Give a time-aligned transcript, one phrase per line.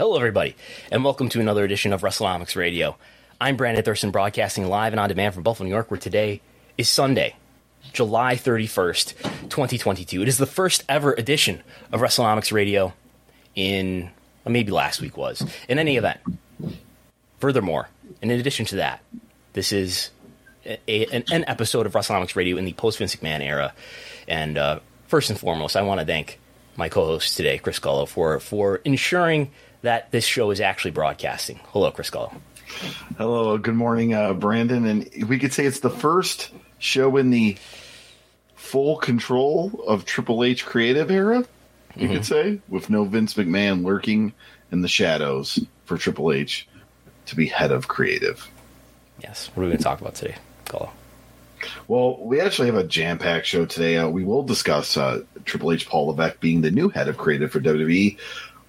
[0.00, 0.56] Hello, everybody,
[0.90, 2.96] and welcome to another edition of WrestleNomics Radio.
[3.38, 6.40] I'm Brandon Thurston, broadcasting live and on demand from Buffalo, New York, where today
[6.78, 7.36] is Sunday,
[7.92, 9.14] July 31st,
[9.50, 10.22] 2022.
[10.22, 11.60] It is the first ever edition
[11.92, 12.94] of WrestleNomics Radio
[13.54, 14.10] in
[14.42, 15.44] well, maybe last week was.
[15.68, 16.20] In any event,
[17.38, 17.90] furthermore,
[18.22, 19.02] and in addition to that,
[19.52, 20.08] this is
[20.64, 20.78] a,
[21.12, 23.74] an, an, episode of WrestleNomics Radio in the post Vince McMahon era.
[24.26, 26.40] And uh, first and foremost, I want to thank
[26.74, 29.50] my co-host today, Chris Gullo, for for ensuring
[29.82, 31.60] that this show is actually broadcasting.
[31.68, 32.34] Hello, Chris Gullo.
[33.18, 34.84] Hello, good morning, uh, Brandon.
[34.86, 37.56] And we could say it's the first show in the
[38.54, 41.44] full control of Triple H creative era,
[41.96, 42.14] you mm-hmm.
[42.14, 44.32] could say, with no Vince McMahon lurking
[44.70, 46.68] in the shadows for Triple H
[47.26, 48.48] to be head of creative.
[49.22, 49.50] Yes.
[49.54, 50.90] What are we going to talk about today, Gullo?
[51.88, 53.96] Well, we actually have a jam packed show today.
[53.96, 57.52] Uh, we will discuss uh, Triple H Paul Levesque being the new head of creative
[57.52, 58.16] for WWE.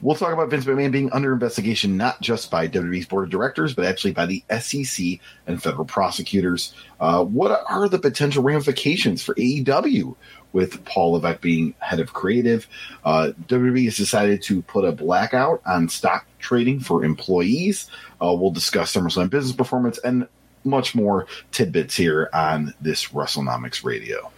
[0.02, 3.76] We'll talk about Vince McMahon being under investigation not just by WWE's board of directors,
[3.76, 6.74] but actually by the SEC and federal prosecutors.
[7.00, 10.16] Uh, what are the potential ramifications for AEW
[10.54, 12.68] with Paul Levesque being head of creative?
[13.06, 17.88] Uh, WWE has decided to put a blackout on stock trading for employees.
[18.20, 20.28] Uh, we'll discuss SummerSlam business performance and
[20.64, 24.32] much more tidbits here on this WrestleNomics Radio.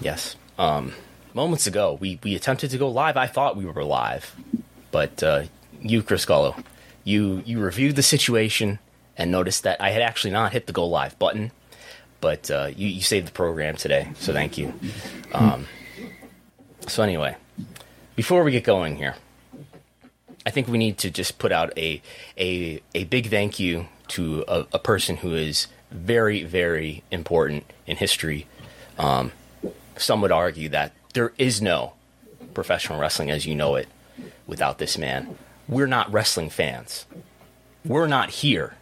[0.00, 0.36] Yes.
[0.58, 0.92] Um,
[1.34, 3.16] moments ago, we, we attempted to go live.
[3.16, 4.34] I thought we were live
[4.96, 5.42] but uh,
[5.82, 6.58] you, Chris Gullo,
[7.04, 8.78] you you reviewed the situation
[9.18, 11.52] and noticed that I had actually not hit the go live button,
[12.22, 14.72] but uh, you, you saved the program today, so thank you.
[15.34, 15.66] Um,
[16.88, 17.36] so anyway,
[18.14, 19.16] before we get going here,
[20.46, 22.00] I think we need to just put out a
[22.38, 27.98] a a big thank you to a, a person who is very very important in
[27.98, 28.46] history.
[28.98, 29.32] Um,
[29.98, 31.92] some would argue that there is no
[32.54, 33.88] professional wrestling as you know it
[34.46, 35.36] without this man.
[35.68, 37.06] We're not wrestling fans.
[37.84, 38.74] We're not here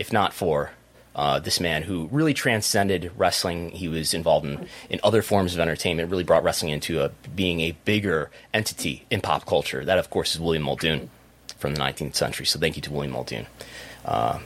[0.00, 0.70] if not for
[1.14, 3.70] uh, this man who really transcended wrestling.
[3.70, 7.60] He was involved in, in other forms of entertainment, really brought wrestling into a, being
[7.60, 9.84] a bigger entity in pop culture.
[9.84, 11.10] That, of course, is William Muldoon
[11.58, 12.46] from the 19th century.
[12.46, 13.46] So thank you to William Muldoon.
[14.06, 14.38] Uh,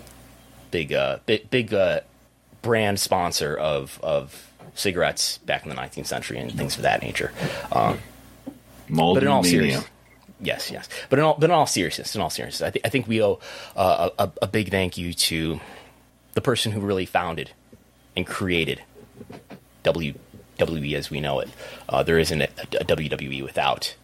[0.73, 2.00] big, uh, big, big uh,
[2.61, 7.31] brand sponsor of, of cigarettes back in the 19th century and things of that nature.
[7.71, 8.00] Um,
[9.15, 9.89] but in all seriousness,
[10.44, 10.88] Yes, yes.
[11.09, 13.22] But in all, but in all seriousness, in all seriousness, I, th- I think we
[13.22, 13.41] owe
[13.75, 15.59] uh, a, a, big thank you to
[16.34, 17.50] the person who really founded
[18.15, 18.82] and created
[19.84, 21.49] WWE as we know it.
[21.88, 23.97] Uh, there isn't a, a, WWE without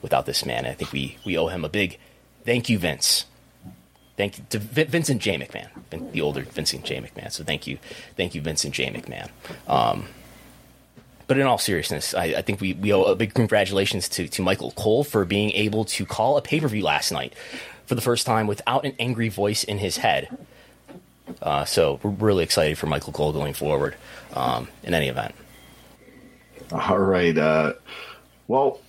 [0.00, 0.64] without this man.
[0.64, 1.98] I think we, we owe him a big
[2.44, 3.26] thank you, Vince.
[4.16, 5.38] Thank you to Vincent J.
[5.38, 7.00] McMahon, the older Vincent J.
[7.00, 7.32] McMahon.
[7.32, 7.78] So thank you,
[8.16, 8.90] thank you, Vincent J.
[8.90, 9.30] McMahon.
[9.66, 10.08] Um,
[11.30, 14.42] but in all seriousness, I, I, think we, we owe a big congratulations to, to
[14.42, 17.34] Michael Cole for being able to call a pay per view last night
[17.86, 20.36] for the first time without an angry voice in his head.
[21.40, 23.94] Uh, so we're really excited for Michael Cole going forward
[24.34, 25.32] um, in any event.
[26.72, 27.38] All right.
[27.38, 27.74] Uh,
[28.48, 28.80] well,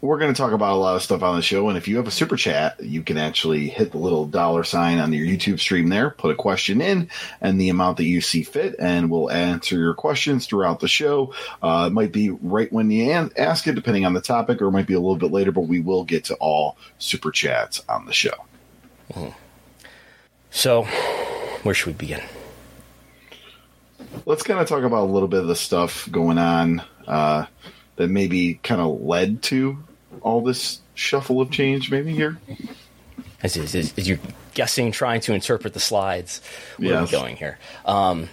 [0.00, 1.68] we're going to talk about a lot of stuff on the show.
[1.68, 4.98] And if you have a super chat, you can actually hit the little dollar sign
[4.98, 8.42] on your YouTube stream there, put a question in and the amount that you see
[8.42, 11.34] fit, and we'll answer your questions throughout the show.
[11.62, 14.72] Uh, it might be right when you ask it, depending on the topic, or it
[14.72, 18.06] might be a little bit later, but we will get to all super chats on
[18.06, 18.46] the show.
[19.12, 19.34] Mm.
[20.50, 20.84] So,
[21.62, 22.22] where should we begin?
[24.24, 27.46] Let's kind of talk about a little bit of the stuff going on uh,
[27.96, 29.84] that maybe kind of led to
[30.22, 32.38] all this shuffle of change maybe here?
[33.42, 34.18] As, as, as you're
[34.54, 36.42] guessing, trying to interpret the slides,
[36.76, 36.98] where yes.
[36.98, 37.58] are we going here?
[37.86, 38.28] Um,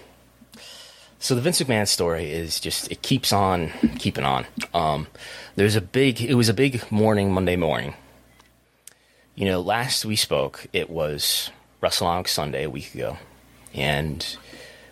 [1.19, 4.45] so the Vince McMahon story is just it keeps on keeping on.
[4.73, 5.07] Um,
[5.55, 7.95] there's a big it was a big morning Monday morning.
[9.35, 11.51] You know, last we spoke, it was
[11.81, 13.17] WrestleNomics Sunday a week ago,
[13.73, 14.37] and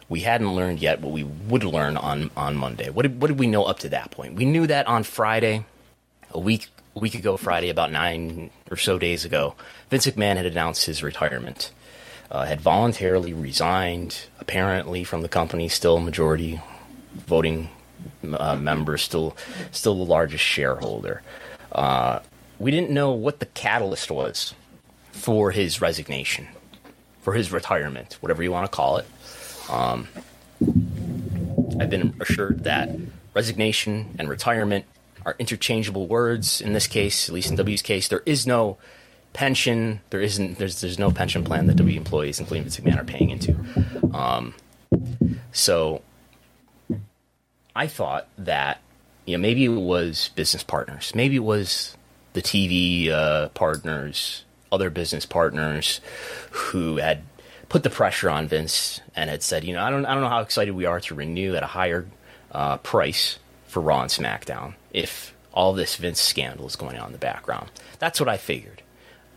[0.07, 2.89] we hadn't learned yet what we would learn on on Monday.
[2.89, 4.35] What did, what did we know up to that point?
[4.35, 5.65] We knew that on Friday,
[6.31, 9.55] a week week ago Friday, about nine or so days ago,
[9.89, 11.71] Vince McMahon had announced his retirement.
[12.31, 16.59] Uh, had voluntarily resigned, apparently from the company, still majority
[17.13, 17.69] voting
[18.37, 19.37] uh, member, still
[19.71, 21.21] still the largest shareholder.
[21.71, 22.19] Uh,
[22.57, 24.55] we didn't know what the catalyst was
[25.11, 26.47] for his resignation,
[27.21, 29.05] for his retirement, whatever you want to call it.
[29.69, 30.07] Um,
[31.79, 32.89] I've been assured that
[33.33, 34.85] resignation and retirement
[35.25, 38.07] are interchangeable words in this case, at least in W's case.
[38.07, 38.77] There is no
[39.33, 40.01] pension.
[40.09, 40.57] There isn't.
[40.57, 43.55] There's there's no pension plan that W employees, including Vince McMahon, are paying into.
[44.13, 44.53] Um,
[45.51, 46.01] so
[47.75, 48.81] I thought that
[49.25, 51.97] you know maybe it was business partners, maybe it was
[52.33, 56.01] the TV uh, partners, other business partners
[56.51, 57.23] who had
[57.67, 60.29] put the pressure on Vince and had said, you know, I don't I don't know
[60.29, 62.05] how excited we are to renew at a higher
[62.51, 67.11] uh, price for Raw and SmackDown if all this Vince scandal is going on in
[67.11, 67.69] the background.
[67.99, 68.81] That's what I figured.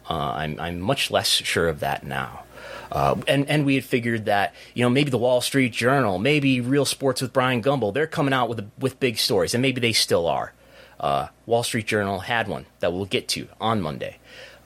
[0.08, 2.44] Uh, I'm, I'm much less sure of that now.
[2.90, 6.60] Uh, and and we had figured that you know maybe the Wall Street Journal, maybe
[6.60, 9.93] Real Sports with Bryant Gumbel, they're coming out with with big stories, and maybe they
[9.93, 10.52] still are.
[10.99, 14.19] Uh, Wall Street Journal had one that we'll get to on Monday,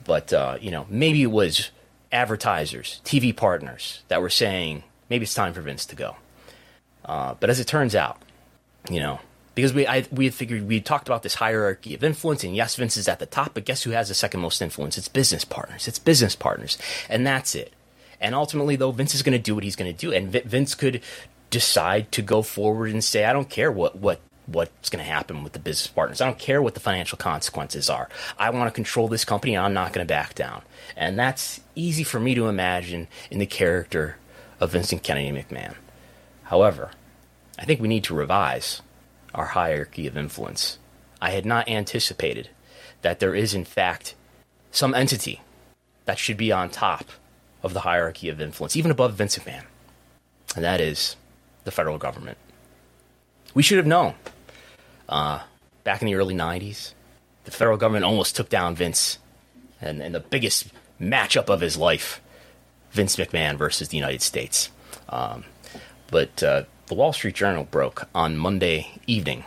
[0.05, 1.69] but uh, you know maybe it was
[2.11, 6.15] advertisers, TV partners that were saying maybe it's time for Vince to go.
[7.03, 8.21] Uh, but as it turns out,
[8.89, 9.19] you know
[9.55, 12.97] because we I, we figured we talked about this hierarchy of influence, and yes, Vince
[12.97, 14.97] is at the top, but guess who has the second most influence?
[14.97, 15.87] It's business partners.
[15.87, 16.77] It's business partners,
[17.09, 17.73] and that's it.
[18.19, 20.75] And ultimately, though, Vince is going to do what he's going to do, and Vince
[20.75, 21.01] could
[21.49, 25.43] decide to go forward and say, "I don't care what what what's going to happen
[25.43, 26.19] with the business partners.
[26.19, 28.09] I don't care what the financial consequences are.
[28.37, 30.63] I want to control this company, and I'm not going to back down."
[30.97, 34.17] And that's easy for me to imagine in the character
[34.59, 35.75] of Vincent Kennedy McMahon.
[36.43, 36.91] However,
[37.59, 38.81] I think we need to revise
[39.33, 40.77] our hierarchy of influence.
[41.21, 42.49] I had not anticipated
[43.01, 44.15] that there is, in fact,
[44.71, 45.41] some entity
[46.05, 47.05] that should be on top
[47.61, 49.63] of the hierarchy of influence, even above Vince McMahon,
[50.55, 51.15] and that is
[51.63, 52.37] the federal government.
[53.53, 54.15] We should have known.
[55.07, 55.43] Uh,
[55.83, 56.93] back in the early 90s,
[57.45, 59.19] the federal government almost took down Vince
[59.79, 60.67] and, and the biggest
[60.99, 62.21] matchup of his life
[62.91, 64.69] Vince McMahon versus the United States.
[65.09, 65.43] Um,
[66.07, 69.43] but uh, the Wall Street Journal broke on Monday evening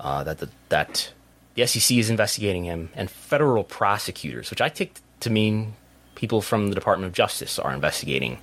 [0.00, 1.12] uh, that the, that
[1.54, 5.74] the SEC is investigating him, and federal prosecutors, which I take to mean
[6.14, 8.38] people from the Department of Justice, are investigating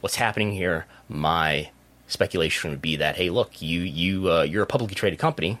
[0.00, 0.84] what's happening here.
[1.08, 1.70] My
[2.08, 5.58] speculation would be that hey, look, you you uh, you're a publicly traded company,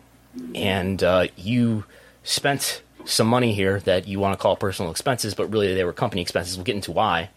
[0.54, 1.84] and uh, you
[2.22, 5.94] spent some money here that you want to call personal expenses, but really they were
[5.94, 6.58] company expenses.
[6.58, 7.30] We'll get into why.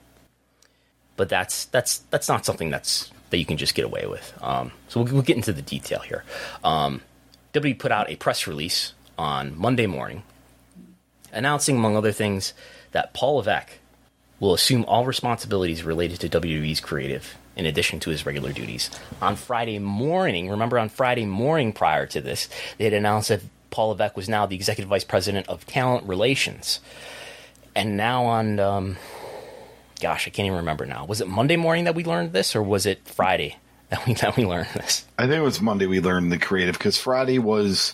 [1.15, 4.31] But that's that's that's not something that's that you can just get away with.
[4.43, 6.23] Um, so we'll, we'll, get into the detail here.
[6.63, 7.01] Um,
[7.53, 10.21] WWE put out a press release on Monday morning
[11.31, 12.53] announcing, among other things,
[12.91, 13.79] that Paul Levesque
[14.39, 18.91] will assume all responsibilities related to WWE's creative in addition to his regular duties.
[19.19, 23.41] On Friday morning, remember on Friday morning prior to this, they had announced that
[23.71, 26.79] Paul Levesque was now the executive vice president of talent relations.
[27.75, 28.97] And now on um,
[30.03, 31.05] gosh, I can't even remember now.
[31.05, 33.55] Was it Monday morning that we learned this, or was it Friday
[33.89, 35.05] that we that we learned this?
[35.17, 37.93] I think it was Monday we learned the creative because Friday was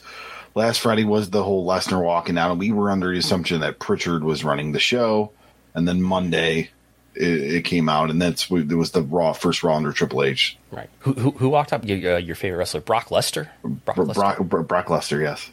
[0.56, 3.78] last Friday was the whole Lesnar walking out, and we were under the assumption that
[3.78, 5.32] Prichard was running the show,
[5.76, 6.72] and then Monday
[7.14, 10.58] it, it came out, and that's it was the Raw first Raw under Triple H.
[10.72, 10.90] Right.
[11.00, 11.86] Who who, who walked up?
[11.86, 13.50] Your, uh, your favorite wrestler, Brock Lesnar.
[13.64, 15.50] Brock, Brock, Brock, Brock Lesnar, yes.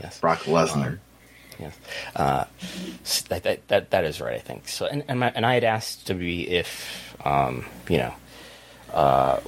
[0.00, 0.20] Yes.
[0.20, 0.86] Brock Lesnar.
[0.86, 1.00] Um,
[1.58, 1.76] Yes,
[2.14, 2.44] uh,
[3.28, 4.34] that, that, that that is right.
[4.34, 4.86] I think so.
[4.86, 8.14] And and, my, and I had asked to be if um, you know.
[8.92, 9.40] Uh,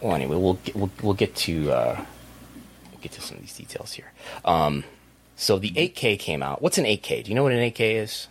[0.00, 2.04] well, anyway, we'll get, we'll we'll get to uh,
[2.90, 4.12] we'll get to some of these details here.
[4.44, 4.84] Um,
[5.36, 6.62] so the 8K came out.
[6.62, 7.24] What's an 8K?
[7.24, 8.28] Do you know what an 8K is?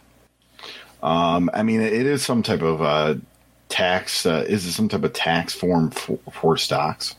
[1.01, 3.15] Um, I mean, it is some type of uh,
[3.67, 4.25] tax.
[4.25, 7.15] Uh, is it some type of tax form for, for stocks?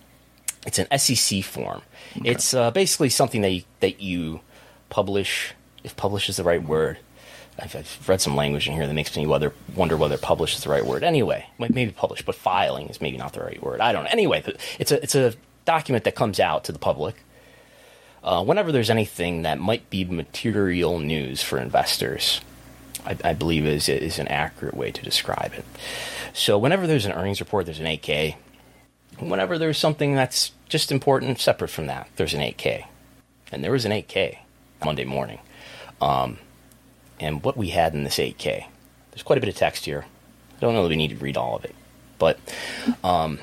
[0.66, 1.82] It's an SEC form.
[2.16, 2.30] Okay.
[2.30, 4.40] It's uh, basically something that you, that you
[4.94, 6.98] publish, if publish is the right word.
[7.58, 10.62] I've, I've, read some language in here that makes me whether, wonder whether publish is
[10.62, 11.02] the right word.
[11.02, 13.80] Anyway, maybe publish, but filing is maybe not the right word.
[13.80, 14.10] I don't know.
[14.12, 14.44] Anyway,
[14.78, 15.34] it's a it's a
[15.64, 17.16] document that comes out to the public
[18.22, 22.40] uh, whenever there's anything that might be material news for investors.
[23.04, 25.64] I, I, believe is is an accurate way to describe it.
[26.32, 28.36] So whenever there's an earnings report, there's an 8K.
[29.18, 32.84] Whenever there's something that's just important, separate from that, there's an 8K.
[33.50, 34.38] And there was an 8K
[34.84, 35.38] Monday morning.
[36.00, 36.38] Um,
[37.20, 38.66] and what we had in this 8K,
[39.10, 40.04] there's quite a bit of text here.
[40.56, 41.74] I don't know that we need to read all of it,
[42.18, 42.38] but
[43.02, 43.38] um,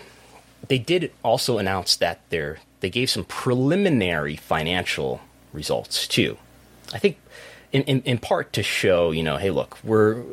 [0.68, 5.22] they did also announce that they they gave some preliminary financial
[5.54, 6.38] results too.
[6.94, 7.18] I think
[7.72, 10.24] in, in, in part to show, you know, hey, look, we're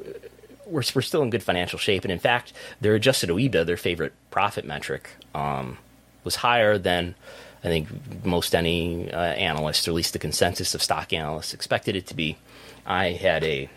[0.68, 2.04] we're, we're still in good financial shape.
[2.04, 5.78] And in fact, their adjusted OIBDA, their favorite profit metric, um,
[6.24, 7.14] was higher than
[7.64, 7.88] I think
[8.24, 12.14] most any uh, analyst, or at least the consensus of stock analysts, expected it to
[12.14, 12.36] be.
[12.86, 13.68] I had a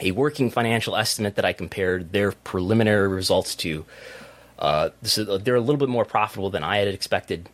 [0.00, 3.84] a working financial estimate that I compared their preliminary results to.
[4.58, 7.48] Uh, they're a little bit more profitable than I had expected.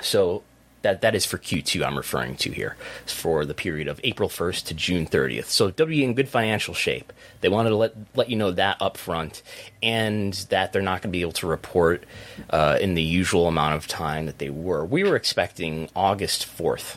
[0.00, 0.42] So
[0.82, 4.66] that that is for Q2 I'm referring to here for the period of April 1st
[4.66, 5.46] to June 30th.
[5.46, 7.12] So WE in good financial shape.
[7.40, 9.42] They wanted to let let you know that up front
[9.82, 12.04] and that they're not going to be able to report
[12.50, 14.84] uh, in the usual amount of time that they were.
[14.84, 16.96] We were expecting August 4th,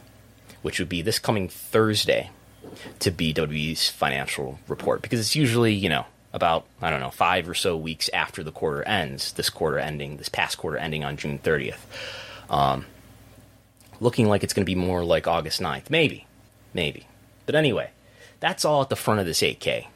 [0.62, 2.30] which would be this coming Thursday,
[3.00, 7.48] to be WE's financial report because it's usually you know about I don't know five
[7.50, 9.32] or so weeks after the quarter ends.
[9.34, 11.80] This quarter ending, this past quarter ending on June 30th.
[12.50, 12.86] Um,
[14.00, 15.90] looking like it's going to be more like August 9th.
[15.90, 16.28] Maybe.
[16.74, 17.08] Maybe.
[17.46, 17.92] But anyway,
[18.40, 19.88] that's all at the front of this 8K.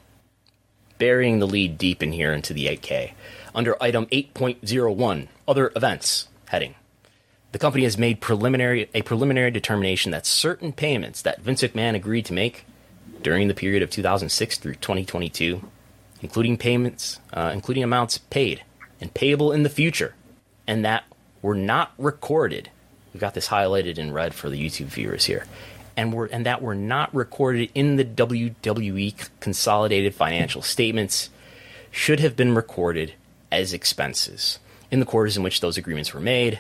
[0.98, 3.13] Burying the lead deep in here into the 8K.
[3.56, 6.75] Under item 8.01, other events heading.
[7.51, 12.25] The company has made preliminary a preliminary determination that certain payments that Vince McMahon agreed
[12.25, 12.65] to make
[13.24, 15.62] during the period of 2006 through 2022,
[16.22, 18.63] including payments, uh, including amounts paid
[19.01, 20.13] and payable in the future,
[20.68, 21.06] and that
[21.41, 22.70] were not recorded
[23.13, 25.46] We've got this highlighted in red for the YouTube viewers here.
[25.98, 31.30] And, we're, and that were not recorded in the WWE consolidated financial statements
[31.92, 33.13] should have been recorded
[33.51, 34.60] as expenses
[34.92, 36.60] in the quarters in which those agreements were made.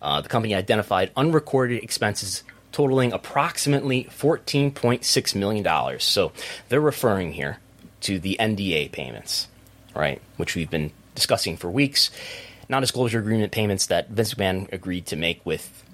[0.00, 2.42] Uh, the company identified unrecorded expenses
[2.72, 6.00] totaling approximately $14.6 million.
[6.00, 6.32] So
[6.68, 7.58] they're referring here
[8.00, 9.46] to the NDA payments,
[9.94, 12.10] right, which we've been discussing for weeks
[12.72, 15.84] non-disclosure agreement payments that Vince McMahon agreed to make with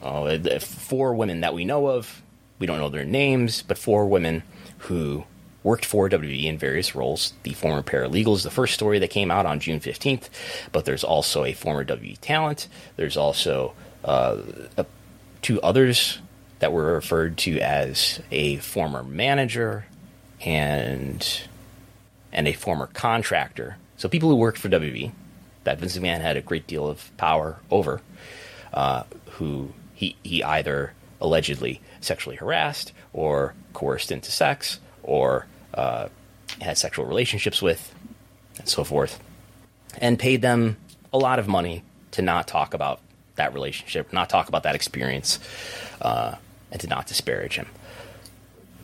[0.00, 2.22] uh, four women that we know of.
[2.60, 4.44] We don't know their names, but four women
[4.78, 5.24] who
[5.64, 7.34] worked for WWE in various roles.
[7.42, 10.28] The former paralegal is the first story that came out on June 15th,
[10.70, 12.68] but there's also a former WWE talent.
[12.94, 14.38] There's also uh,
[14.76, 14.86] a,
[15.42, 16.20] two others
[16.60, 19.86] that were referred to as a former manager
[20.40, 21.40] and
[22.32, 23.76] and a former contractor.
[23.96, 25.10] So people who worked for WWE
[25.64, 28.00] that Vince McMahon had a great deal of power over,
[28.72, 36.08] uh, who he he either allegedly sexually harassed or coerced into sex or uh,
[36.60, 37.94] had sexual relationships with,
[38.58, 39.20] and so forth,
[39.98, 40.76] and paid them
[41.12, 43.00] a lot of money to not talk about
[43.36, 45.38] that relationship, not talk about that experience,
[46.02, 46.34] uh,
[46.70, 47.66] and to not disparage him.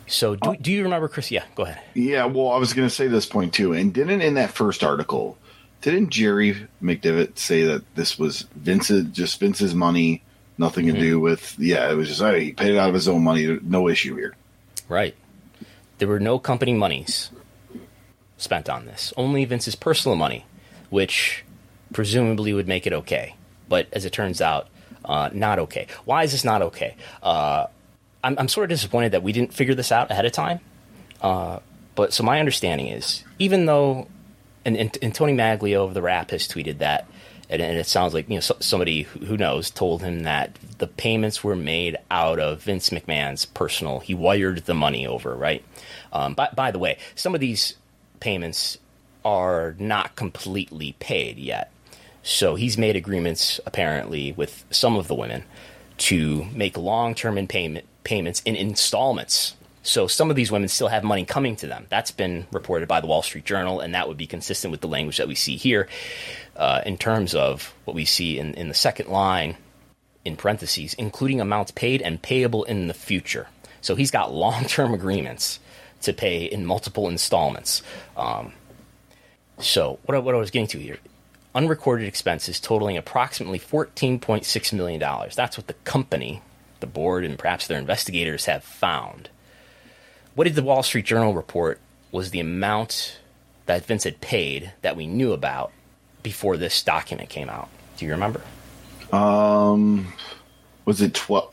[0.06, 1.30] So, do, do you remember, Chris?
[1.30, 1.80] Yeah, go ahead.
[1.94, 4.84] Yeah, well, I was going to say this point too, and didn't in that first
[4.84, 5.36] article
[5.80, 10.22] didn't Jerry McDevitt say that this was Vince's just Vince's money,
[10.58, 11.00] nothing to mm-hmm.
[11.00, 13.58] do with yeah, it was just hey, he paid it out of his own money,
[13.62, 14.34] no issue here.
[14.88, 15.14] Right.
[15.98, 17.30] There were no company monies
[18.36, 19.12] spent on this.
[19.16, 20.44] Only Vince's personal money,
[20.90, 21.44] which
[21.92, 23.34] presumably would make it okay.
[23.68, 24.68] But as it turns out,
[25.04, 25.86] uh, not okay.
[26.04, 26.96] Why is this not okay?
[27.22, 27.66] Uh,
[28.22, 30.60] I'm, I'm, sort of disappointed that we didn't figure this out ahead of time.
[31.20, 31.60] Uh,
[31.94, 34.08] but so my understanding is, even though
[34.66, 37.06] and, and, and Tony Maglio of the Wrap has tweeted that,
[37.48, 40.88] and, and it sounds like you know so, somebody who, knows told him that the
[40.88, 44.00] payments were made out of Vince McMahon's personal.
[44.00, 45.64] He wired the money over, right?
[46.12, 47.74] Um, by, by the way, some of these
[48.18, 48.78] payments
[49.24, 51.70] are not completely paid yet.
[52.24, 55.44] So he's made agreements apparently with some of the women
[55.98, 59.54] to make long-term payment payments in installments
[59.86, 61.86] so some of these women still have money coming to them.
[61.88, 64.88] That's been reported by the Wall Street Journal, and that would be consistent with the
[64.88, 65.88] language that we see here
[66.56, 69.56] uh, in terms of what we see in, in the second line
[70.24, 73.46] in parentheses, including amounts paid and payable in the future.
[73.80, 75.60] So he's got long term agreements
[76.02, 77.82] to pay in multiple installments.
[78.16, 78.52] Um,
[79.58, 80.98] so what, what I was getting to here
[81.54, 85.00] unrecorded expenses totaling approximately $14.6 million.
[85.34, 86.42] That's what the company,
[86.80, 89.30] the board, and perhaps their investigators have found.
[90.36, 91.80] What did the Wall Street Journal report
[92.12, 93.20] was the amount
[93.64, 95.72] that Vince had paid that we knew about
[96.22, 97.70] before this document came out?
[97.96, 98.42] Do you remember?
[99.12, 100.12] Um,
[100.84, 101.52] was it 12?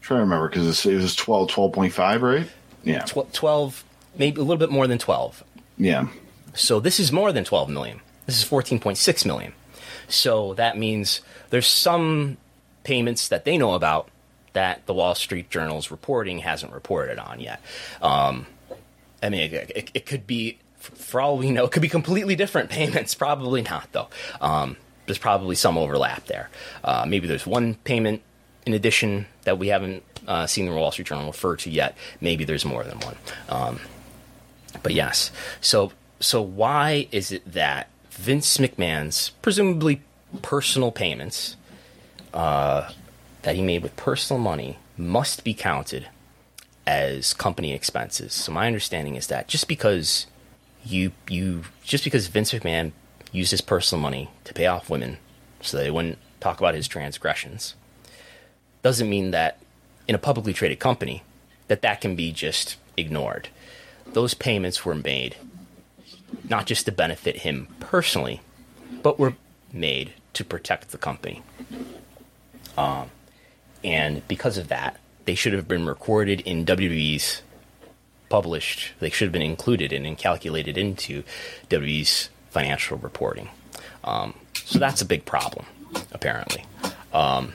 [0.00, 2.50] trying to remember because it was 12, 12.5, right?
[2.82, 3.04] Yeah.
[3.04, 3.84] 12, 12,
[4.18, 5.44] maybe a little bit more than 12.
[5.78, 6.08] Yeah.
[6.54, 8.00] So this is more than 12 million.
[8.26, 9.52] This is 14.6 million.
[10.08, 12.36] So that means there's some
[12.82, 14.08] payments that they know about
[14.54, 17.60] that the Wall Street Journal's reporting hasn't reported on yet.
[18.02, 18.46] Um,
[19.22, 22.34] I mean, it, it, it, could be, for all we know, it could be completely
[22.34, 23.14] different payments.
[23.14, 24.08] Probably not, though.
[24.40, 26.48] Um, there's probably some overlap there.
[26.82, 28.22] Uh, maybe there's one payment
[28.64, 31.96] in addition that we haven't uh, seen the Wall Street Journal refer to yet.
[32.20, 33.16] Maybe there's more than one.
[33.48, 33.80] Um,
[34.82, 35.30] but yes,
[35.60, 40.00] so so why is it that Vince McMahon's presumably
[40.40, 41.56] personal payments
[42.32, 42.90] uh,
[43.44, 46.08] that he made with personal money must be counted
[46.86, 48.32] as company expenses.
[48.32, 50.26] So my understanding is that just because
[50.84, 52.92] you you just because Vince McMahon
[53.32, 55.18] used his personal money to pay off women
[55.60, 57.74] so they wouldn't talk about his transgressions
[58.82, 59.58] doesn't mean that
[60.06, 61.22] in a publicly traded company
[61.68, 63.48] that that can be just ignored.
[64.12, 65.36] Those payments were made
[66.48, 68.42] not just to benefit him personally,
[69.02, 69.34] but were
[69.72, 71.42] made to protect the company.
[72.76, 73.10] Um,
[73.84, 77.42] and because of that, they should have been recorded in WWE's
[78.28, 81.22] published, they should have been included in and calculated into
[81.68, 83.48] WWE's financial reporting.
[84.02, 85.66] Um, so that's a big problem,
[86.12, 86.64] apparently.
[87.12, 87.52] Um,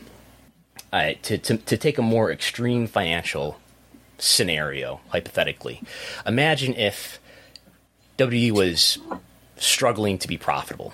[0.93, 3.59] I, to, to, to take a more extreme financial
[4.17, 5.81] scenario, hypothetically,
[6.25, 7.19] imagine if
[8.17, 8.97] WWE was
[9.57, 10.93] struggling to be profitable,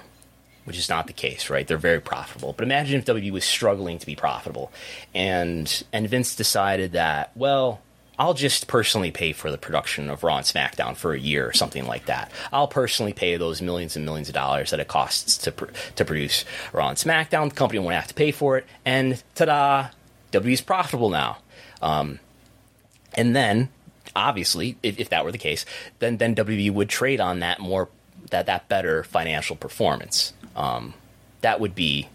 [0.65, 1.65] which is not the case, right?
[1.65, 2.53] They're very profitable.
[2.53, 4.71] But imagine if WWE was struggling to be profitable,
[5.13, 7.81] and and Vince decided that, well,
[8.17, 11.53] I'll just personally pay for the production of Raw and SmackDown for a year or
[11.53, 12.31] something like that.
[12.51, 16.05] I'll personally pay those millions and millions of dollars that it costs to pr- to
[16.05, 17.49] produce Raw and SmackDown.
[17.49, 19.89] The company won't have to pay for it, and ta-da,
[20.31, 21.37] WWE's profitable now.
[21.81, 22.19] Um,
[23.13, 23.69] and then,
[24.15, 25.65] obviously, if, if, that were the case,
[25.99, 27.89] then then WWE would trade on that more
[28.31, 30.33] that that better financial performance.
[30.55, 30.93] Um,
[31.41, 32.09] that would be,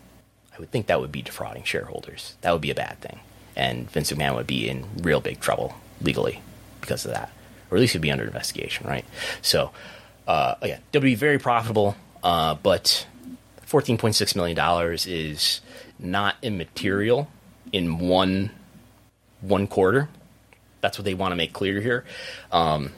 [0.55, 2.37] I would think that would be defrauding shareholders.
[2.41, 3.21] That would be a bad thing,
[3.57, 6.41] and Vince McMahon would be in real big trouble legally
[6.81, 7.31] because of that,
[7.71, 9.05] or at least he'd be under investigation, right?
[9.43, 9.71] So,
[10.27, 13.07] uh, yeah, WWE very profitable, uh, but
[13.63, 15.61] fourteen point six million dollars is
[15.99, 17.29] not immaterial
[17.73, 18.51] in one
[19.41, 20.09] one quarter.
[20.81, 22.05] That's what they want to make clear here.
[22.51, 22.93] Um,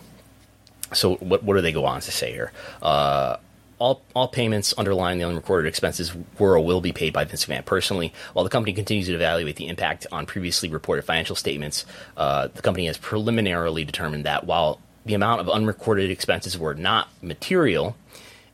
[0.92, 2.52] so what what do they go on to say here?
[2.80, 3.37] Uh,
[3.82, 7.64] all, all payments underlying the unrecorded expenses were or will be paid by Vince McMahon
[7.64, 8.12] personally.
[8.32, 11.84] While the company continues to evaluate the impact on previously reported financial statements,
[12.16, 17.08] uh, the company has preliminarily determined that while the amount of unrecorded expenses were not
[17.22, 17.96] material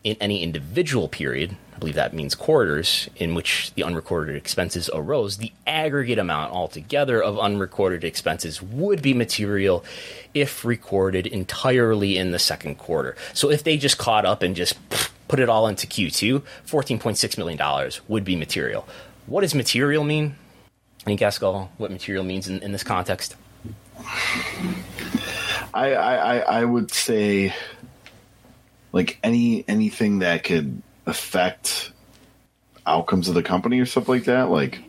[0.02, 5.36] in any individual period, I believe that means quarters, in which the unrecorded expenses arose,
[5.36, 9.84] the aggregate amount altogether of unrecorded expenses would be material
[10.32, 13.14] if recorded entirely in the second quarter.
[13.34, 14.78] So if they just caught up and just
[15.28, 18.88] put it all into Q2, $14.6 million would be material.
[19.26, 20.36] What does material mean?
[21.06, 23.36] Any guess, Gull, what material means in, in this context?
[25.74, 27.54] I, I, I would say
[28.92, 31.92] like any anything that could affect
[32.86, 34.80] outcomes of the company or stuff like that like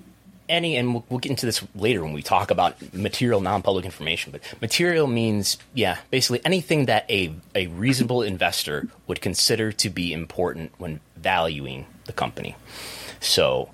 [0.49, 4.31] any and we'll, we'll, get into this later when we talk about material non-public information
[4.31, 10.11] but material means yeah basically anything that a, a reasonable investor would consider to be
[10.11, 12.55] important when valuing the company.
[13.19, 13.69] So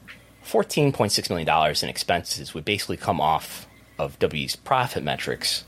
[0.46, 3.66] $14.6 million in expenses would basically come off
[3.98, 5.64] of w's profit metrics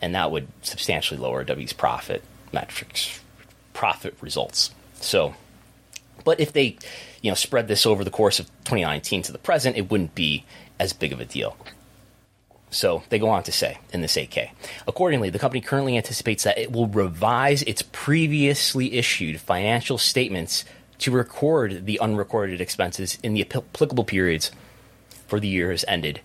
[0.00, 3.20] and that would substantially lower w's profit metrics
[3.72, 4.70] profit results.
[5.00, 5.34] So
[6.24, 6.76] but if they,
[7.24, 10.44] you know, spread this over the course of 2019 to the present, it wouldn't be
[10.78, 11.56] as big of a deal.
[12.70, 14.50] So they go on to say in this 8K.
[14.86, 20.66] Accordingly, the company currently anticipates that it will revise its previously issued financial statements
[20.98, 24.50] to record the unrecorded expenses in the applicable periods
[25.26, 26.20] for the years ended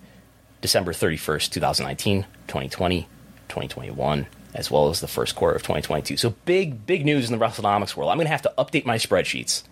[0.60, 3.04] December 31st, 2019, 2020,
[3.48, 6.18] 2021, as well as the first quarter of 2022.
[6.18, 8.12] So big, big news in the WrestleNomics world.
[8.12, 9.64] I'm going to have to update my spreadsheets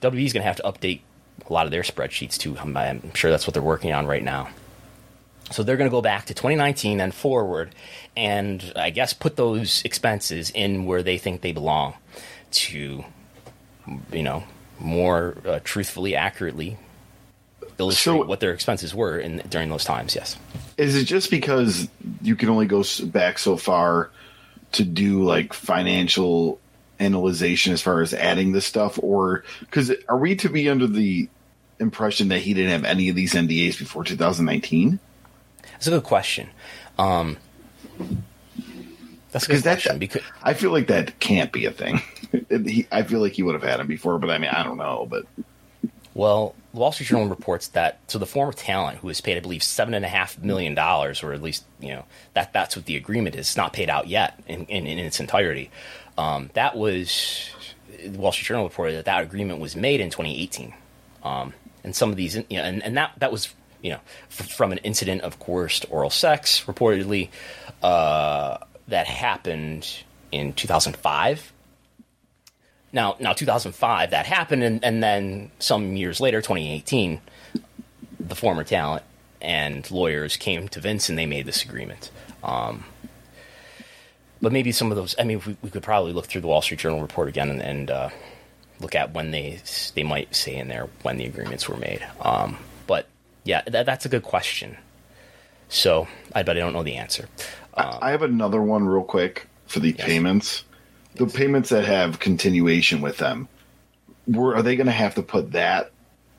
[0.00, 1.00] WWE's going to have to update
[1.48, 2.56] a lot of their spreadsheets too.
[2.58, 4.48] I'm, I'm sure that's what they're working on right now.
[5.50, 7.74] So they're going to go back to 2019 and forward,
[8.16, 11.94] and I guess put those expenses in where they think they belong,
[12.52, 13.04] to,
[14.12, 14.44] you know,
[14.80, 16.78] more uh, truthfully, accurately
[17.78, 20.14] illustrate so, what their expenses were in during those times.
[20.14, 20.36] Yes.
[20.76, 21.88] Is it just because
[22.22, 24.10] you can only go back so far
[24.72, 26.58] to do like financial
[27.00, 31.28] analyzation as far as adding this stuff, or because are we to be under the
[31.78, 34.98] impression that he didn't have any of these NDAs before 2019?
[35.72, 36.50] That's a good question.
[36.98, 37.36] Um,
[39.32, 39.92] that's a good question.
[39.94, 42.00] That, because I feel like that can't be a thing.
[42.48, 44.76] he, I feel like he would have had him before, but I mean, I don't
[44.76, 45.06] know.
[45.10, 45.26] But
[46.14, 49.40] well, the Wall Street Journal reports that so the former talent who was paid, I
[49.40, 52.04] believe, seven and a half million dollars, or at least you know
[52.34, 55.18] that that's what the agreement is, It's not paid out yet in, in, in its
[55.20, 55.70] entirety.
[56.16, 57.50] Um, that was
[58.02, 60.72] the Wall Street Journal reported that that agreement was made in 2018,
[61.22, 64.00] um, and some of these, you know, and, and that that was you know
[64.30, 67.30] f- from an incident of coerced oral sex reportedly
[67.82, 71.52] uh, that happened in 2005.
[72.92, 77.20] Now, now 2005 that happened, and, and then some years later, 2018,
[78.20, 79.02] the former talent
[79.40, 82.10] and lawyers came to Vince and they made this agreement.
[82.42, 82.84] Um,
[84.44, 85.14] but maybe some of those.
[85.18, 87.62] I mean, we, we, could probably look through the Wall Street Journal report again and,
[87.62, 88.10] and uh,
[88.78, 89.58] look at when they
[89.94, 92.06] they might say in there when the agreements were made.
[92.20, 93.08] Um, but
[93.44, 94.76] yeah, that, that's a good question.
[95.70, 97.26] So I bet I don't know the answer.
[97.72, 100.06] Um, I have another one real quick for the yes.
[100.06, 100.64] payments.
[101.14, 103.48] The payments that have continuation with them,
[104.26, 105.90] were are they going to have to put that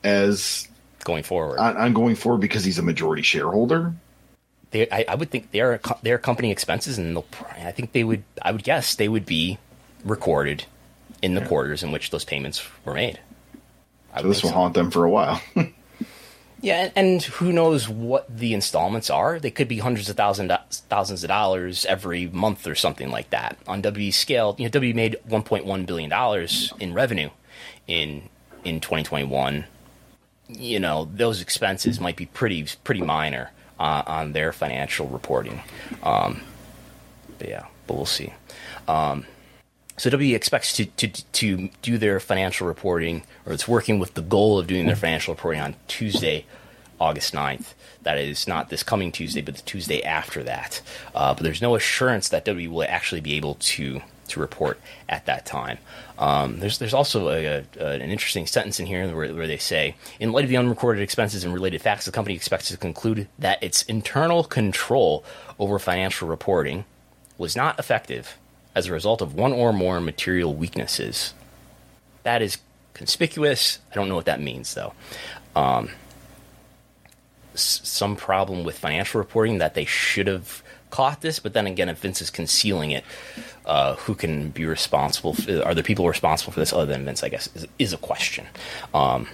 [0.04, 0.68] as
[1.02, 3.94] going forward on, on, going forward because he's a majority shareholder?
[4.70, 7.16] They, I, I would think they're their company expenses, and
[7.56, 8.24] I think they would.
[8.42, 9.58] I would guess they would be
[10.04, 10.64] recorded
[11.22, 11.48] in the yeah.
[11.48, 13.20] quarters in which those payments were made.
[14.16, 14.56] So this will so.
[14.56, 15.42] haunt them for a while.
[16.62, 19.38] yeah, and who knows what the installments are?
[19.38, 23.58] They could be hundreds of thousand thousands of dollars every month or something like that.
[23.66, 27.30] On W scale, you know, W made 1.1 billion dollars in revenue
[27.86, 28.28] in
[28.64, 29.66] in 2021.
[30.48, 35.62] You know, those expenses might be pretty pretty minor uh, on their financial reporting.
[36.02, 36.42] Um,
[37.38, 38.32] but yeah, but we'll see.
[38.88, 39.26] Um,
[39.96, 44.22] so W expects to, to, to do their financial reporting, or it's working with the
[44.22, 46.44] goal of doing their financial reporting on Tuesday,
[47.00, 47.72] August 9th.
[48.02, 50.82] That is not this coming Tuesday, but the Tuesday after that.
[51.14, 55.26] Uh, but there's no assurance that W will actually be able to to report at
[55.26, 55.78] that time.
[56.18, 59.96] Um, there's there's also a, a, an interesting sentence in here where, where, they say,
[60.18, 63.62] in light of the unrecorded expenses and related facts, the company expects to conclude that
[63.62, 65.24] its internal control
[65.58, 66.84] over financial reporting
[67.38, 68.38] was not effective
[68.74, 71.34] as a result of one or more material weaknesses.
[72.22, 72.58] That is
[72.94, 73.78] conspicuous.
[73.90, 74.94] I don't know what that means, though.
[75.54, 75.90] Um,
[77.60, 81.98] some problem with financial reporting that they should have caught this, but then again, if
[81.98, 83.04] Vince is concealing it,
[83.64, 85.34] uh, who can be responsible?
[85.34, 87.22] For, are there people responsible for this other than Vince?
[87.22, 88.46] I guess is, is a question.
[88.94, 89.28] Um,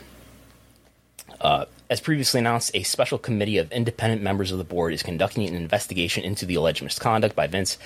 [1.40, 5.46] uh, as previously announced, a special committee of independent members of the board is conducting
[5.46, 7.76] an investigation into the alleged misconduct by Vince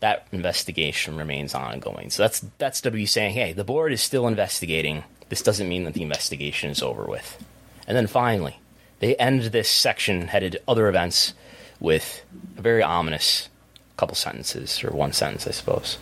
[0.00, 2.10] that investigation remains ongoing.
[2.10, 5.04] So that's that's W saying, hey, the board is still investigating.
[5.30, 7.42] This doesn't mean that the investigation is over with.
[7.86, 8.58] And then finally,
[9.04, 11.34] they end this section headed other events
[11.78, 12.22] with
[12.56, 13.50] a very ominous
[13.98, 15.98] couple sentences, or one sentence, I suppose.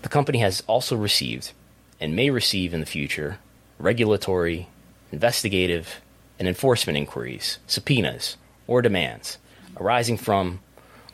[0.00, 1.52] The company has also received
[2.00, 3.40] and may receive in the future
[3.78, 4.68] regulatory,
[5.10, 6.00] investigative,
[6.38, 9.36] and enforcement inquiries, subpoenas, or demands
[9.76, 10.60] arising from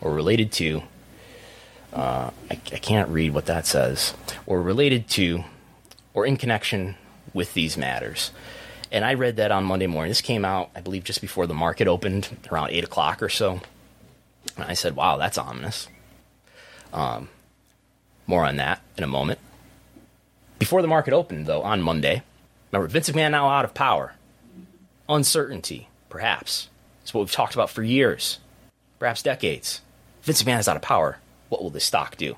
[0.00, 0.82] or related to
[1.92, 4.14] uh, I, I can't read what that says,
[4.46, 5.42] or related to,
[6.14, 6.94] or in connection
[7.34, 8.30] with these matters.
[8.90, 10.10] And I read that on Monday morning.
[10.10, 13.60] This came out, I believe, just before the market opened, around 8 o'clock or so.
[14.56, 15.88] And I said, wow, that's ominous.
[16.92, 17.28] Um,
[18.26, 19.38] more on that in a moment.
[20.58, 22.22] Before the market opened, though, on Monday,
[22.72, 24.14] remember, Vince McMahon now out of power.
[25.08, 26.68] Uncertainty, perhaps.
[27.02, 28.38] It's what we've talked about for years,
[28.98, 29.80] perhaps decades.
[30.22, 32.36] Vince McMahon is out of power what will this stock do?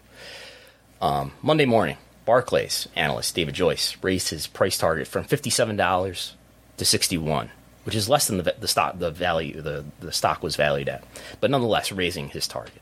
[1.00, 6.32] Um, Monday morning, Barclays analyst David Joyce raised his price target from $57
[6.80, 7.50] to 61
[7.84, 11.04] which is less than the, the stock the value the, the stock was valued at,
[11.40, 12.80] but nonetheless raising his target.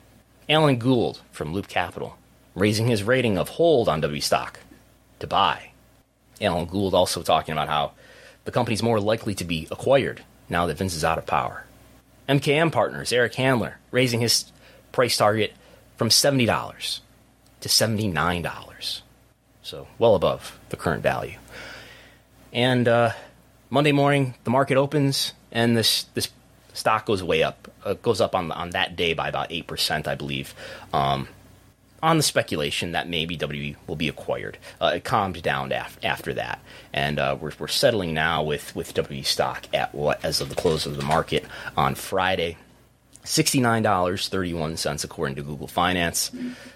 [0.48, 2.16] Alan Gould from Loop Capital
[2.54, 4.60] raising his rating of hold on W stock
[5.20, 5.70] to buy.
[6.40, 7.92] Alan Gould also talking about how
[8.44, 11.64] the company's more likely to be acquired now that Vince is out of power.
[12.28, 14.50] MKM Partners Eric Handler raising his
[14.92, 15.52] price target
[15.96, 17.00] from $70
[17.60, 19.00] to $79.
[19.62, 21.36] So well above the current value.
[22.52, 23.12] And uh,
[23.70, 26.30] Monday morning, the market opens, and this this
[26.72, 27.70] stock goes way up.
[27.84, 30.54] Uh, goes up on on that day by about eight percent, I believe.
[30.92, 31.28] Um,
[32.02, 36.32] on the speculation that maybe W will be acquired, uh, it calmed down af- after
[36.34, 36.60] that,
[36.92, 40.54] and uh, we're, we're settling now with with W stock at what as of the
[40.54, 41.44] close of the market
[41.76, 42.56] on Friday,
[43.24, 46.30] $69.31 according to Google Finance.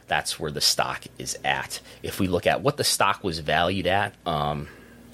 [0.08, 1.80] That's where the stock is at.
[2.02, 4.68] If we look at what the stock was valued at um,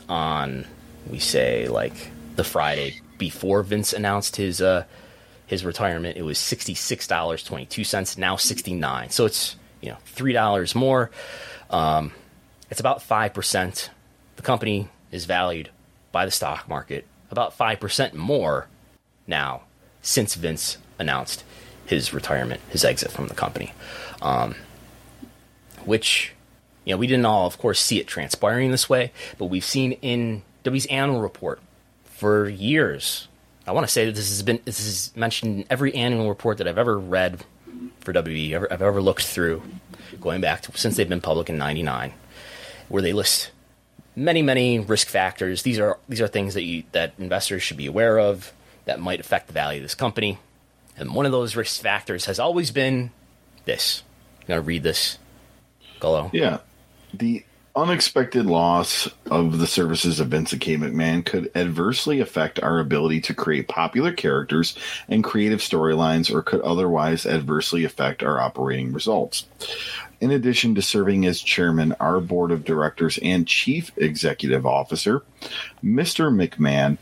[0.08, 0.64] on,
[1.10, 4.84] we say, like the Friday before Vince announced his uh,
[5.48, 11.10] his retirement, it was $66.22, now 69 So it's, you know, $3 more.
[11.70, 12.12] Um,
[12.70, 13.88] it's about 5%.
[14.36, 15.70] The company is valued
[16.12, 18.68] by the stock market about 5% more
[19.26, 19.62] now
[20.02, 21.44] since Vince announced
[21.86, 23.72] his retirement, his exit from the company.
[24.20, 24.54] Um,
[25.84, 26.34] which,
[26.84, 29.92] you know, we didn't all, of course, see it transpiring this way, but we've seen
[29.92, 31.60] in W's annual report
[32.04, 33.28] for years.
[33.66, 36.58] I want to say that this has been this is mentioned in every annual report
[36.58, 37.44] that I've ever read
[38.00, 39.62] for WE, ever, I've ever looked through,
[40.20, 42.12] going back to since they've been public in '99,
[42.88, 43.50] where they list
[44.16, 45.62] many, many risk factors.
[45.62, 48.52] These are these are things that you that investors should be aware of
[48.84, 50.38] that might affect the value of this company.
[50.96, 53.10] And one of those risk factors has always been
[53.64, 54.02] this.
[54.40, 55.18] I'm going to read this.
[56.00, 56.30] Gullo.
[56.32, 56.58] Yeah.
[57.14, 57.44] The
[57.78, 60.76] unexpected loss of the services of Vince K.
[60.76, 64.76] McMahon could adversely affect our ability to create popular characters
[65.08, 69.46] and creative storylines or could otherwise adversely affect our operating results.
[70.20, 75.22] In addition to serving as chairman, our board of directors, and chief executive officer,
[75.84, 76.34] Mr.
[76.34, 76.98] McMahon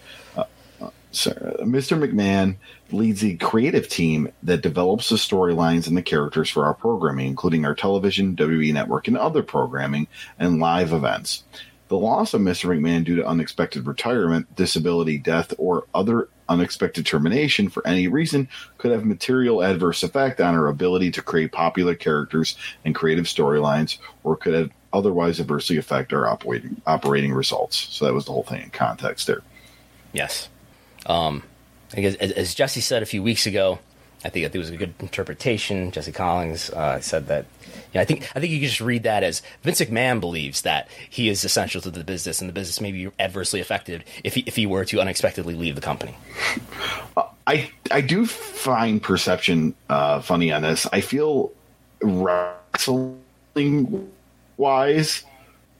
[1.24, 1.98] Mr.
[1.98, 2.56] McMahon
[2.90, 7.64] leads the creative team that develops the storylines and the characters for our programming, including
[7.64, 10.06] our television, WWE Network, and other programming
[10.38, 11.44] and live events.
[11.88, 12.68] The loss of Mr.
[12.68, 18.48] McMahon due to unexpected retirement, disability, death, or other unexpected termination for any reason
[18.78, 23.98] could have material adverse effect on our ability to create popular characters and creative storylines,
[24.24, 27.76] or could have otherwise adversely affect our operating operating results.
[27.76, 29.42] So that was the whole thing in context there.
[30.12, 30.48] Yes.
[31.06, 31.42] Um,
[31.96, 33.78] I guess, as, as, Jesse said a few weeks ago,
[34.24, 35.92] I think, I think it was a good interpretation.
[35.92, 37.46] Jesse Collins uh, said that.
[37.94, 40.88] Know, I think I think you can just read that as Vince McMahon believes that
[41.08, 44.42] he is essential to the business, and the business may be adversely affected if he,
[44.46, 46.16] if he were to unexpectedly leave the company.
[47.46, 50.86] I I do find perception uh, funny on this.
[50.92, 51.52] I feel
[52.02, 53.22] wrestling
[54.56, 55.22] wise,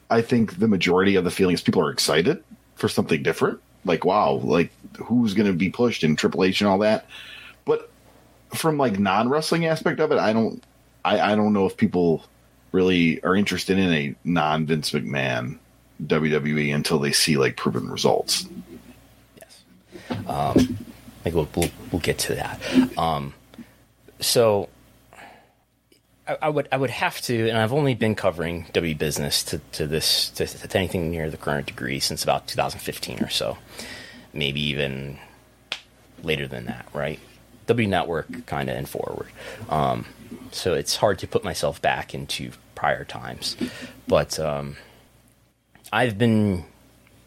[0.08, 2.42] I think the majority of the feelings people are excited
[2.76, 6.68] for something different like wow, like who's going to be pushed in Triple H and
[6.68, 7.06] all that.
[7.64, 7.90] But
[8.54, 10.62] from like non wrestling aspect of it, I don't,
[11.04, 12.24] I, I don't know if people
[12.72, 15.58] really are interested in a non Vince McMahon
[16.04, 18.46] WWE until they see like proven results.
[19.36, 19.64] Yes,
[20.26, 20.78] um,
[21.20, 22.98] I think we'll, we'll, we'll get to that.
[22.98, 23.34] Um,
[24.20, 24.68] so
[26.26, 29.60] I, I, would I would have to, and I've only been covering W business to,
[29.72, 33.58] to this to, to, anything near the current degree since about 2015 or so,
[34.36, 35.18] maybe even
[36.22, 37.18] later than that, right?
[37.66, 39.28] W Network kind of and forward.
[39.68, 40.06] Um,
[40.52, 43.56] so it's hard to put myself back into prior times,
[44.06, 44.76] but um,
[45.92, 46.64] I've been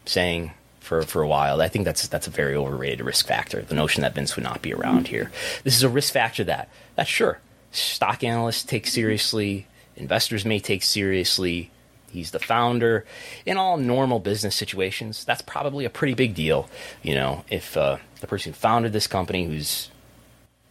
[0.06, 1.60] saying for, for a while.
[1.60, 3.62] I think that's that's a very overrated risk factor.
[3.62, 5.30] The notion that Vince would not be around here.
[5.62, 7.38] This is a risk factor that that sure
[7.72, 11.70] stock analysts take seriously, investors may take seriously.
[12.10, 13.04] He's the founder.
[13.46, 16.68] In all normal business situations, that's probably a pretty big deal.
[17.02, 19.90] You know, if uh, the person who founded this company, who's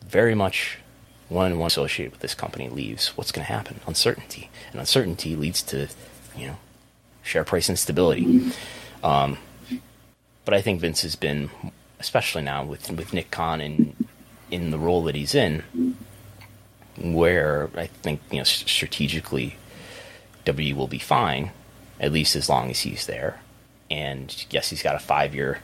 [0.06, 0.80] very much
[1.30, 3.80] one on one associated with this company, leaves, what's going to happen?
[3.88, 4.50] Uncertainty.
[4.72, 5.88] And uncertainty leads to,
[6.36, 6.58] you know,
[7.24, 8.52] share price instability.
[9.04, 9.38] Um,
[10.46, 11.50] but I think Vince has been,
[12.00, 13.96] especially now with with Nick Khan in
[14.50, 15.64] in the role that he's in,
[16.98, 19.58] where I think you know strategically
[20.50, 21.52] W will be fine,
[22.00, 23.40] at least as long as he's there.
[23.92, 25.60] And yes, he's got a five year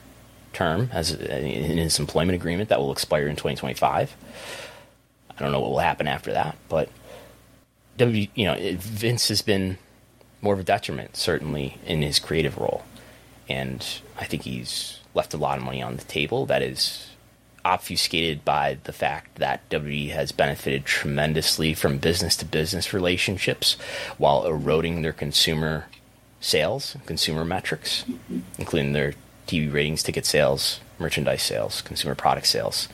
[0.52, 4.16] term as in his employment agreement that will expire in 2025.
[5.30, 6.88] I don't know what will happen after that, but
[7.98, 9.78] W, you know, Vince has been
[10.40, 12.84] more of a detriment certainly in his creative role,
[13.48, 13.84] and
[14.18, 17.10] I think he's left a lot of money on the table that is
[17.66, 23.74] obfuscated by the fact that WWE has benefited tremendously from business to business relationships
[24.18, 25.86] while eroding their consumer
[26.40, 28.04] sales, consumer metrics,
[28.56, 29.14] including their
[29.48, 32.88] TV ratings, ticket sales, merchandise sales, consumer product sales.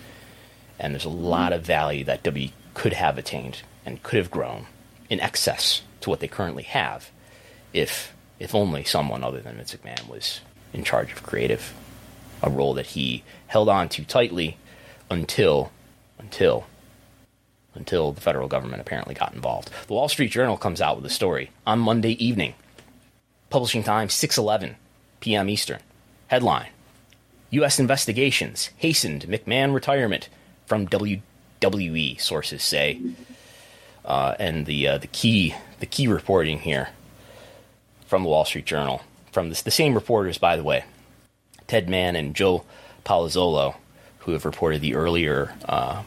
[0.78, 4.66] And there's a lot of value that WWE could have attained and could have grown
[5.10, 7.10] in excess to what they currently have
[7.74, 10.40] if if only someone other than Vince McMahon was
[10.72, 11.74] in charge of creative,
[12.42, 14.56] a role that he held on to tightly
[15.12, 15.70] until
[16.18, 16.66] until
[17.74, 19.70] until the federal government apparently got involved.
[19.86, 22.54] The Wall Street Journal comes out with a story on Monday evening.
[23.50, 24.74] Publishing time 6:11
[25.20, 25.48] p.m.
[25.48, 25.80] Eastern.
[26.28, 26.68] Headline:
[27.50, 27.78] U.S.
[27.78, 30.28] investigations hastened McMahon retirement
[30.66, 32.18] from WWE.
[32.20, 33.00] Sources say,
[34.04, 36.88] uh, and the uh, the key the key reporting here
[38.06, 40.84] from the Wall Street Journal from the same reporters, by the way,
[41.66, 42.64] Ted Mann and Joe
[43.04, 43.76] Palazzolo
[44.24, 46.02] who have reported the earlier uh,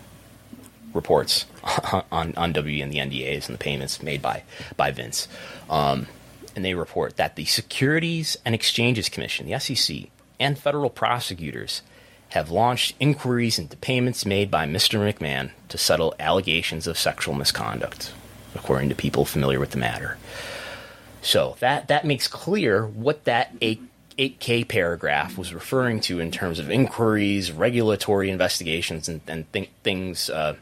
[0.93, 1.45] reports
[2.12, 4.43] on, on W and the NDAs and the payments made by,
[4.78, 5.28] by Vince.
[5.69, 6.08] Um,
[6.56, 11.82] and they report that the Securities and Exchanges Commission, the SEC, and federal prosecutors
[12.30, 14.99] have launched inquiries into payments made by Mr.
[14.99, 18.13] McMahon to settle allegations of sexual misconduct,
[18.56, 20.17] according to people familiar with the matter.
[21.21, 23.82] So that that makes clear what that 8
[24.17, 30.30] 8K paragraph was referring to in terms of inquiries, regulatory investigations, and, and th- things
[30.30, 30.56] uh,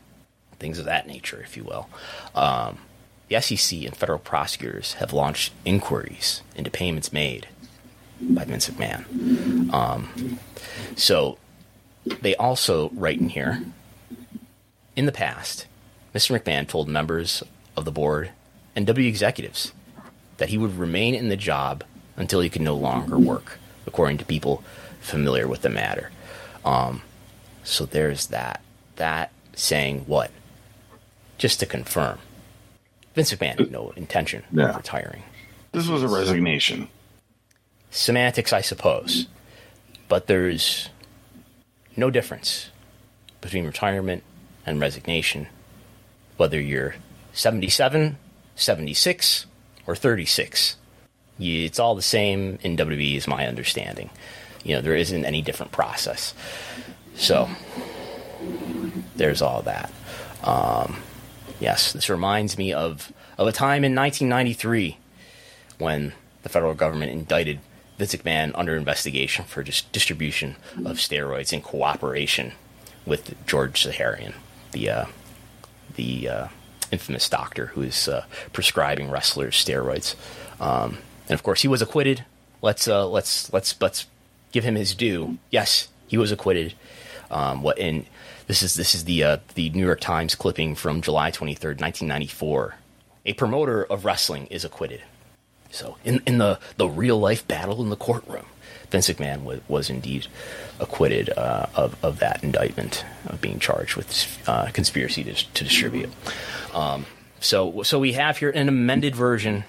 [0.59, 1.89] things of that nature, if you will.
[2.33, 2.79] Um,
[3.27, 7.47] the SEC and federal prosecutors have launched inquiries into payments made
[8.21, 9.73] by Vince McMahon.
[9.73, 10.39] Um,
[10.95, 11.37] so
[12.21, 13.63] they also write in here
[14.95, 15.65] in the past,
[16.13, 16.39] Mr.
[16.39, 17.43] McMahon told members
[17.75, 18.31] of the board
[18.75, 19.73] and W executives
[20.37, 21.83] that he would remain in the job
[22.17, 24.63] until he could no longer work, according to people
[25.01, 26.11] familiar with the matter.
[26.63, 27.01] Um,
[27.63, 28.61] so there's that.
[28.97, 30.31] That saying what?
[31.37, 32.19] Just to confirm,
[33.15, 34.69] Vince McMahon had no intention Yeah.
[34.69, 35.23] of retiring.
[35.71, 36.87] This was a resignation.
[37.91, 39.27] Semantics, I suppose,
[40.07, 40.89] but there's
[41.95, 42.69] no difference
[43.41, 44.23] between retirement
[44.65, 45.47] and resignation,
[46.37, 46.95] whether you're
[47.33, 48.17] 77,
[48.55, 49.45] 76,
[49.85, 50.77] or 36.
[51.37, 54.09] You, it's all the same in WWE, is my understanding.
[54.63, 56.33] You know, there isn't any different process.
[57.15, 57.49] So,
[59.15, 59.91] there's all that.
[60.43, 60.97] Um,
[61.59, 64.97] yes, this reminds me of, of a time in 1993
[65.77, 67.59] when the federal government indicted
[67.97, 72.53] Vince McMahon under investigation for just distribution of steroids in cooperation
[73.05, 74.33] with George Zahorian,
[74.71, 75.05] the uh,
[75.95, 76.47] the uh,
[76.91, 80.15] infamous doctor who is uh, prescribing wrestlers steroids.
[80.59, 82.25] Um, and of course, he was acquitted.
[82.61, 84.07] Let's uh, let's let's let's
[84.51, 85.37] give him his due.
[85.49, 86.73] Yes, he was acquitted.
[87.31, 88.05] Um, what in
[88.47, 91.81] this is this is the uh, the New York Times clipping from July twenty third,
[91.81, 92.75] nineteen ninety four.
[93.25, 95.01] A promoter of wrestling is acquitted.
[95.71, 98.45] So in in the the real life battle in the courtroom,
[98.91, 100.27] Vince McMahon was, was indeed
[100.79, 106.11] acquitted uh, of of that indictment of being charged with uh, conspiracy to, to distribute.
[106.73, 107.05] Um,
[107.39, 109.63] so so we have here an amended version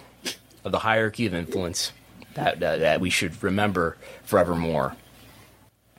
[0.65, 1.93] of the hierarchy of influence
[2.35, 4.97] that that, that we should remember forevermore.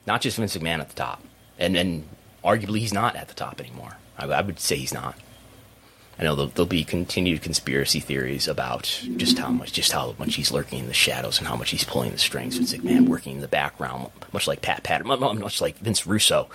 [0.06, 1.22] Not just Vince McMahon at the top,
[1.58, 2.08] and and
[2.44, 3.96] arguably he's not at the top anymore.
[4.18, 5.16] I, I would say he's not.
[6.18, 10.36] I know there'll, there'll be continued conspiracy theories about just how much, just how much
[10.36, 12.56] he's lurking in the shadows and how much he's pulling the strings.
[12.56, 16.48] Vince McMahon working in the background, much like Pat Pat, much like Vince Russo,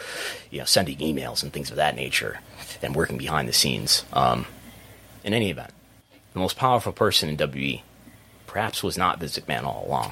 [0.50, 2.39] you know, sending emails and things of that nature,
[2.82, 4.04] and working behind the scenes.
[4.13, 4.47] Um,
[5.24, 5.69] in any event,
[6.34, 7.84] the most powerful person in WWE
[8.52, 10.12] perhaps was not Vince Man all along,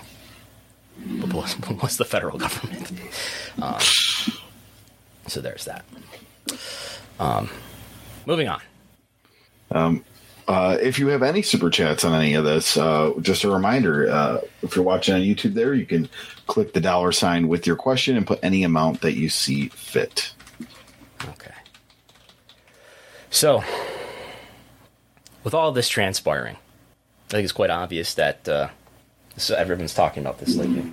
[1.19, 2.91] but was, was the federal government.
[3.62, 3.82] Um,
[5.28, 5.84] so there's that.
[7.19, 7.49] Um,
[8.25, 8.62] moving on.
[10.47, 14.10] Uh, if you have any super chats on any of this, uh, just a reminder
[14.10, 16.08] uh, if you're watching on YouTube there, you can
[16.47, 20.32] click the dollar sign with your question and put any amount that you see fit.
[21.25, 21.54] Okay.
[23.30, 23.62] So,
[25.43, 26.56] with all this transpiring,
[27.29, 28.69] I think it's quite obvious that uh,
[29.37, 30.91] so everyone's talking about this lately.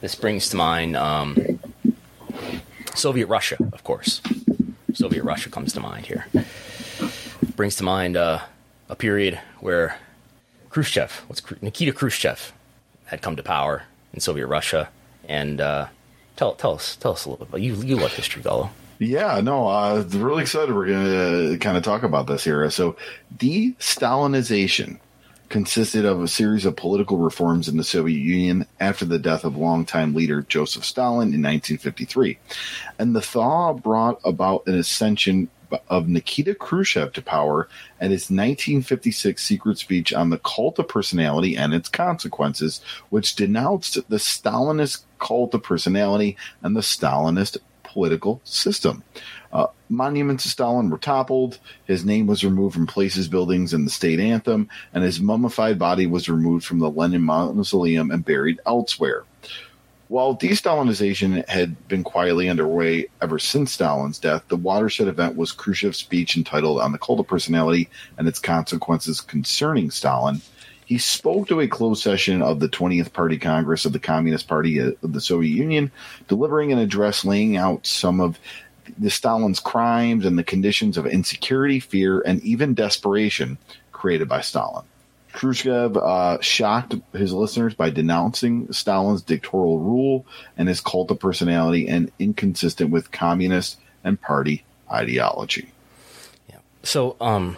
[0.00, 1.60] This brings to mind um,
[2.94, 4.22] Soviet Russia, of course.
[4.94, 6.24] Soviet Russia comes to mind here.
[7.54, 8.40] Brings to mind uh,
[8.88, 9.98] a period where
[10.70, 12.54] Khrushchev, what's Nikita Khrushchev,
[13.06, 13.82] had come to power
[14.14, 14.88] in Soviet Russia,
[15.28, 15.88] and uh,
[16.36, 17.60] tell tell us tell us a little bit.
[17.60, 18.70] You you love history, Gallo.
[18.98, 20.74] Yeah, no, uh, really excited.
[20.74, 22.70] We're going to kind of talk about this here.
[22.70, 22.96] So,
[23.36, 25.00] de-Stalinization
[25.54, 29.56] consisted of a series of political reforms in the Soviet Union after the death of
[29.56, 32.36] longtime leader Joseph Stalin in 1953.
[32.98, 35.48] And the thaw brought about an ascension
[35.88, 37.68] of Nikita Khrushchev to power
[38.00, 43.94] and his 1956 secret speech on the cult of personality and its consequences, which denounced
[44.08, 49.04] the Stalinist cult of personality and the Stalinist political system.
[49.54, 53.90] Uh, monuments to Stalin were toppled, his name was removed from places, buildings, and the
[53.90, 59.22] state anthem, and his mummified body was removed from the Lenin mausoleum and buried elsewhere.
[60.08, 65.96] While de-Stalinization had been quietly underway ever since Stalin's death, the watershed event was Khrushchev's
[65.96, 67.88] speech entitled On the Cult of Personality
[68.18, 70.42] and Its Consequences Concerning Stalin.
[70.84, 74.78] He spoke to a closed session of the 20th Party Congress of the Communist Party
[74.78, 75.90] of the Soviet Union,
[76.28, 78.38] delivering an address laying out some of
[78.98, 83.58] the Stalin's crimes and the conditions of insecurity, fear, and even desperation
[83.92, 84.84] created by Stalin.
[85.32, 91.88] Khrushchev uh, shocked his listeners by denouncing Stalin's dictatorial rule and his cult of personality
[91.88, 95.72] and inconsistent with communist and party ideology.
[96.48, 96.58] Yeah.
[96.84, 97.56] So, um,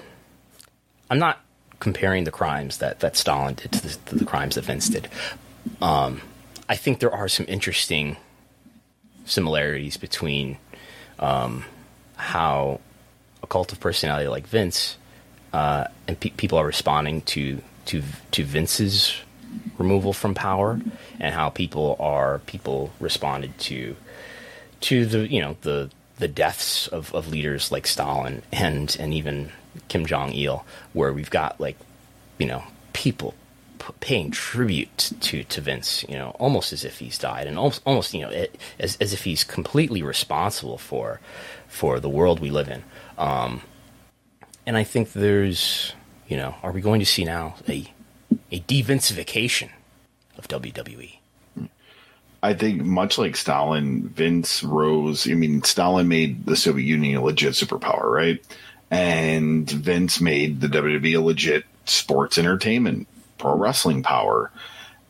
[1.10, 1.40] I'm not
[1.80, 5.08] comparing the crimes that, that Stalin did to the, to the crimes that Vince did.
[5.82, 6.22] Um,
[6.68, 8.16] I think there are some interesting
[9.26, 10.56] similarities between
[11.18, 11.64] um,
[12.16, 12.80] how
[13.42, 14.96] a cult of personality like Vince
[15.52, 18.02] uh, and pe- people are responding to to
[18.32, 19.14] to Vince's
[19.78, 20.80] removal from power,
[21.20, 23.96] and how people are people responded to
[24.80, 29.50] to the you know the the deaths of, of leaders like Stalin and and even
[29.88, 31.76] Kim Jong Il, where we've got like
[32.38, 33.34] you know people
[34.00, 38.14] paying tribute to, to Vince, you know, almost as if he's died, and almost, almost
[38.14, 41.20] you know, it, as as if he's completely responsible for
[41.68, 42.82] for the world we live in.
[43.18, 43.62] Um,
[44.66, 45.92] and I think there's,
[46.28, 47.90] you know, are we going to see now a
[48.50, 49.70] a devincification
[50.38, 51.18] of WWE?
[52.42, 55.28] I think much like Stalin, Vince rose.
[55.28, 58.44] I mean, Stalin made the Soviet Union a legit superpower, right?
[58.90, 63.08] And Vince made the WWE a legit sports entertainment,
[63.38, 64.50] pro wrestling power.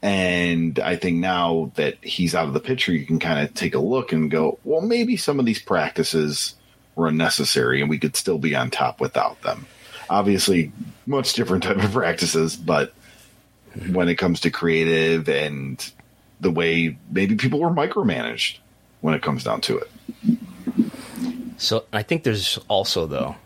[0.03, 3.75] And I think now that he's out of the picture, you can kind of take
[3.75, 6.55] a look and go, well, maybe some of these practices
[6.95, 9.67] were unnecessary and we could still be on top without them.
[10.09, 10.73] Obviously,
[11.07, 12.93] much different type of practices, but
[13.77, 13.95] mm-hmm.
[13.95, 15.93] when it comes to creative and
[16.41, 18.59] the way maybe people were micromanaged
[19.01, 19.91] when it comes down to it.
[21.59, 23.37] So I think there's also though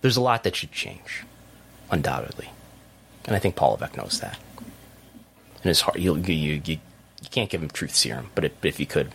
[0.00, 1.24] there's a lot that should change,
[1.90, 2.50] undoubtedly,
[3.28, 4.38] and I think Paul knows that.
[5.62, 6.00] And it's hard.
[6.00, 6.80] You
[7.30, 9.12] can't give him truth serum, but if, if you could,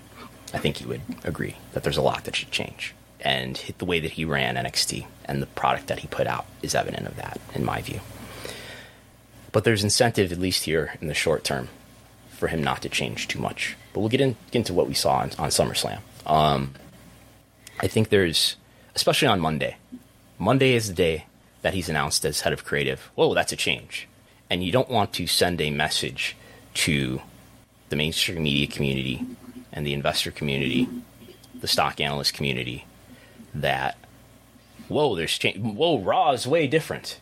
[0.54, 2.94] I think he would agree that there's a lot that should change.
[3.22, 6.76] And the way that he ran NXT and the product that he put out is
[6.76, 8.02] evident of that, in my view.
[9.52, 11.70] But there's incentive, at least here in the short term,
[12.30, 13.76] for him not to change too much.
[13.94, 16.02] But we'll get, in, get into what we saw on, on SummerSlam.
[16.28, 16.76] Um,
[17.80, 18.58] I think there's,
[18.96, 19.78] especially on Monday,
[20.38, 21.26] Monday is the day
[21.64, 23.10] that he's announced as head of creative.
[23.16, 24.08] Whoa, that's a change.
[24.50, 26.38] And you don't want to send a message
[26.76, 27.22] to
[27.90, 29.26] the mainstream media community
[29.72, 30.88] and the investor community,
[31.60, 32.86] the stock analyst community,
[33.56, 33.98] that,
[34.88, 35.58] whoa, there's change.
[35.58, 37.20] Whoa, Raw is way different.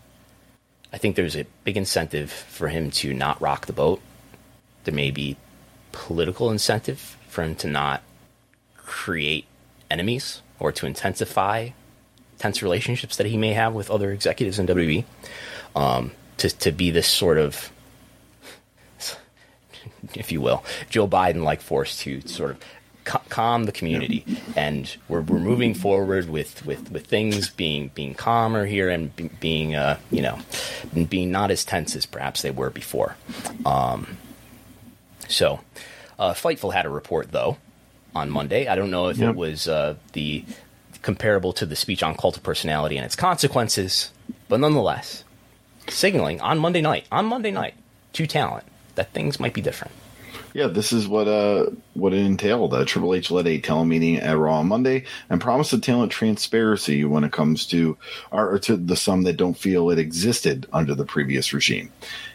[0.91, 4.01] I think there's a big incentive for him to not rock the boat
[4.83, 5.37] there may be
[5.91, 8.01] political incentive for him to not
[8.77, 9.45] create
[9.89, 11.69] enemies or to intensify
[12.41, 15.05] tense relationships that he may have with other executives in WWE.
[15.75, 17.71] Um, to, to be this sort of,
[20.15, 22.59] if you will, Joe Biden like force to sort of
[23.29, 24.25] calm the community,
[24.55, 29.29] and we're, we're moving forward with, with, with things being being calmer here and be,
[29.39, 30.39] being uh, you know
[31.09, 33.15] being not as tense as perhaps they were before.
[33.65, 34.17] Um,
[35.27, 35.61] so,
[36.17, 37.57] uh, Fightful had a report though
[38.15, 38.67] on Monday.
[38.67, 39.31] I don't know if yep.
[39.31, 40.43] it was uh, the
[41.01, 44.11] comparable to the speech on cult of personality and its consequences,
[44.47, 45.23] but nonetheless,
[45.87, 47.73] signaling on Monday night, on Monday night,
[48.13, 49.93] to talent that things might be different.
[50.53, 52.73] Yeah, this is what uh what it entailed.
[52.73, 56.11] Uh, Triple H led a talent meeting at Raw on Monday and promised the talent
[56.11, 57.97] transparency when it comes to
[58.31, 61.91] or to the some that don't feel it existed under the previous regime.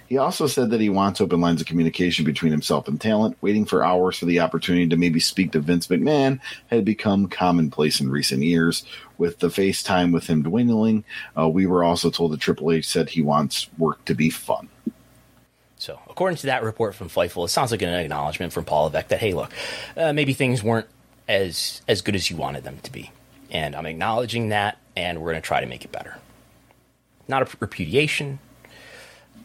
[0.09, 3.37] He also said that he wants open lines of communication between himself and talent.
[3.41, 8.01] Waiting for hours for the opportunity to maybe speak to Vince McMahon had become commonplace
[8.01, 8.85] in recent years.
[9.19, 11.05] With the FaceTime with him dwindling,
[11.37, 14.69] uh, we were also told that Triple H said he wants work to be fun.
[15.87, 19.07] So, according to that report from Fightful, it sounds like an acknowledgement from Paul Levesque
[19.07, 19.53] that, hey, look,
[19.97, 20.89] uh, maybe things weren't
[21.29, 23.13] as as good as you wanted them to be,
[23.53, 26.19] and I'm acknowledging that, and we're going to try to make it better.
[27.29, 28.41] Not a repudiation,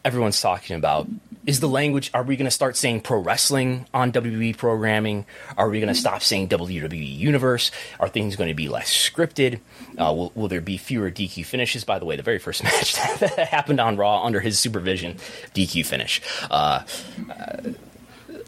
[0.03, 1.07] everyone's talking about
[1.45, 5.25] is the language are we going to start saying pro wrestling on WWE programming?
[5.57, 7.71] Are we going to stop saying WWE Universe?
[7.99, 9.59] Are things going to be less scripted?
[9.97, 11.83] Uh, will, will, there be fewer DQ finishes?
[11.83, 15.15] By the way, the very first match that happened on Raw under his supervision,
[15.55, 16.21] DQ finish.
[16.49, 16.83] Uh,
[17.29, 17.57] uh,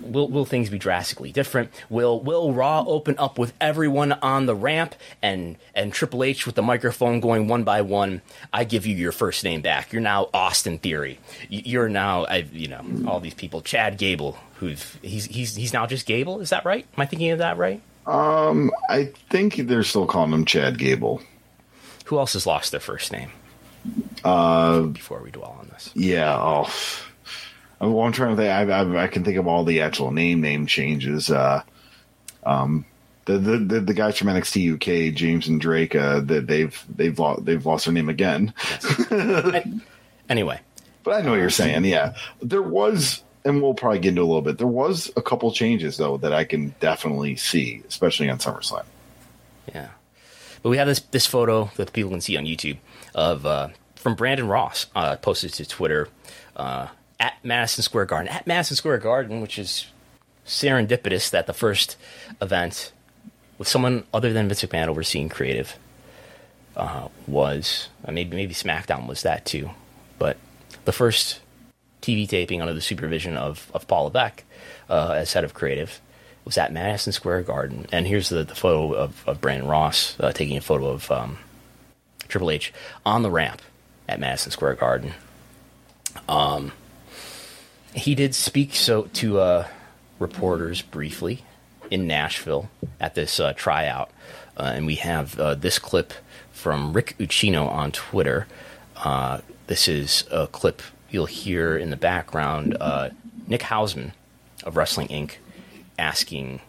[0.04, 1.72] will will things be drastically different?
[1.89, 6.56] Will will Raw open up with everyone on the ramp and and Triple H with
[6.56, 8.22] the microphone going one by one?
[8.51, 9.91] I give you your first name back.
[9.91, 11.20] You're now Austin Theory.
[11.49, 13.62] You're now I you know all these people.
[13.62, 16.39] Chad Gable, who's he's he's he's now just Gable.
[16.41, 16.86] Is that right?
[16.95, 17.82] Am I thinking of that right?
[18.06, 21.22] Um, I think they're still calling him Chad Gable.
[22.06, 23.32] Who else has lost their first name?
[24.24, 26.38] Uh, before we dwell on this, yeah.
[26.39, 26.72] Oh
[27.92, 28.52] well, I'm trying to think.
[28.52, 31.32] I, I, I, can think of all the actual name name changes.
[31.32, 31.64] Uh,
[32.46, 32.86] um,
[33.26, 37.18] the, the, the the guys from NXT UK, James and Drake, uh, that they've they've
[37.18, 38.54] lost they've lost their name again.
[40.30, 40.60] anyway,
[41.04, 41.86] but I know what you're saying.
[41.86, 44.58] Yeah, there was, and we'll probably get into a little bit.
[44.58, 48.86] There was a couple changes though that I can definitely see, especially on SummerSlam.
[49.74, 49.90] Yeah,
[50.62, 52.78] but we have this this photo that people can see on YouTube
[53.16, 56.10] of uh, from Brandon Ross uh, posted to Twitter.
[56.56, 56.88] Uh,
[57.24, 58.28] at Madison Square Garden.
[58.28, 59.88] At Madison Square Garden, which is
[60.45, 61.95] serendipitous that the first
[62.41, 62.91] event
[63.57, 65.80] with someone other than Vince McMahon overseeing creative
[66.76, 69.69] uh, was uh, maybe maybe SmackDown was that too,
[70.19, 70.36] but
[70.84, 71.39] the first
[72.01, 74.43] TV taping under the supervision of of Paul Levesque
[74.89, 76.01] uh, as head of creative
[76.43, 77.88] was at Madison Square Garden.
[77.93, 81.38] And here's the, the photo of, of Brandon Ross uh, taking a photo of um,
[82.28, 82.74] Triple H
[83.05, 83.61] on the ramp
[84.09, 85.13] at Madison Square Garden.
[86.28, 86.74] Um,
[87.96, 89.68] he did speak so to uh,
[90.20, 91.44] reporters briefly
[91.91, 92.70] in Nashville
[93.00, 94.10] at this uh, tryout,
[94.58, 96.14] uh, and we have uh, this clip
[96.52, 98.48] from Rick Ucchino on Twitter.
[98.98, 102.76] Uh, this is a clip you'll hear in the background.
[102.80, 103.10] Uh,
[103.48, 104.14] Nick Hausman
[104.64, 105.34] of Wrestling Inc.
[106.00, 106.62] asking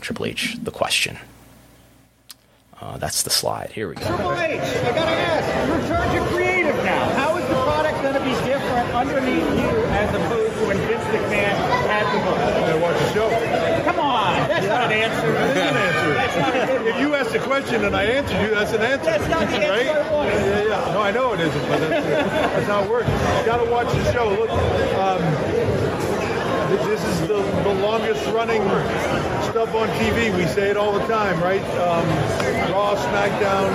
[0.00, 1.18] Triple H the question.
[2.98, 3.72] that's the slide.
[3.72, 4.06] Here we go.
[4.06, 7.08] Triple H, I gotta ask, charge of creative now.
[7.10, 11.56] How is the product gonna be different underneath you as opposed to when Vince McMahon
[11.90, 12.38] had the book?
[12.38, 13.84] I watch the show.
[13.84, 14.72] Come on, that's Yeah.
[14.72, 15.32] not an answer.
[15.32, 16.14] That is an answer.
[16.14, 18.82] That's not a good If you asked a question and I answered you, that's an
[18.82, 19.04] answer.
[19.04, 19.86] That's not the answer right?
[19.86, 20.92] Yeah, yeah.
[20.92, 23.08] No, I know it isn't, but that's, that's how it works.
[23.08, 24.28] You got to watch the show.
[24.28, 25.20] Look, um,
[26.86, 28.62] this is the, the longest running
[29.50, 30.34] stuff on TV.
[30.36, 31.62] We say it all the time, right?
[31.62, 32.06] Um,
[32.72, 33.70] Raw, SmackDown,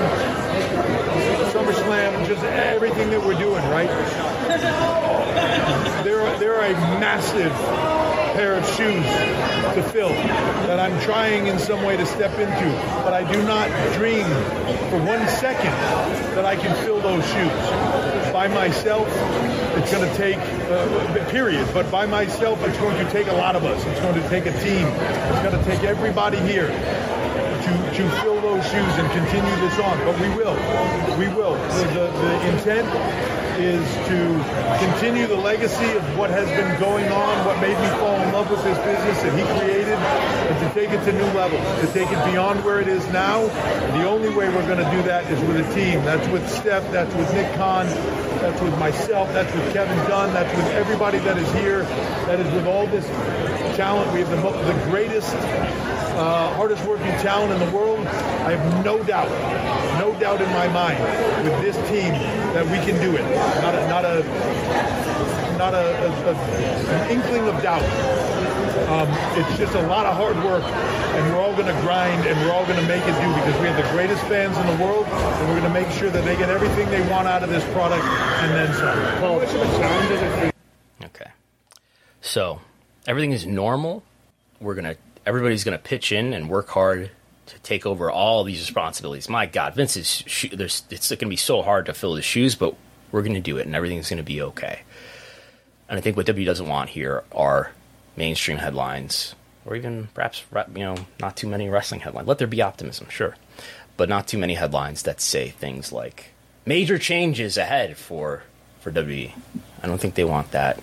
[1.52, 3.90] SummerSlam, just everything that we're doing, right?
[6.04, 7.52] They're, they're a massive
[8.36, 9.06] pair of shoes
[9.76, 12.70] to fill that I'm trying in some way to step into.
[13.04, 14.26] But I do not dream
[14.90, 15.72] for one second
[16.36, 18.32] that I can fill those shoes.
[18.34, 19.08] By myself,
[19.78, 21.66] it's going to take, uh, period.
[21.74, 23.84] But by myself, it's going to take a lot of us.
[23.86, 24.86] It's going to take a team.
[24.86, 29.98] It's going to take everybody here to, to fill those shoes and continue this on.
[30.04, 30.56] But we will.
[31.18, 31.56] We will.
[31.56, 37.46] The, the, the intent is to continue the legacy of what has been going on,
[37.46, 40.92] what made me fall in love with this business that he created, and to take
[40.92, 43.42] it to new levels, to take it beyond where it is now.
[43.42, 46.04] And the only way we're going to do that is with a team.
[46.04, 47.88] That's with Steph, that's with Nick Khan,
[48.42, 51.84] that's with myself, that's with Kevin Dunn, that's with everybody that is here,
[52.28, 53.06] that is with all this
[53.76, 54.12] talent.
[54.14, 58.06] We have the, the greatest uh, hardest working talent in the world.
[58.08, 59.30] I have no doubt,
[60.00, 61.00] no doubt in my mind
[61.44, 62.12] with this team
[62.54, 63.24] that we can do it.
[63.62, 67.84] Not a, not a, not a, a, a- an inkling of doubt.
[68.86, 69.08] Um,
[69.40, 72.54] it's just a lot of hard work, and we're all going to grind, and we're
[72.54, 75.06] all going to make it do because we have the greatest fans in the world,
[75.08, 77.64] and we're going to make sure that they get everything they want out of this
[77.74, 78.98] product and then some.
[79.22, 80.52] How much of a challenge is it
[81.00, 81.32] for Okay.
[82.22, 82.62] So
[83.08, 84.04] everything is normal.
[84.60, 84.96] We're gonna
[85.26, 87.12] everybody's gonna pitch in and work hard
[87.48, 89.30] to take over all these responsibilities.
[89.30, 92.76] My God, Vince's sho- there's it's gonna be so hard to fill his shoes, but
[93.12, 94.80] we're gonna do it, and everything's gonna be okay.
[95.88, 97.72] And I think what W doesn't want here are
[98.18, 99.36] mainstream headlines,
[99.66, 102.28] or even perhaps you know not too many wrestling headlines.
[102.28, 103.36] Let there be optimism, sure,
[103.98, 106.32] but not too many headlines that say things like
[106.66, 108.44] major changes ahead for
[108.80, 109.32] for WWE.
[109.84, 110.80] I don't think they want that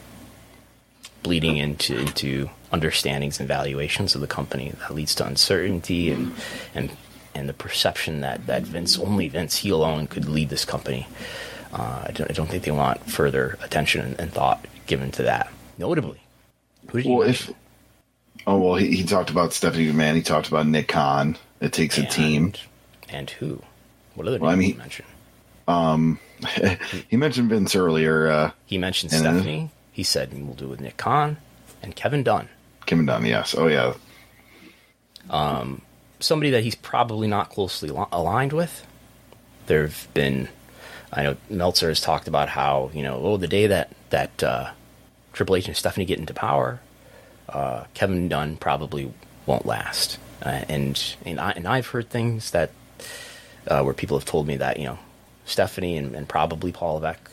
[1.22, 6.32] bleeding into into understandings and valuations of the company that leads to uncertainty and
[6.74, 6.90] and
[7.34, 11.06] and the perception that that Vince only Vince he alone could lead this company.
[11.72, 15.22] Uh, I, don't, I don't think they want further attention and, and thought given to
[15.22, 15.50] that.
[15.78, 16.20] Notably,
[16.90, 17.54] who did you Well, mention?
[17.54, 20.14] if oh well, he, he talked about Stephanie McMahon.
[20.16, 21.38] He talked about Nick Khan.
[21.60, 22.44] It takes a team.
[22.46, 22.60] And-
[23.08, 23.62] and who?
[24.14, 25.04] What other Well, I mean- did he mention?
[27.08, 28.28] he mentioned Vince earlier.
[28.28, 29.70] Uh, He mentioned and- Stephanie.
[29.92, 31.36] He said we'll do it with Nick Khan
[31.82, 32.48] and Kevin Dunn.
[32.86, 33.24] Kevin Dunn.
[33.24, 33.54] Yes.
[33.54, 33.94] Oh yeah.
[36.20, 38.86] somebody that he's probably not closely li- aligned with.
[39.66, 40.48] There have been,
[41.12, 44.70] I know Meltzer has talked about how you know, oh, the day that that uh,
[45.32, 46.80] Triple H and Stephanie get into power,
[47.48, 49.12] uh, Kevin Dunn probably
[49.46, 50.18] won't last.
[50.42, 52.70] Uh, and and I and I've heard things that
[53.68, 54.98] uh, where people have told me that you know,
[55.44, 57.30] Stephanie and, and probably Paul Levesque,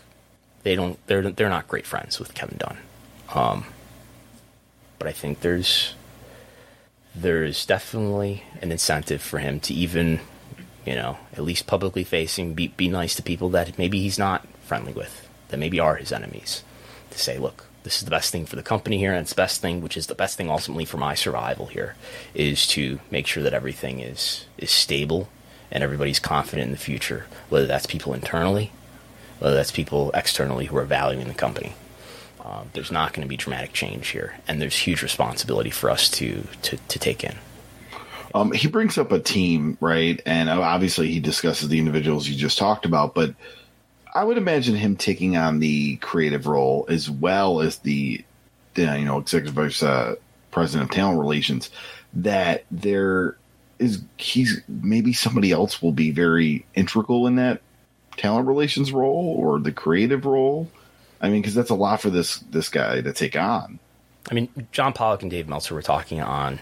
[0.64, 2.78] they don't they're they're not great friends with Kevin Dunn.
[3.34, 3.66] Um,
[4.98, 5.94] but I think there's
[7.16, 10.20] there's definitely an incentive for him to even,
[10.86, 14.46] you know, at least publicly facing, be, be nice to people that maybe he's not
[14.62, 16.64] friendly with, that maybe are his enemies.
[17.12, 19.36] To say, look, this is the best thing for the company here, and it's the
[19.36, 21.96] best thing, which is the best thing ultimately for my survival here,
[22.36, 25.30] is to make sure that everything is is stable
[25.72, 28.72] and everybody's confident in the future, whether that's people internally,
[29.40, 31.74] whether that's people externally who are valuing the company.
[32.44, 36.10] Um, there's not going to be dramatic change here, and there's huge responsibility for us
[36.12, 37.36] to to, to take in.
[38.34, 40.22] Um, he brings up a team, right?
[40.26, 43.16] And obviously, he discusses the individuals you just talked about.
[43.16, 43.34] But
[44.14, 48.24] I would imagine him taking on the creative role as well as the,
[48.76, 50.16] the you know, executive vice uh,
[50.52, 51.70] president of talent relations.
[52.14, 53.38] That there
[53.78, 57.62] is, he's maybe somebody else will be very integral in that
[58.20, 60.70] talent relations role or the creative role.
[61.22, 63.80] I mean, because that's a lot for this this guy to take on.
[64.30, 66.60] I mean, John Pollock and Dave Meltzer were talking on,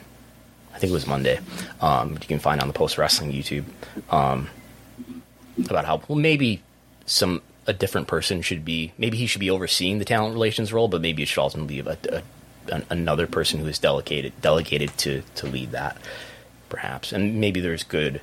[0.73, 1.39] I think it was Monday.
[1.81, 3.65] Um, you can find on the Post Wrestling YouTube
[4.09, 4.49] um,
[5.65, 6.61] about how well maybe
[7.05, 8.93] some a different person should be.
[8.97, 11.89] Maybe he should be overseeing the talent relations role, but maybe it should ultimately be
[11.89, 12.23] a, a,
[12.73, 15.97] an, another person who is delegated delegated to to lead that,
[16.69, 17.11] perhaps.
[17.11, 18.21] And maybe there's good,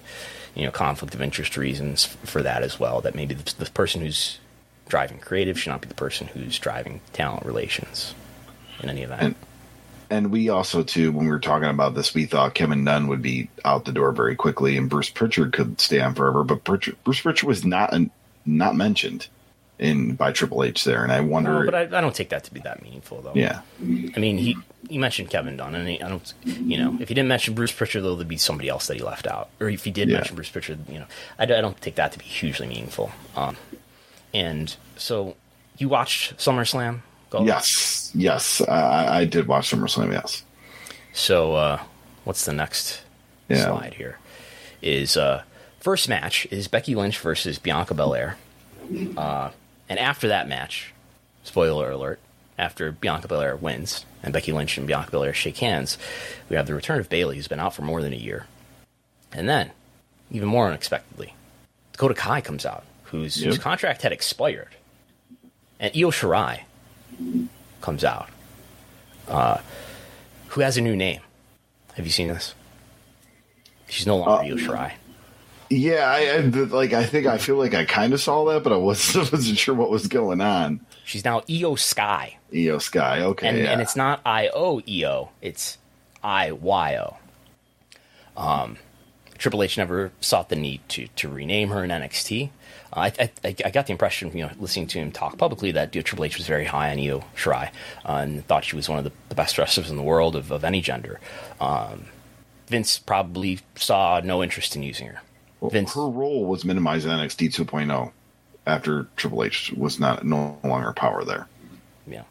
[0.55, 3.01] you know, conflict of interest reasons for that as well.
[3.01, 4.39] That maybe the, the person who's
[4.89, 8.15] driving creative should not be the person who's driving talent relations.
[8.83, 9.23] In any event.
[9.23, 9.35] And,
[10.11, 13.23] and we also too, when we were talking about this, we thought Kevin Dunn would
[13.23, 16.45] be out the door very quickly, and Bruce Prichard could stay on forever.
[16.45, 18.11] But Prichard, Bruce Prichard was not an,
[18.45, 19.29] not mentioned
[19.79, 21.61] in by Triple H there, and I wonder.
[21.61, 23.33] No, but I, I, don't take that to be that meaningful, though.
[23.35, 24.57] Yeah, I mean, he
[24.89, 27.73] he mentioned Kevin Dunn, and he, I don't, you know, if he didn't mention Bruce
[27.73, 30.17] Prichard, though, there'd be somebody else that he left out, or if he did yeah.
[30.17, 31.07] mention Bruce Prichard, you know,
[31.39, 33.11] I, I, don't take that to be hugely meaningful.
[33.37, 33.57] Um,
[34.33, 35.37] and so,
[35.79, 37.01] you watched SummerSlam?
[37.31, 40.13] Go yes, yes, I, I did watch SummerSlam.
[40.13, 40.45] Yes.
[41.13, 41.81] So, uh,
[42.25, 43.03] what's the next
[43.49, 43.67] yeah.
[43.67, 44.19] slide here?
[44.83, 45.43] Is uh,
[45.81, 48.37] first match is Becky Lynch versus Bianca Belair.
[49.17, 49.51] Uh,
[49.89, 50.93] and after that match,
[51.43, 52.21] spoiler alert,
[52.59, 55.99] after Bianca Belair wins and Becky Lynch and Bianca Belair shake hands,
[56.49, 58.47] we have the return of Bayley, who's been out for more than a year.
[59.33, 59.71] And then,
[60.31, 61.35] even more unexpectedly,
[61.93, 63.51] Dakota Kai comes out, whose, yep.
[63.51, 64.71] whose contract had expired.
[65.79, 66.63] And Io Shirai
[67.83, 68.31] comes out,
[69.29, 69.59] uh,
[70.49, 71.21] who has a new name.
[71.95, 72.55] Have you seen this?
[73.89, 74.93] She's no longer uh, Io Shirai.
[75.71, 76.93] Yeah, I, I, like.
[76.93, 79.75] I think I feel like I kind of saw that, but I wasn't, wasn't sure
[79.75, 80.81] what was going on.
[81.05, 82.39] She's now Iyo Sky.
[82.55, 83.21] Iyo Sky.
[83.21, 83.73] Okay, and, yeah.
[83.73, 85.31] and it's not I O E O.
[85.43, 85.79] It's
[86.23, 87.17] I Y O.
[88.37, 88.79] Um,
[89.39, 92.51] Triple H never sought the need to to rename her in NXT.
[92.93, 95.95] Uh, I, I, I, got the impression, you know, listening to him talk publicly, that
[95.95, 97.71] you know, Triple H was very high on Io Shirai
[98.05, 100.53] uh, and thought she was one of the, the, best wrestlers in the world of,
[100.53, 101.21] of any gender.
[101.61, 102.07] Um,
[102.69, 105.21] Vince probably saw no interest in using her.
[105.61, 105.95] Well, Vince.
[105.95, 108.13] Her role was minimized in NXT 2.0
[108.67, 111.49] after Triple H was not no longer power there.
[112.07, 112.23] Yeah,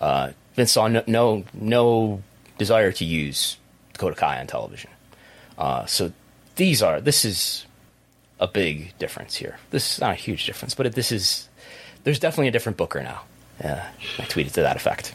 [0.00, 2.22] uh, Vince saw no, no, no
[2.58, 3.56] desire to use
[3.92, 4.90] Dakota Kai on television.
[5.56, 6.12] Uh, so
[6.56, 7.66] these are this is
[8.40, 9.58] a big difference here.
[9.70, 11.48] This is not a huge difference, but this is
[12.04, 13.22] there's definitely a different Booker now.
[13.60, 13.88] Yeah,
[14.18, 15.14] I tweeted to that effect.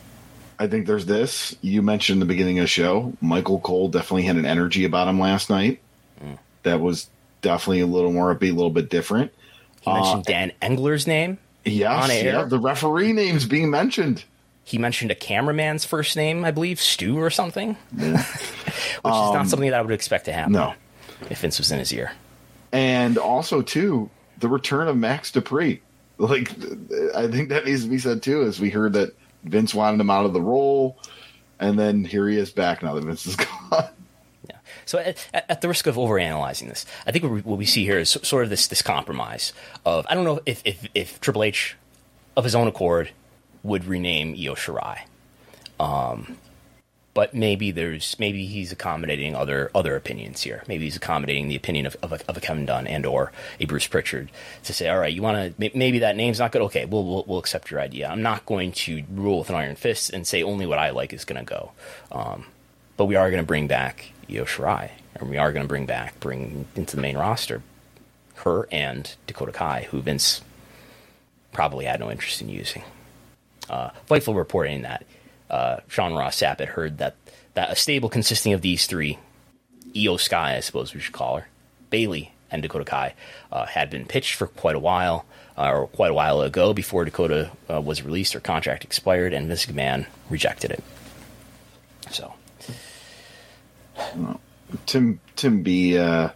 [0.59, 1.55] I think there's this.
[1.61, 5.07] You mentioned in the beginning of the show, Michael Cole definitely had an energy about
[5.07, 5.81] him last night.
[6.23, 6.38] Mm.
[6.63, 7.09] That was
[7.41, 9.31] definitely a little more upbeat, a little bit different.
[9.81, 11.38] He mentioned uh, Dan Engler's name.
[11.65, 12.23] Yes, on air.
[12.25, 14.23] Yeah, the referee name's being mentioned.
[14.64, 19.47] He mentioned a cameraman's first name, I believe, Stu or something, which um, is not
[19.47, 20.53] something that I would expect to happen.
[20.53, 20.74] No,
[21.30, 22.14] if Vince was in his ear.
[22.72, 24.09] And also, too,
[24.39, 25.80] the return of Max Dupri.
[26.18, 26.51] Like,
[27.16, 30.09] I think that needs to be said too, as we heard that Vince wanted him
[30.09, 30.97] out of the role,
[31.59, 33.36] and then here he is back now that Vince is
[33.70, 33.89] gone.
[34.49, 34.57] Yeah.
[34.86, 37.84] So, at, at, the risk of overanalyzing this, I think what we, what we, see
[37.84, 39.53] here is sort of this this compromise
[39.86, 41.76] of I don't know if, if, if Triple H,
[42.36, 43.11] of his own accord,
[43.64, 45.01] would rename Io Shirai.
[45.80, 46.38] Um,
[47.14, 50.64] but maybe there's maybe he's accommodating other other opinions here.
[50.68, 53.66] Maybe he's accommodating the opinion of, of, a, of a Kevin Dunn and or a
[53.66, 54.30] Bruce Prichard
[54.64, 56.64] to say, all right, you want to maybe that name's not good.
[56.64, 58.07] Okay, we'll, we'll, we'll accept your idea.
[58.07, 61.14] I'm not going to rule with an iron fist and say only what I like
[61.14, 61.72] is going to go.
[62.11, 62.45] Um,
[62.97, 65.86] but we are going to bring back Io Shirai, and we are going to bring
[65.86, 67.61] back, bring into the main roster,
[68.38, 70.41] her and Dakota Kai, who Vince
[71.51, 72.84] probably had no interest in using.
[73.70, 75.05] Uh, Fightful reporting that
[75.49, 77.16] uh, Sean Ross Sapp had heard that,
[77.53, 79.18] that a stable consisting of these three,
[79.93, 81.47] Iyo Sky, I suppose we should call her,
[81.89, 83.14] Bayley, and Dakota Kai,
[83.51, 85.26] uh, had been pitched for quite a while,
[85.57, 89.47] uh, or quite a while ago, before Dakota uh, was released, her contract expired, and
[89.47, 90.84] Vince McMahon rejected it.
[92.11, 92.34] So
[94.86, 96.30] Tim Tim B uh,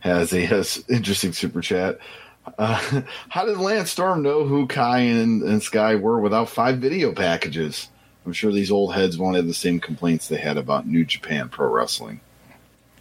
[0.00, 1.98] has a has interesting super chat.
[2.58, 7.12] Uh, how did Lance Storm know who Kai and, and Sky were without five video
[7.12, 7.88] packages?
[8.26, 11.48] I'm sure these old heads won't have the same complaints they had about New Japan
[11.48, 12.20] Pro Wrestling.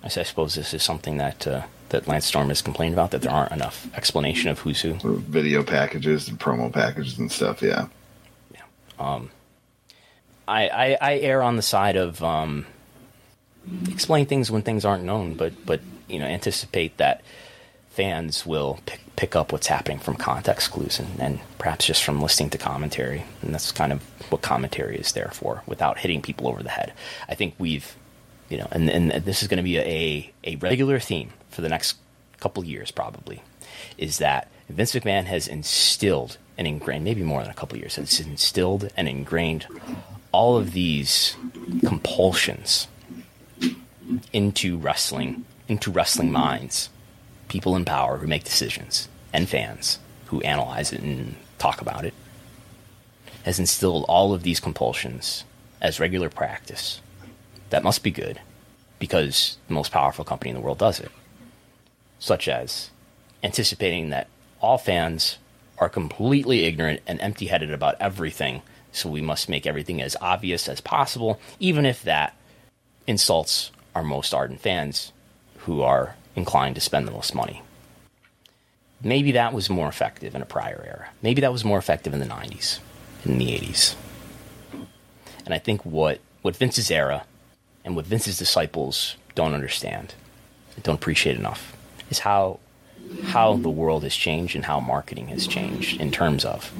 [0.03, 3.31] I suppose this is something that uh, that Lance Storm has complained about that there
[3.31, 4.95] aren't enough explanation of who's who.
[4.95, 7.61] Video packages and promo packages and stuff.
[7.61, 7.87] Yeah.
[8.53, 8.61] Yeah.
[8.99, 9.29] Um,
[10.47, 12.65] I, I, I err on the side of um,
[13.89, 15.79] explain things when things aren't known, but but
[16.09, 17.21] you know anticipate that
[17.91, 22.21] fans will pick, pick up what's happening from context clues and, and perhaps just from
[22.21, 24.01] listening to commentary, and that's kind of
[24.31, 26.93] what commentary is there for, without hitting people over the head.
[27.29, 27.95] I think we've
[28.49, 31.69] you know, and, and this is going to be a, a regular theme for the
[31.69, 31.97] next
[32.39, 33.41] couple years probably,
[33.97, 38.19] is that Vince McMahon has instilled and ingrained, maybe more than a couple years, has
[38.19, 39.65] instilled and ingrained
[40.31, 41.35] all of these
[41.85, 42.87] compulsions
[44.31, 46.89] into wrestling, into wrestling minds,
[47.53, 52.15] people in power who make decisions, and fans who analyze it and talk about it,
[53.43, 55.43] has instilled all of these compulsions
[55.79, 56.99] as regular practice.
[57.69, 58.41] That must be good
[58.97, 61.11] because the most powerful company in the world does it.
[62.17, 62.89] Such as
[63.43, 64.27] anticipating that
[64.59, 65.37] all fans
[65.77, 70.67] are completely ignorant and empty headed about everything, so we must make everything as obvious
[70.67, 72.35] as possible, even if that
[73.05, 75.11] insults our most ardent fans
[75.59, 77.61] who are inclined to spend the most money.
[79.01, 81.09] Maybe that was more effective in a prior era.
[81.21, 82.79] Maybe that was more effective in the 90s,
[83.25, 83.95] in the 80s.
[85.45, 87.25] And I think what, what Vince's era
[87.83, 90.13] and what Vince's disciples don't understand,
[90.83, 91.75] don't appreciate enough,
[92.09, 92.59] is how
[93.23, 96.71] how the world has changed and how marketing has changed in terms of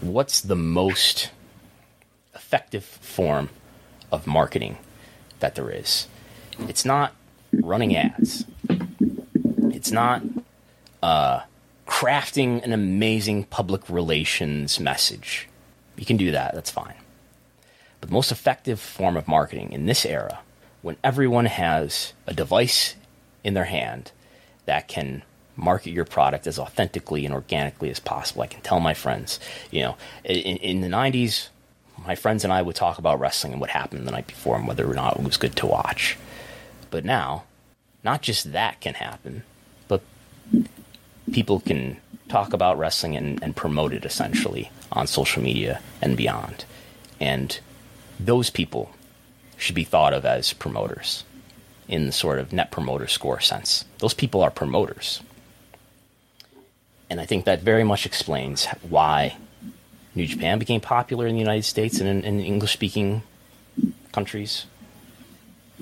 [0.00, 1.30] what's the most
[2.34, 3.50] effective form
[4.12, 4.78] of marketing
[5.40, 6.06] that there is.
[6.68, 7.14] It's not
[7.62, 8.44] running ads.
[9.72, 10.22] It's not
[11.02, 11.40] uh,
[11.86, 15.48] crafting an amazing public relations message.
[15.96, 16.94] You can do that, that's fine.
[18.00, 20.40] But the most effective form of marketing in this era,
[20.82, 22.94] when everyone has a device
[23.42, 24.12] in their hand
[24.66, 25.22] that can
[25.56, 28.42] market your product as authentically and organically as possible.
[28.42, 29.40] I can tell my friends,
[29.70, 31.48] you know, in, in, the 90s,
[32.04, 34.68] my friends and I would talk about wrestling and what happened the night before and
[34.68, 36.18] whether or not it was good to watch.
[36.90, 37.44] But now,
[38.04, 39.42] not just that can happen,
[39.88, 40.02] but
[41.32, 46.64] people can talk about wrestling and, and promote it essentially on social media and beyond.
[47.20, 47.58] And
[48.18, 48.90] those people
[49.56, 51.24] should be thought of as promoters
[51.88, 53.84] in the sort of net promoter score sense.
[53.98, 55.20] Those people are promoters.
[57.08, 59.36] And I think that very much explains why
[60.14, 63.22] New Japan became popular in the United States and in, in English speaking
[64.12, 64.66] countries.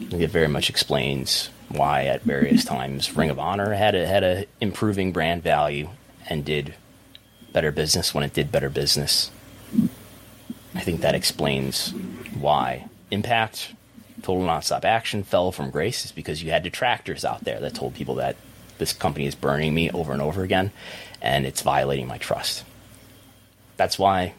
[0.01, 4.07] I think it very much explains why at various times Ring of Honor had a,
[4.07, 5.91] had a improving brand value
[6.29, 6.75] and did
[7.53, 9.31] better business when it did better business.
[10.75, 11.91] I think that explains
[12.39, 13.75] why Impact
[14.23, 17.95] Total Nonstop Action fell from grace is because you had detractors out there that told
[17.95, 18.37] people that
[18.79, 20.73] this company is burning me over and over again
[21.23, 22.65] and it's violating my trust.
[23.77, 24.35] That's why,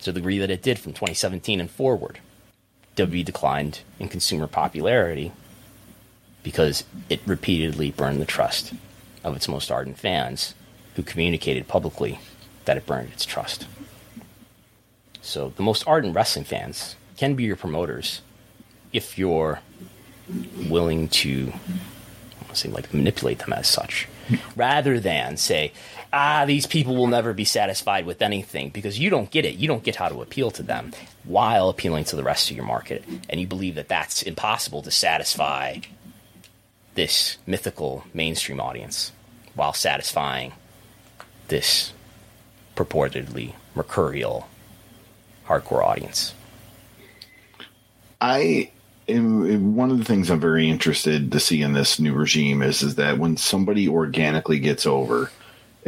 [0.00, 2.18] to the degree that it did from 2017 and forward,
[2.98, 5.32] WWE declined in consumer popularity
[6.42, 8.72] because it repeatedly burned the trust
[9.22, 10.54] of its most ardent fans
[10.96, 12.18] who communicated publicly
[12.64, 13.66] that it burned its trust.
[15.22, 18.22] So the most ardent wrestling fans can be your promoters
[18.92, 19.60] if you're
[20.68, 21.52] willing to
[22.52, 24.08] say like manipulate them as such
[24.56, 25.72] rather than say
[26.12, 29.56] ah these people will never be satisfied with anything because you don't get it.
[29.56, 30.92] You don't get how to appeal to them
[31.24, 33.04] while appealing to the rest of your market.
[33.28, 35.78] And you believe that that's impossible to satisfy
[36.94, 39.12] this mythical mainstream audience
[39.54, 40.52] while satisfying
[41.48, 41.92] this
[42.74, 44.48] purportedly mercurial
[45.46, 46.34] hardcore audience.
[48.20, 48.70] I
[49.08, 52.96] one of the things I'm very interested to see in this new regime is is
[52.96, 55.30] that when somebody organically gets over,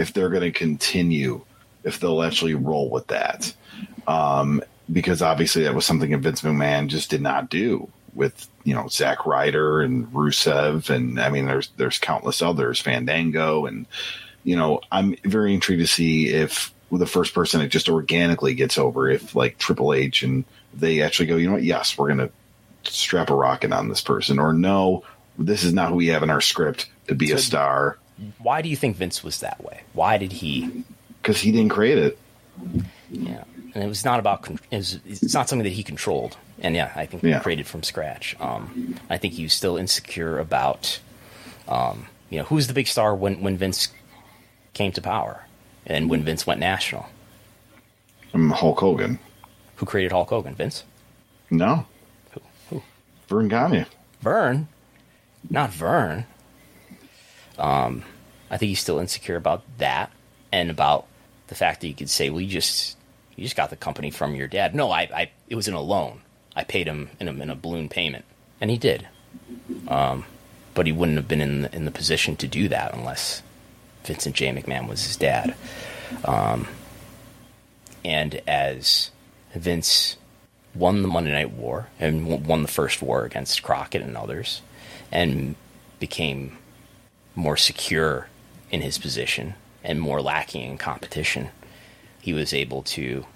[0.01, 1.43] if they're going to continue,
[1.85, 3.53] if they'll actually roll with that,
[4.07, 8.75] um, because obviously that was something that Vince McMahon just did not do with you
[8.75, 13.87] know Zack Ryder and Rusev, and I mean there's there's countless others, Fandango, and
[14.43, 18.79] you know I'm very intrigued to see if the first person that just organically gets
[18.79, 20.45] over, if like Triple H and
[20.75, 24.01] they actually go, you know what, yes, we're going to strap a rocket on this
[24.01, 25.05] person, or no,
[25.39, 27.99] this is not who we have in our script to be so a star.
[28.39, 29.83] Why do you think Vince was that way?
[29.93, 30.85] Why did he?
[31.23, 32.19] Because he didn't create it.
[33.11, 33.45] Yeah,
[33.75, 34.49] and it was not about.
[34.71, 36.37] It was, it's not something that he controlled.
[36.61, 37.41] And yeah, I think he yeah.
[37.41, 38.37] created from scratch.
[38.41, 41.01] Um, I think he was still insecure about,
[41.69, 43.89] um, you know, who's the big star when when Vince
[44.75, 45.47] came to power,
[45.87, 47.09] and when Vince went national.
[48.35, 49.19] Um, Hulk Hogan.
[49.77, 50.55] Who created Hulk Hogan?
[50.55, 50.85] Vince.
[51.51, 51.87] No.
[52.33, 52.41] Who?
[52.69, 52.83] Who?
[53.29, 53.87] Vern Gagne.
[54.21, 54.69] Vern.
[55.49, 56.27] Not Verne.
[57.61, 58.03] Um,
[58.51, 60.11] I think he's still insecure about that
[60.51, 61.07] and about
[61.47, 62.97] the fact that you could say, well, you just
[63.37, 64.75] you just got the company from your dad.
[64.75, 66.23] No, I, I it was in a loan.
[66.57, 68.25] I paid him in a, in a balloon payment,
[68.61, 69.07] and he did.
[69.87, 70.25] Um,
[70.75, 73.43] but he wouldn't have been in the, in the position to do that unless
[74.05, 74.53] Vincent J.
[74.53, 75.55] McMahon was his dad.
[76.25, 76.67] Um,
[78.05, 79.11] and as
[79.55, 80.17] Vince
[80.75, 84.63] won the Monday Night War and won the first war against Crockett and others,
[85.13, 85.55] and
[85.99, 86.57] became
[87.41, 88.29] more secure
[88.71, 91.51] in his position and more lacking in competition.
[92.21, 93.27] He was able to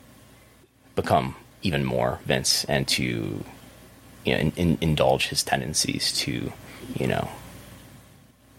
[0.97, 3.45] become even more Vince and to
[4.25, 6.53] you know in, in, indulge his tendencies to
[6.95, 7.29] you know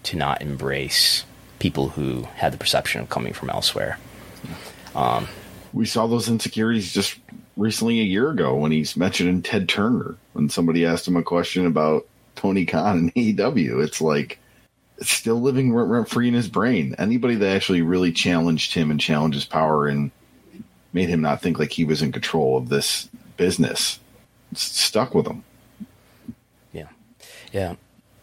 [0.04, 1.26] to not embrace
[1.60, 4.00] people who had the perception of coming from elsewhere
[4.96, 5.28] Um,
[5.74, 7.18] we saw those insecurities just
[7.58, 11.66] recently a year ago when he's mentioning Ted Turner when somebody asked him a question
[11.66, 13.84] about Tony Khan and AEW.
[13.84, 14.40] It's like
[15.02, 16.96] still living rent free in his brain.
[16.98, 20.12] Anybody that actually really challenged him and challenged his power and
[20.94, 24.00] made him not think like he was in control of this business
[24.54, 25.44] stuck with him.
[26.72, 26.88] Yeah,
[27.52, 27.76] yeah.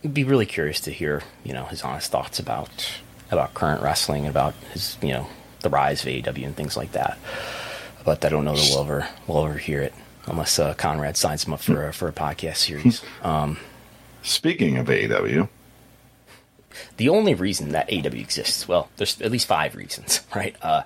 [0.05, 3.01] I'd be really curious to hear you know his honest thoughts about
[3.31, 5.27] about current wrestling, about his you know
[5.61, 7.19] the rise of AEW and things like that.
[8.05, 9.95] But I don't know that we'll ever we'll ever hear it
[10.27, 13.03] unless uh, Conrad signs him up for a, for a podcast series.
[13.23, 13.59] Um,
[14.23, 15.49] Speaking of AEW,
[16.97, 20.57] the only reason that AEW exists, well, there's at least five reasons, right?
[20.63, 20.83] Uh,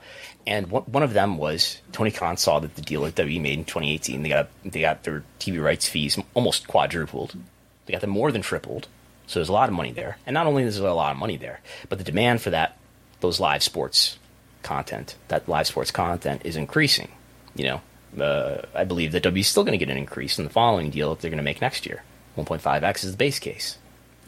[0.46, 3.64] and one of them was Tony Khan saw that the deal that WWE made in
[3.64, 7.34] 2018, they got they got their TV rights fees almost quadrupled,
[7.86, 8.86] they got them more than tripled.
[9.26, 11.18] So there's a lot of money there, and not only is there a lot of
[11.18, 12.78] money there, but the demand for that
[13.20, 14.18] those live sports
[14.62, 17.10] content, that live sports content, is increasing.
[17.56, 20.44] You know, uh, I believe that WWE is still going to get an increase in
[20.44, 22.02] the following deal that they're going to make next year.
[22.36, 23.78] 1.5x is the base case.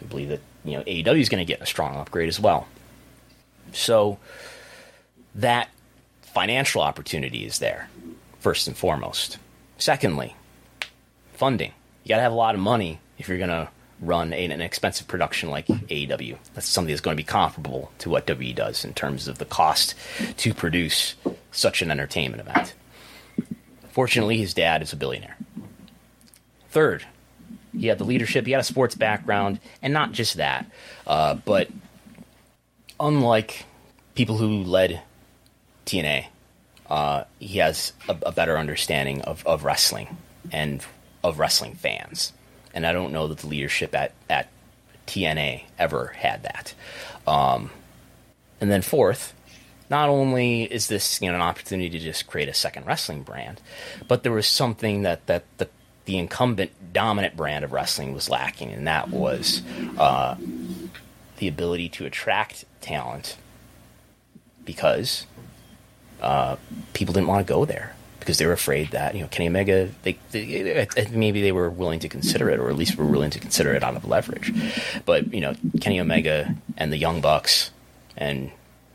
[0.01, 2.67] I believe that you know AEW is going to get a strong upgrade as well.
[3.73, 4.19] So
[5.35, 5.69] that
[6.23, 7.89] financial opportunity is there,
[8.41, 9.39] first and foremost.
[9.79, 10.35] Secondly,
[11.35, 11.73] funding.
[12.05, 13.69] You got to have a lot of money if you're going to
[14.01, 16.39] run a, an expensive production like AEW.
[16.55, 19.45] That's something that's going to be comparable to what WWE does in terms of the
[19.45, 19.95] cost
[20.39, 21.15] to produce
[21.51, 22.75] such an entertainment event.
[23.91, 25.37] Fortunately, his dad is a billionaire.
[26.71, 27.05] Third,
[27.77, 30.71] he had the leadership, he had a sports background, and not just that,
[31.07, 31.69] uh, but
[33.01, 33.65] unlike
[34.15, 35.03] people who led
[35.87, 36.27] TNA,
[36.89, 40.17] uh, he has a, a, better understanding of, of wrestling
[40.51, 40.85] and
[41.23, 42.33] of wrestling fans.
[42.73, 44.49] And I don't know that the leadership at, at
[45.07, 46.75] TNA ever had that.
[47.27, 47.71] Um,
[48.61, 49.35] and then fourth,
[49.91, 53.61] not only is this you know an opportunity to just create a second wrestling brand,
[54.07, 55.69] but there was something that that the
[56.09, 59.61] the incumbent dominant brand of wrestling was lacking, and that was
[59.99, 60.37] uh,
[61.37, 63.37] the ability to attract talent
[64.65, 65.27] because
[66.23, 66.57] uh,
[66.95, 69.91] people didn't want to go there because they were afraid that you know Kenny Omega
[70.03, 73.39] they, they, maybe they were willing to consider it or at least were willing to
[73.39, 74.51] consider it out of leverage,
[75.05, 77.71] but you know Kenny Omega and the Young Bucks
[78.17, 78.51] and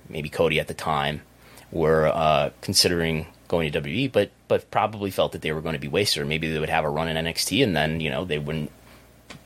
[0.09, 1.21] maybe Cody at the time
[1.71, 5.79] were uh, considering going to WWE, but but probably felt that they were going to
[5.79, 8.25] be wasted, or maybe they would have a run in NXT, and then you know
[8.25, 8.71] they wouldn't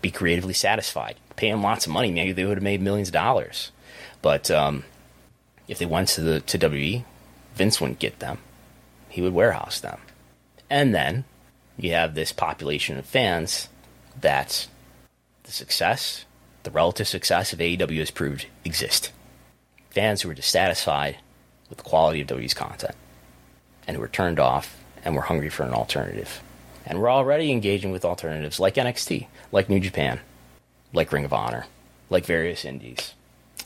[0.02, 1.18] be creatively satisfied.
[1.36, 3.72] Pay them lots of money, maybe they would have made millions of dollars.
[4.22, 4.86] But um,
[5.68, 7.04] if they went to the to WWE,
[7.56, 8.38] Vince wouldn't get them;
[9.10, 10.00] he would warehouse them.
[10.70, 11.26] And then
[11.78, 13.68] you have this population of fans
[14.20, 14.68] that
[15.44, 16.24] the success,
[16.64, 19.12] the relative success of AEW has proved exist.
[19.90, 21.18] Fans who are dissatisfied
[21.68, 22.96] with the quality of WWE's content
[23.88, 26.42] and who are turned off and we're hungry for an alternative.
[26.86, 30.20] And we're already engaging with alternatives like NXT, like New Japan,
[30.94, 31.66] like Ring of Honor,
[32.10, 33.14] like various indies.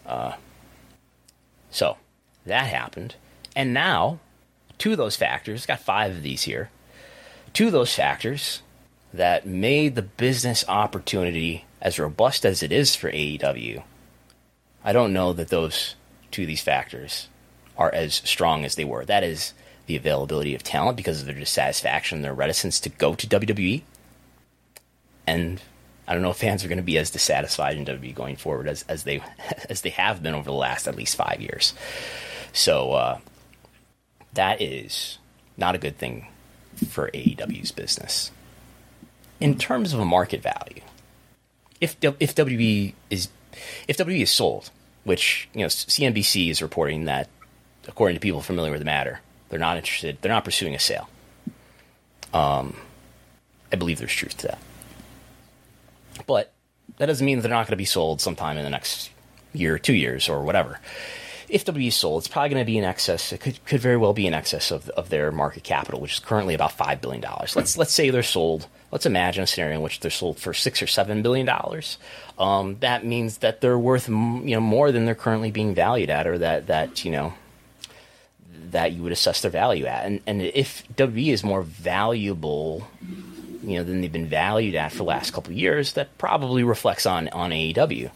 [0.06, 0.34] Uh,
[1.70, 1.98] so
[2.46, 3.16] that happened.
[3.56, 4.20] And now,
[4.78, 6.70] two of those factors, got five of these here,
[7.54, 8.62] two of those factors
[9.14, 13.84] that made the business opportunity as robust as it is for AEW,
[14.84, 15.96] I don't know that those
[16.32, 17.28] two of these factors
[17.78, 19.06] are as strong as they were.
[19.06, 19.54] That is
[19.88, 23.82] the availability of talent because of their dissatisfaction, and their reticence to go to WWE.
[25.28, 25.62] And
[26.08, 28.68] I don't know if fans are going to be as dissatisfied in WWE going forward
[28.68, 29.22] as, as they
[29.70, 31.74] as they have been over the last at least five years.
[32.54, 33.20] So uh,
[34.34, 35.20] that is
[35.58, 36.28] not a good thing
[36.90, 38.32] for AEW's business.
[39.40, 40.82] In terms of a market value,
[41.80, 43.30] if if WWE is
[43.88, 44.70] if WWE is sold,
[45.04, 47.28] which you know CNBC is reporting that,
[47.88, 49.22] according to people familiar with the matter,
[49.52, 50.18] they're not interested.
[50.22, 51.10] They're not pursuing a sale.
[52.34, 52.78] Um,
[53.72, 54.60] I believe there's truth to that.
[56.26, 56.54] But
[56.98, 59.12] that doesn't mean they're not going to be sold sometime in the next
[59.54, 60.80] year, two years, or whatever.
[61.50, 63.34] If W is sold, it's probably going to be in excess.
[63.34, 66.20] It could, could very well be in excess of, of their market capital, which is
[66.20, 67.58] currently about five billion dollars.
[67.58, 68.68] Let's let's say they're sold.
[68.90, 71.98] Let's imagine a scenario in which they're sold for six or seven billion dollars.
[72.40, 76.26] Um, that means that they're worth you know more than they're currently being valued at,
[76.26, 77.34] or that that you know
[78.70, 80.06] that you would assess their value at.
[80.06, 82.88] And, and if WWE is more valuable,
[83.64, 87.06] you know, than they've been valued at for the last couple years, that probably reflects
[87.06, 88.12] on, on AEW.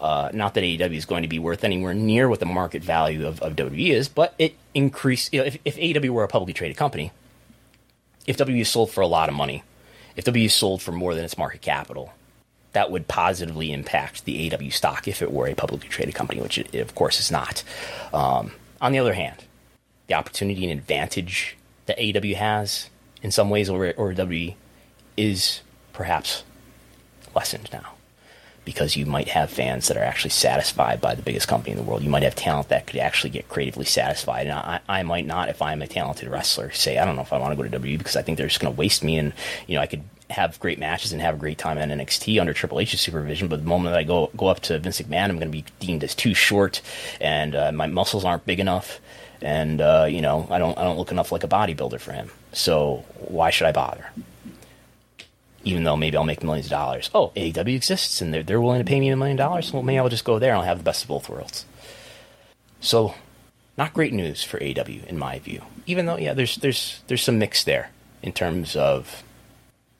[0.00, 3.26] Uh, not that AEW is going to be worth anywhere near what the market value
[3.26, 5.32] of, of WWE is, but it increased.
[5.32, 7.12] You know, if, if AEW were a publicly traded company,
[8.26, 9.62] if WWE is sold for a lot of money,
[10.14, 12.12] if WWE sold for more than its market capital,
[12.72, 16.58] that would positively impact the AEW stock if it were a publicly traded company, which
[16.58, 17.62] it, of course is not.
[18.12, 19.45] Um, on the other hand,
[20.06, 22.90] the opportunity and advantage that AEW has
[23.22, 24.54] in some ways over or WWE
[25.16, 26.44] is perhaps
[27.34, 27.92] lessened now
[28.66, 31.84] because you might have fans that are actually satisfied by the biggest company in the
[31.84, 32.02] world.
[32.02, 34.48] You might have talent that could actually get creatively satisfied.
[34.48, 37.32] And I, I might not, if I'm a talented wrestler, say, I don't know if
[37.32, 39.18] I want to go to WWE because I think they're just going to waste me.
[39.18, 39.32] And,
[39.68, 42.52] you know, I could have great matches and have a great time in NXT under
[42.52, 43.46] Triple H's supervision.
[43.46, 45.64] But the moment that I go, go up to Vince McMahon, I'm going to be
[45.78, 46.82] deemed as too short
[47.20, 49.00] and uh, my muscles aren't big enough.
[49.42, 52.30] And, uh, you know, I don't, I don't look enough like a bodybuilder for him.
[52.52, 54.06] So why should I bother?
[55.66, 57.10] even though maybe I'll make millions of dollars.
[57.12, 59.72] Oh, AEW exists and they're, they're willing to pay me a million dollars.
[59.72, 61.66] Well, maybe I'll just go there and I'll have the best of both worlds.
[62.80, 63.14] So,
[63.76, 65.62] not great news for AEW in my view.
[65.84, 67.90] Even though, yeah, there's there's there's some mix there
[68.22, 69.24] in terms of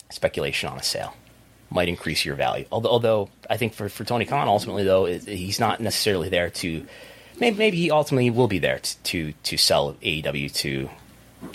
[0.09, 1.15] speculation on a sale
[1.69, 2.65] might increase your value.
[2.71, 6.51] Although, although I think for, for Tony Khan, ultimately though, it, he's not necessarily there
[6.51, 6.87] to.
[7.39, 10.91] Maybe, maybe he ultimately will be there to to, to sell AEW to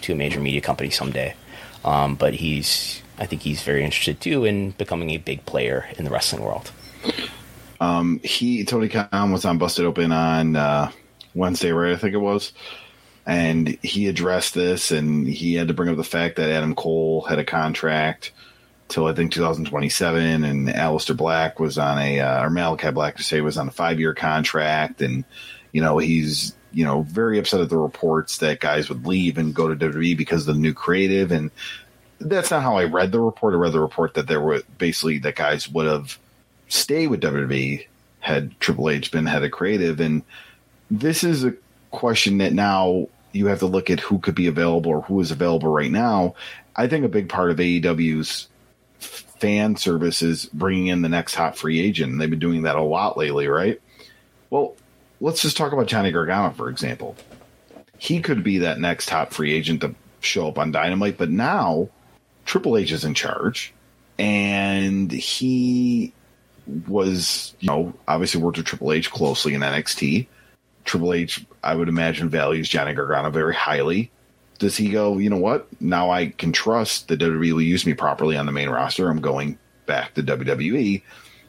[0.02, 1.36] to a major media company someday.
[1.84, 6.06] Um, but he's I think he's very interested too in becoming a big player in
[6.06, 6.72] the wrestling world.
[7.80, 10.92] Um, he Tony Khan was on Busted Open on uh,
[11.34, 11.94] Wednesday, right?
[11.94, 12.54] I think it was,
[13.26, 17.22] and he addressed this, and he had to bring up the fact that Adam Cole
[17.22, 18.32] had a contract
[18.88, 23.24] till I think 2027, and Aleister Black was on a uh, or Malakai Black to
[23.24, 25.26] say was on a five year contract, and
[25.72, 29.54] you know he's you know very upset at the reports that guys would leave and
[29.54, 31.52] go to WWE because of the new creative, and
[32.20, 33.54] that's not how I read the report.
[33.54, 36.18] I read the report that there were basically that guys would have
[36.68, 37.86] stayed with WWE
[38.22, 40.00] had Triple H been head of creative.
[40.00, 40.24] And
[40.90, 41.54] this is a
[41.90, 45.32] question that now you have to look at who could be available or who is
[45.32, 46.36] available right now.
[46.76, 48.48] I think a big part of AEW's
[49.00, 52.18] fan service is bringing in the next hot free agent.
[52.20, 53.82] They've been doing that a lot lately, right?
[54.50, 54.76] Well,
[55.22, 57.16] let's just talk about Johnny Gargano, for example.
[57.98, 61.90] He could be that next top free agent to show up on Dynamite, but now
[62.46, 63.74] Triple H is in charge,
[64.20, 66.12] and he
[66.88, 70.28] was, you know, obviously worked with Triple H closely in NXT.
[70.84, 74.12] Triple H, I would imagine, values Johnny Gargano very highly.
[74.58, 75.68] Does he go, you know what?
[75.80, 79.10] Now I can trust that WWE will use me properly on the main roster.
[79.10, 81.02] I'm going back to WWE.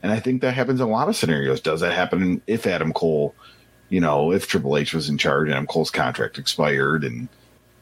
[0.03, 1.61] And I think that happens in a lot of scenarios.
[1.61, 3.35] Does that happen if Adam Cole,
[3.93, 7.29] you know, if Triple H was in charge and Cole's contract expired and,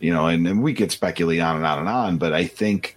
[0.00, 2.96] you know, and, and we could speculate on and on and on, but I think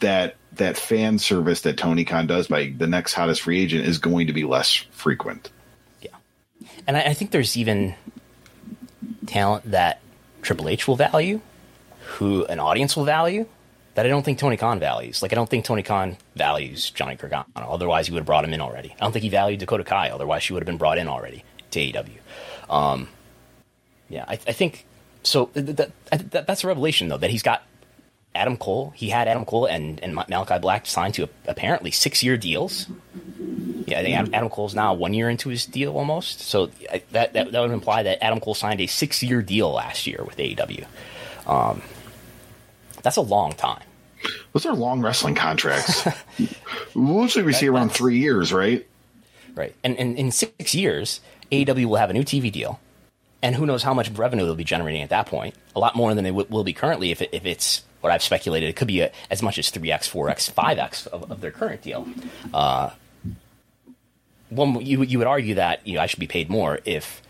[0.00, 3.98] that that fan service that Tony Khan does by the next hottest free agent is
[3.98, 5.48] going to be less frequent.
[6.02, 6.10] Yeah,
[6.88, 7.94] and I, I think there's even
[9.26, 10.00] talent that
[10.42, 11.40] Triple H will value,
[12.00, 13.46] who an audience will value,
[13.94, 15.22] that I don't think Tony Khan values.
[15.22, 17.44] Like I don't think Tony Khan values Johnny Gargano.
[17.54, 18.92] Otherwise, he would have brought him in already.
[18.98, 20.10] I don't think he valued Dakota Kai.
[20.10, 22.72] Otherwise, she would have been brought in already to AEW.
[22.72, 23.08] Um,
[24.08, 24.86] yeah, I, I, think
[25.22, 25.46] so.
[25.46, 27.62] Th- th- th- that's a revelation, though, that he's got
[28.34, 28.92] Adam Cole.
[28.94, 32.86] He had Adam Cole and, and Malakai Black signed to apparently six year deals.
[33.86, 36.40] Yeah, I think Adam, Adam Cole's now one year into his deal almost.
[36.40, 40.06] So that, that, that would imply that Adam Cole signed a six year deal last
[40.06, 40.86] year with AEW.
[41.46, 41.82] Um,
[43.02, 43.82] that's a long time.
[44.52, 46.06] Those are long wrestling contracts.
[46.94, 48.86] Usually we see around three years, right?
[49.54, 49.74] Right.
[49.82, 51.20] And, and in six years,
[51.52, 52.80] AEW will have a new TV deal.
[53.42, 55.54] And who knows how much revenue they'll be generating at that point?
[55.74, 58.22] A lot more than they w- will be currently if, it, if it's what I've
[58.22, 61.82] speculated, it could be a, as much as 3x, 4x, 5x of, of their current
[61.82, 62.06] deal.
[62.52, 62.90] Uh,
[64.50, 67.22] one, you, you would argue that you know, I should be paid more if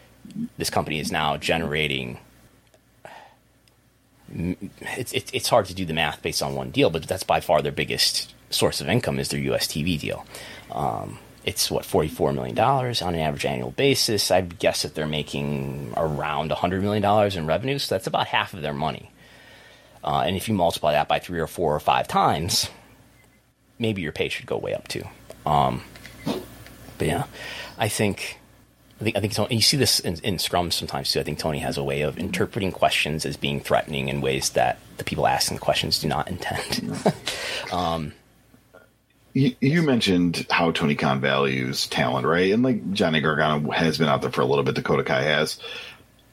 [0.58, 2.18] this company is now generating.
[4.32, 7.40] It's, it's, it's hard to do the math based on one deal, but that's by
[7.40, 10.26] far their biggest source of income is their US TV deal.
[10.72, 14.30] Um, it's what $44 million on an average annual basis.
[14.30, 18.62] I'd guess that they're making around $100 million in revenue, so that's about half of
[18.62, 19.10] their money.
[20.02, 22.68] Uh, and if you multiply that by three or four or five times,
[23.78, 25.04] maybe your pay should go way up too.
[25.44, 25.82] Um,
[26.98, 27.24] but yeah,
[27.78, 28.38] I think
[29.00, 31.20] I think I think Tony, you see this in, in scrums sometimes too.
[31.20, 34.78] I think Tony has a way of interpreting questions as being threatening in ways that
[34.98, 36.96] the people asking the questions do not intend.
[37.72, 38.12] um,
[39.32, 42.52] you, you, mentioned how Tony Khan values talent, right?
[42.52, 44.74] And like Johnny Gargano has been out there for a little bit.
[44.74, 45.58] Dakota Kai has.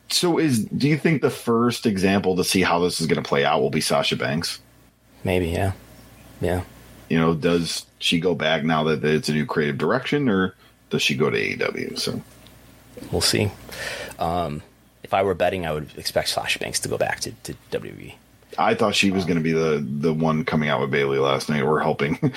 [0.09, 3.27] So, is do you think the first example to see how this is going to
[3.27, 4.59] play out will be Sasha Banks?
[5.23, 5.73] Maybe, yeah,
[6.39, 6.63] yeah.
[7.09, 10.55] You know, does she go back now that it's a new creative direction, or
[10.89, 11.99] does she go to AEW?
[11.99, 12.21] So,
[13.11, 13.51] we'll see.
[14.17, 14.61] Um,
[15.03, 18.15] if I were betting, I would expect Sasha Banks to go back to, to WWE.
[18.57, 21.49] I thought she was going to be the the one coming out with Bayley last
[21.49, 22.19] night, or helping,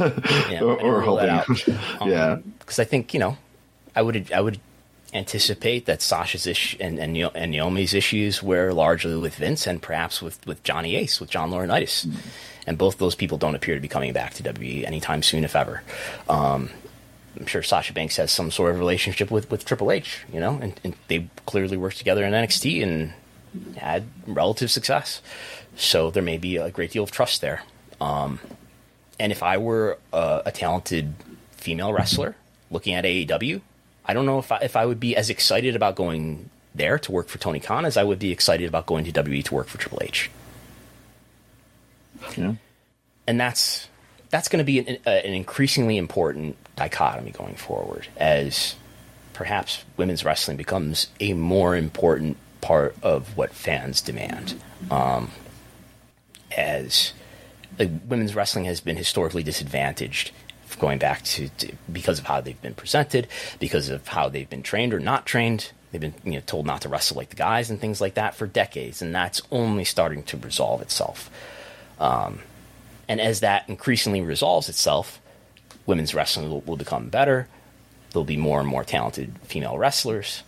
[0.00, 1.28] yeah, or, or helping.
[2.00, 3.36] Um, yeah, because I think you know,
[3.94, 4.60] I would I would
[5.14, 10.20] anticipate that Sasha's issue and, and, and Naomi's issues were largely with Vince and perhaps
[10.20, 12.06] with, with Johnny Ace, with John Laurinaitis.
[12.06, 12.18] Mm-hmm.
[12.66, 15.56] And both those people don't appear to be coming back to WWE anytime soon, if
[15.56, 15.82] ever.
[16.28, 16.68] Um,
[17.38, 20.58] I'm sure Sasha Banks has some sort of relationship with, with Triple H, you know,
[20.60, 23.12] and, and they clearly worked together in NXT and
[23.76, 25.22] had relative success.
[25.78, 27.62] So there may be a great deal of trust there.
[28.00, 28.40] Um,
[29.18, 31.14] and if I were a, a talented
[31.52, 32.34] female wrestler
[32.70, 33.60] looking at AEW,
[34.04, 37.12] I don't know if I, if I would be as excited about going there to
[37.12, 39.68] work for Tony Khan as I would be excited about going to WWE to work
[39.68, 40.30] for Triple H.
[42.36, 42.54] Yeah.
[43.26, 43.88] And that's
[44.30, 48.74] that's going to be an, an, increasingly important dichotomy going forward as
[49.32, 54.60] perhaps women's wrestling becomes a more important part of what fans demand.
[54.90, 55.30] Um,
[56.56, 57.12] as
[57.78, 60.32] like, women's wrestling has been historically disadvantaged
[60.78, 63.26] going back to, to, because of how they've been presented,
[63.58, 65.72] because of how they've been trained or not trained.
[65.90, 68.34] They've been you know, told not to wrestle like the guys and things like that
[68.34, 71.30] for decades, and that's only starting to resolve itself.
[71.98, 72.40] Um,
[73.08, 75.20] and as that increasingly resolves itself,
[75.86, 77.48] women's wrestling will, will become better.
[78.10, 80.42] There'll be more and more talented female wrestlers,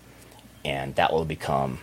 [0.65, 1.79] and that will become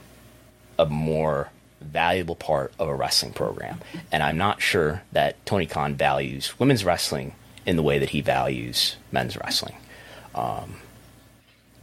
[0.77, 1.49] a more
[1.81, 3.79] valuable part of a wrestling program.
[4.11, 8.21] And I'm not sure that Tony Khan values women's wrestling in the way that he
[8.21, 9.75] values men's wrestling.
[10.33, 10.75] Um,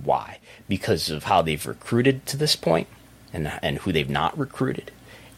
[0.02, 0.38] why?
[0.68, 2.88] Because of how they've recruited to this point
[3.32, 4.90] and, and who they've not recruited,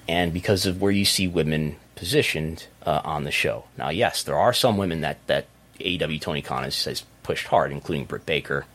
[0.09, 3.65] and because of where you see women positioned uh, on the show.
[3.77, 5.47] Now, yes, there are some women that, that
[5.81, 8.67] AEW Tony Khan has, has pushed hard, including Britt Baker,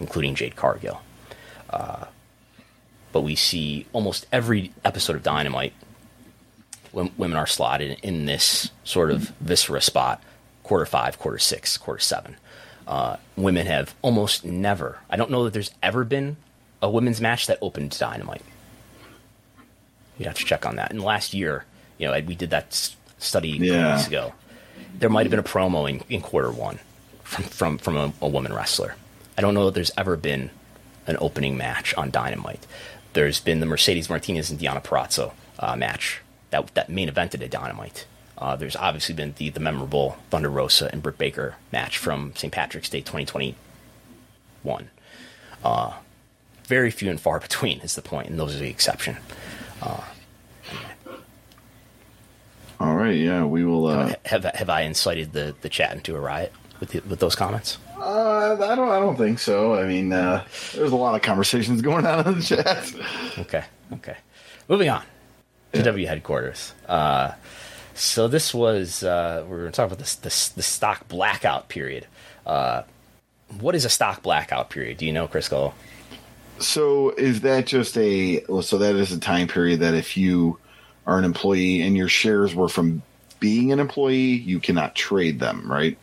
[0.00, 1.00] including Jade Cargill.
[1.68, 2.06] Uh,
[3.12, 5.72] but we see almost every episode of Dynamite
[6.92, 10.22] when women are slotted in this sort of viscera spot
[10.62, 12.36] quarter five, quarter six, quarter seven.
[12.86, 16.36] Uh, women have almost never, I don't know that there's ever been
[16.82, 18.42] a women's match that opened Dynamite.
[20.18, 20.90] You'd have to check on that.
[20.90, 21.64] In the last year,
[21.98, 22.72] you know, we did that
[23.18, 23.94] study yeah.
[23.94, 24.32] weeks ago.
[24.98, 26.78] There might have been a promo in, in quarter one
[27.22, 28.96] from from, from a, a woman wrestler.
[29.38, 30.50] I don't know that there's ever been
[31.06, 32.66] an opening match on Dynamite.
[33.12, 37.50] There's been the Mercedes Martinez and Deonna Purrazzo uh, match that that main evented at
[37.50, 38.06] Dynamite.
[38.38, 42.52] Uh, there's obviously been the, the memorable Thunder Rosa and Britt Baker match from St.
[42.52, 44.90] Patrick's Day 2021.
[45.62, 45.92] Uh,
[46.64, 49.18] very few and far between is the point, and those are the exception.
[49.82, 50.02] Uh,
[52.78, 53.86] All right, yeah, we will.
[53.86, 57.34] Uh, have have I incited the, the chat into a riot with the, with those
[57.34, 57.76] comments?
[58.00, 58.88] Uh, I don't.
[58.88, 59.74] I don't think so.
[59.74, 60.44] I mean, uh,
[60.74, 62.92] there's a lot of conversations going on in the chat.
[63.38, 63.64] Okay.
[63.92, 64.16] Okay.
[64.68, 65.02] Moving on
[65.72, 65.82] to yeah.
[65.82, 66.72] W headquarters.
[66.88, 67.32] Uh,
[67.94, 71.68] so this was uh, we are going to talk about this, this the stock blackout
[71.68, 72.06] period.
[72.46, 72.82] Uh,
[73.58, 74.96] what is a stock blackout period?
[74.98, 75.74] Do you know, Chris Cole?
[76.58, 80.58] So is that just a so that is a time period that if you
[81.06, 83.02] are an employee and your shares were from
[83.40, 85.98] being an employee, you cannot trade them, right?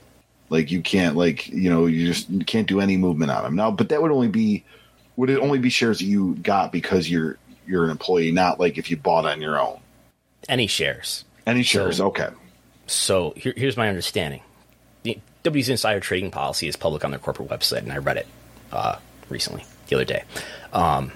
[0.50, 3.56] Like you can't like you know you just you can't do any movement on them
[3.56, 3.72] now.
[3.72, 4.64] But that would only be
[5.16, 8.78] would it only be shares that you got because you're you're an employee, not like
[8.78, 9.80] if you bought on your own.
[10.48, 11.26] Any shares.
[11.46, 12.30] Any shares, so, okay.
[12.88, 14.42] So here, here's my understanding.
[15.04, 18.28] The W's insider trading policy is public on their corporate website, and I read it
[18.72, 18.98] uh,
[19.30, 20.24] recently, the other day.
[20.74, 21.12] Um,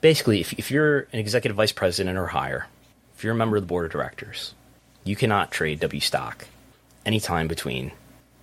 [0.00, 2.66] basically, if, if you're an executive vice president or higher,
[3.16, 4.54] if you're a member of the board of directors,
[5.04, 6.46] you cannot trade W stock
[7.04, 7.92] anytime between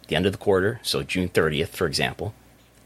[0.08, 2.34] the end of the quarter, so June 30th, for example,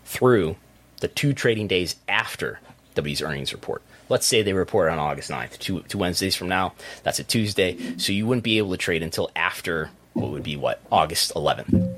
[0.05, 0.55] through
[1.01, 2.59] the two trading days after
[2.95, 6.73] W's earnings report let's say they report on August 9th, two, two Wednesdays from now.
[7.03, 7.97] That's a Tuesday.
[7.97, 10.81] So you wouldn't be able to trade until after what would be what?
[10.91, 11.95] August 11th.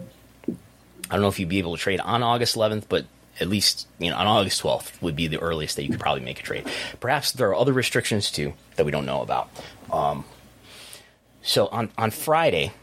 [0.48, 3.06] I don't know if you'd be able to trade on August 11th, but
[3.40, 6.24] at least you know on August 12th would be the earliest that you could probably
[6.24, 6.68] make a trade.
[7.00, 9.50] Perhaps there are other restrictions too that we don't know about.
[9.92, 10.26] Um,
[11.42, 12.74] so on on Friday,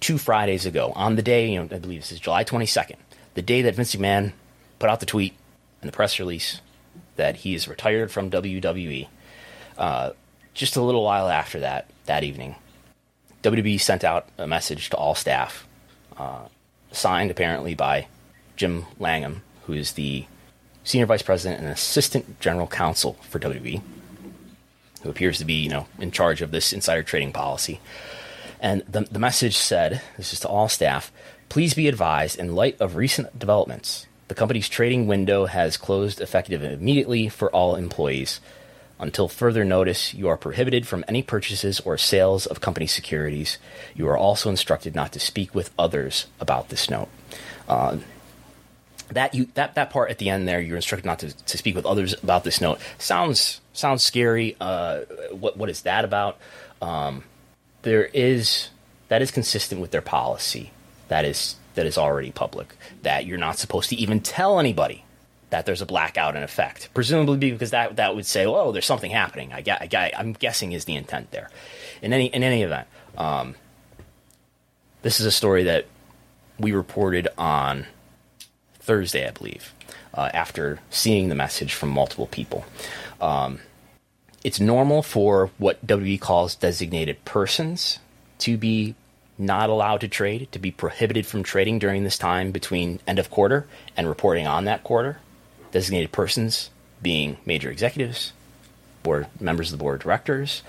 [0.00, 2.96] two Fridays ago, on the day you know I believe this is July 22nd,
[3.34, 4.32] the day that Vince McMahon
[4.78, 5.34] put out the tweet
[5.80, 6.60] and the press release
[7.16, 9.08] that he is retired from WWE.
[9.76, 10.10] Uh,
[10.54, 12.56] just a little while after that, that evening,
[13.42, 15.66] WWE sent out a message to all staff,
[16.16, 16.46] uh,
[16.90, 18.08] signed apparently by
[18.56, 20.26] Jim Langham, who is the
[20.82, 23.82] senior vice president and assistant general counsel for WWE,
[25.02, 27.80] who appears to be, you know, in charge of this insider trading policy.
[28.60, 31.12] And the, the message said, this is to all staff,
[31.48, 36.62] please be advised in light of recent developments the company's trading window has closed effective
[36.62, 38.40] immediately for all employees.
[39.00, 43.58] Until further notice, you are prohibited from any purchases or sales of company securities.
[43.94, 47.08] You are also instructed not to speak with others about this note.
[47.68, 47.98] Uh,
[49.10, 51.74] that you that that part at the end there, you're instructed not to, to speak
[51.74, 52.80] with others about this note.
[52.98, 54.56] Sounds sounds scary.
[54.60, 56.36] Uh, what what is that about?
[56.82, 57.24] Um,
[57.82, 58.70] there is
[59.08, 60.70] that is consistent with their policy.
[61.08, 62.74] That is that is already public.
[63.02, 65.04] That you're not supposed to even tell anybody
[65.50, 66.90] that there's a blackout in effect.
[66.92, 69.52] Presumably because that that would say, oh, there's something happening.
[69.52, 71.50] I, I, I'm guessing is the intent there.
[72.02, 72.86] In any in any event,
[73.16, 73.54] um,
[75.02, 75.86] this is a story that
[76.58, 77.86] we reported on
[78.80, 79.72] Thursday, I believe,
[80.14, 82.64] uh, after seeing the message from multiple people.
[83.20, 83.60] Um,
[84.44, 87.98] it's normal for what WWE calls designated persons
[88.38, 88.94] to be
[89.36, 93.30] not allowed to trade, to be prohibited from trading during this time between end of
[93.30, 93.66] quarter
[93.96, 95.18] and reporting on that quarter.
[95.70, 96.70] Designated persons
[97.00, 98.32] being major executives,
[99.02, 100.62] board members of the board of directors,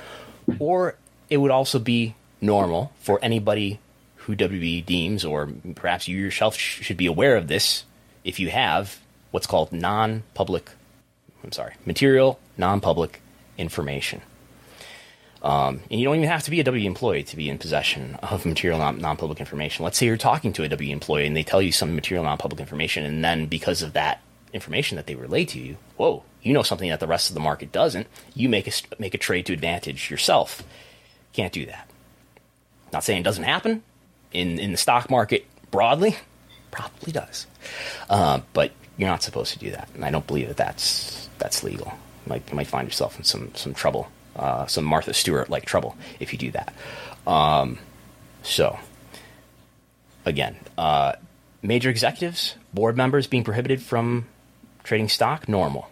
[0.60, 0.96] or
[1.30, 3.80] it would also be normal for anybody
[4.18, 7.86] who WWE deems, or perhaps you yourself sh- should be aware of this,
[8.24, 9.00] if you have
[9.32, 10.70] what's called non public,
[11.44, 13.22] I'm sorry, material non public
[13.60, 14.22] information.
[15.42, 18.16] Um, and you don't even have to be a W employee to be in possession
[18.22, 19.86] of material non public information.
[19.86, 22.38] Let's say you're talking to a W employee and they tell you some material non
[22.38, 24.22] public information, and then because of that
[24.52, 27.40] information that they relay to you, whoa, you know something that the rest of the
[27.40, 28.08] market doesn't.
[28.34, 30.64] You make a, make a trade to advantage yourself.
[31.32, 31.90] Can't do that.
[32.92, 33.84] Not saying it doesn't happen
[34.34, 36.18] in, in the stock market broadly,
[36.72, 37.48] probably does.
[38.10, 41.64] Uh, but you're not supposed to do that, and I don't believe that that's that's
[41.64, 41.94] legal.
[42.30, 45.98] Might you might find yourself in some some trouble, uh, some Martha Stewart like trouble
[46.20, 46.74] if you do that.
[47.28, 47.80] Um,
[48.44, 48.80] so
[50.26, 51.14] again, uh,
[51.62, 54.28] major executives, board members being prohibited from
[54.84, 55.90] trading stock, normal.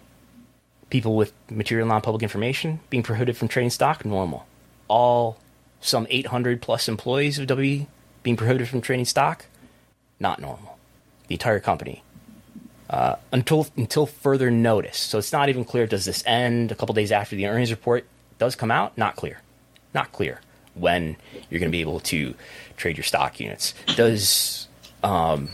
[0.90, 4.46] People with material non-public information being prohibited from trading stock, normal.
[4.88, 5.38] All
[5.82, 7.86] some 800 plus employees of W
[8.24, 9.46] being prohibited from trading stock,
[10.20, 10.78] not normal.
[11.28, 12.04] The entire company.
[12.90, 14.98] Uh, until until further notice.
[14.98, 15.88] So it's not even clear.
[15.88, 18.06] Does this end a couple days after the earnings report
[18.40, 18.98] does come out?
[18.98, 19.42] Not clear.
[19.94, 20.40] Not clear
[20.74, 21.18] when
[21.50, 22.34] you're going to be able to
[22.78, 23.74] trade your stock units.
[23.96, 24.68] Does
[25.04, 25.50] um,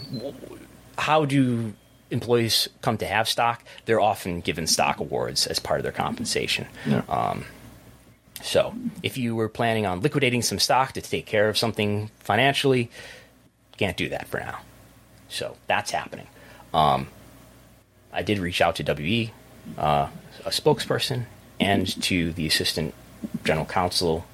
[0.97, 1.73] how do
[2.11, 3.63] employees come to have stock?
[3.85, 6.67] They're often given stock awards as part of their compensation.
[6.85, 7.01] Yeah.
[7.09, 7.45] Um,
[8.41, 12.91] so if you were planning on liquidating some stock to take care of something financially,
[13.77, 14.59] can't do that for now.
[15.29, 16.27] So that's happening.
[16.73, 17.07] Um,
[18.13, 19.33] I did reach out to WE,
[19.77, 20.07] uh,
[20.45, 21.25] a spokesperson,
[21.59, 22.93] and to the assistant
[23.43, 24.25] general counsel,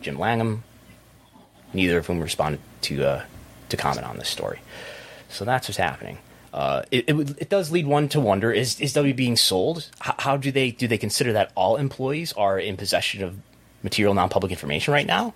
[0.00, 0.62] Jim Langham.
[1.72, 3.24] Neither of whom responded to uh,
[3.68, 4.60] to comment on this story.
[5.28, 6.18] So that's what's happening.
[6.52, 9.90] Uh, it, it, it, does lead one to wonder: Is is W being sold?
[9.98, 13.36] How, how, do they do they consider that all employees are in possession of
[13.82, 15.34] material non-public information right now?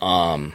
[0.00, 0.54] Um,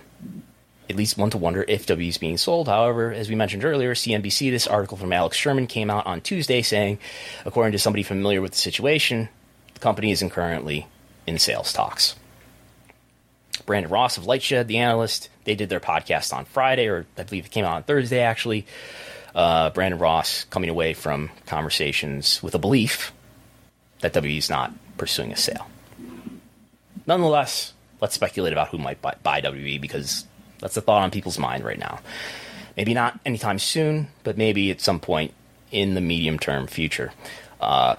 [0.91, 2.68] it leads one to wonder if W is being sold.
[2.68, 6.61] However, as we mentioned earlier, CNBC, this article from Alex Sherman came out on Tuesday
[6.61, 6.99] saying,
[7.45, 9.30] according to somebody familiar with the situation,
[9.73, 10.88] the company isn't currently
[11.26, 12.15] in sales talks.
[13.65, 17.45] Brandon Ross of Lightshed, the analyst, they did their podcast on Friday, or I believe
[17.45, 18.65] it came out on Thursday actually.
[19.34, 23.13] Uh, Brandon Ross coming away from conversations with a belief
[24.01, 25.68] that W is not pursuing a sale.
[27.07, 30.26] Nonetheless, let's speculate about who might buy, buy WE because
[30.62, 32.00] that's the thought on people's mind right now.
[32.78, 35.34] Maybe not anytime soon, but maybe at some point
[35.72, 37.12] in the medium term future.
[37.60, 37.96] Uh,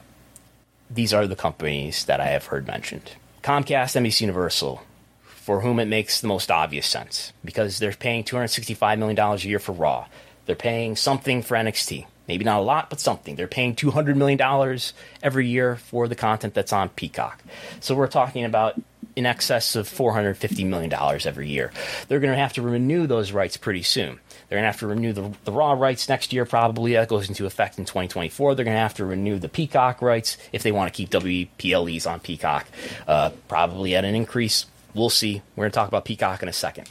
[0.91, 3.13] these are the companies that I have heard mentioned
[3.43, 4.83] Comcast, NBC Universal,
[5.25, 9.59] for whom it makes the most obvious sense because they're paying $265 million a year
[9.59, 10.07] for Raw.
[10.47, 12.07] They're paying something for NXT.
[12.29, 13.35] Maybe not a lot, but something.
[13.35, 14.79] They're paying $200 million
[15.23, 17.43] every year for the content that's on Peacock.
[17.81, 18.81] So we're talking about
[19.15, 21.71] in excess of $450 million every year.
[22.09, 24.21] They're going to have to renew those rights pretty soon.
[24.49, 26.95] They're going to have to renew the, the Raw rights next year, probably.
[26.95, 28.55] That goes into effect in 2024.
[28.55, 32.11] They're going to have to renew the Peacock rights if they want to keep WPLEs
[32.11, 32.67] on Peacock,
[33.07, 34.67] uh, probably at an increase.
[34.95, 35.43] We'll see.
[35.57, 36.89] We're going to talk about Peacock in a second.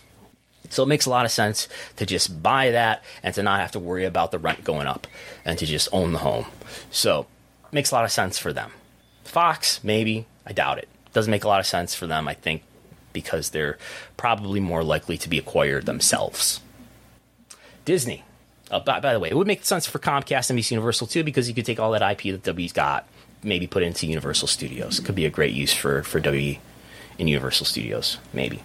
[0.70, 1.68] So it makes a lot of sense
[1.98, 5.06] to just buy that and to not have to worry about the rent going up
[5.44, 6.46] and to just own the home.
[6.92, 7.28] So
[7.72, 8.72] makes a lot of sense for them.
[9.24, 10.28] Fox, maybe.
[10.46, 12.64] I doubt it doesn't make a lot of sense for them, I think,
[13.14, 13.78] because they're
[14.18, 16.62] probably more likely to be acquired themselves.
[17.86, 18.24] Disney.
[18.70, 21.24] Uh, by, by, the way, it would make sense for Comcast, and NBC Universal too,
[21.24, 23.06] because you could take all that IP that W's got,
[23.44, 25.02] maybe put it into Universal Studios.
[25.02, 26.56] Could be a great use for, for W
[27.18, 28.64] in Universal Studios, maybe.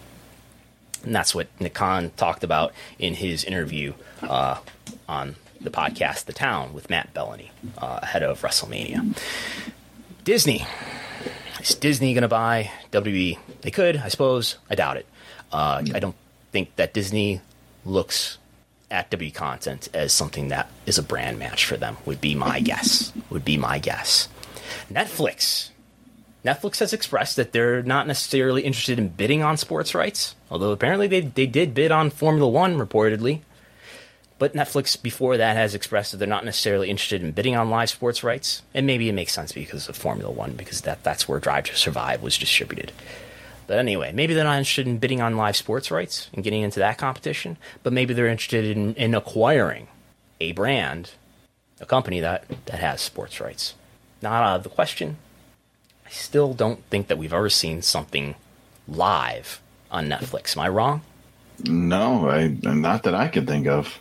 [1.03, 4.59] And that's what Nick Khan talked about in his interview uh,
[5.09, 9.17] on the podcast The Town with Matt Belloni uh, ahead of WrestleMania.
[10.25, 10.67] Disney.
[11.69, 13.39] Is Disney going to buy WWE?
[13.63, 14.57] They could, I suppose.
[14.71, 15.07] I doubt it.
[15.51, 16.15] Uh, I don't
[16.53, 17.41] think that Disney
[17.85, 18.39] looks
[18.89, 21.97] at W content as something that is a brand match for them.
[22.07, 23.13] Would be my guess.
[23.31, 24.29] Would be my guess.
[24.93, 25.71] Netflix.
[26.45, 31.09] Netflix has expressed that they're not necessarily interested in bidding on sports rights, although apparently
[31.09, 33.41] they, they did bid on Formula One reportedly.
[34.39, 37.89] But Netflix before that has expressed that they're not necessarily interested in bidding on live
[37.89, 41.41] sports rights, and maybe it makes sense because of Formula One, because that, that's where
[41.41, 42.93] Drive to Survive was distributed.
[43.67, 46.79] But anyway, maybe they're not interested in bidding on live sports rights and getting into
[46.81, 49.89] that competition, but maybe they're interested in, in acquiring
[50.39, 51.13] a brand,
[51.81, 53.75] a company that, that has sports rights.
[54.21, 55.17] Not out of the question.
[56.07, 58.37] I still don't think that we've ever seen something
[58.87, 59.61] live
[59.91, 60.57] on Netflix.
[60.57, 61.03] Am I wrong?
[61.65, 63.99] No, I, not that I could think of.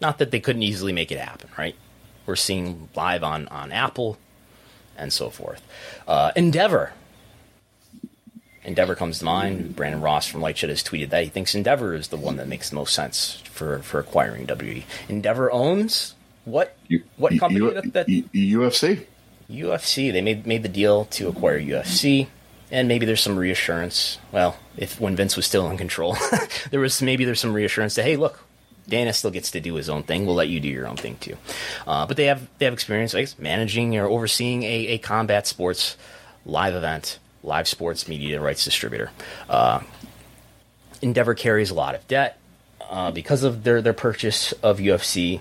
[0.00, 1.76] Not that they couldn't easily make it happen, right?
[2.26, 4.18] We're seeing live on, on Apple
[4.96, 5.62] and so forth.
[6.06, 6.92] Uh, Endeavor
[8.64, 9.76] Endeavor comes to mind.
[9.76, 12.70] Brandon Ross from Lightshed has tweeted that he thinks Endeavor is the one that makes
[12.70, 14.84] the most sense for, for acquiring WWE.
[15.08, 16.14] Endeavor owns
[16.46, 16.76] what
[17.16, 19.04] what company U, that, that UFC
[19.50, 20.12] UFC.
[20.12, 22.28] They made made the deal to acquire UFC,
[22.70, 24.18] and maybe there's some reassurance.
[24.32, 26.16] Well, if when Vince was still in control,
[26.70, 28.40] there was maybe there's some reassurance that hey, look,
[28.88, 30.26] Dana still gets to do his own thing.
[30.26, 31.36] We'll let you do your own thing too.
[31.86, 35.46] Uh, but they have they have experience, I guess, managing or overseeing a, a combat
[35.46, 35.96] sports
[36.44, 39.10] live event live sports media rights distributor.
[39.48, 39.80] Uh,
[41.02, 42.38] Endeavor carries a lot of debt
[42.88, 45.40] uh, because of their, their purchase of UFC.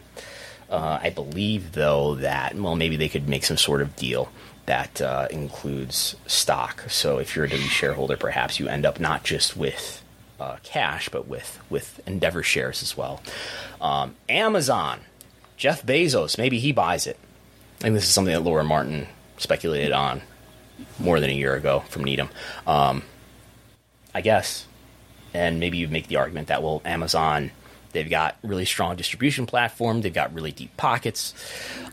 [0.70, 4.30] Uh, I believe, though, that, well, maybe they could make some sort of deal
[4.66, 6.84] that uh, includes stock.
[6.90, 10.03] So if you're a W shareholder, perhaps you end up not just with
[10.40, 13.22] uh, cash, but with, with Endeavor shares as well.
[13.82, 15.00] Um, Amazon,
[15.58, 17.18] Jeff Bezos, maybe he buys it.
[17.80, 19.08] I think this is something that Laura Martin
[19.38, 20.22] speculated on
[21.00, 22.30] more than a year ago from Needham.
[22.66, 23.04] Um,
[24.14, 24.68] I guess,
[25.34, 27.52] and maybe you make the argument that well, Amazon
[27.94, 31.34] they've got really strong distribution platform, they've got really deep pockets,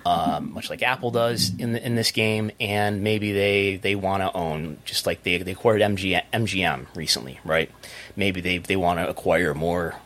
[0.05, 4.22] um, much like Apple does in the, in this game, and maybe they they want
[4.22, 7.70] to own just like they they acquired MG, MGM recently, right?
[8.16, 9.97] Maybe they they want to acquire more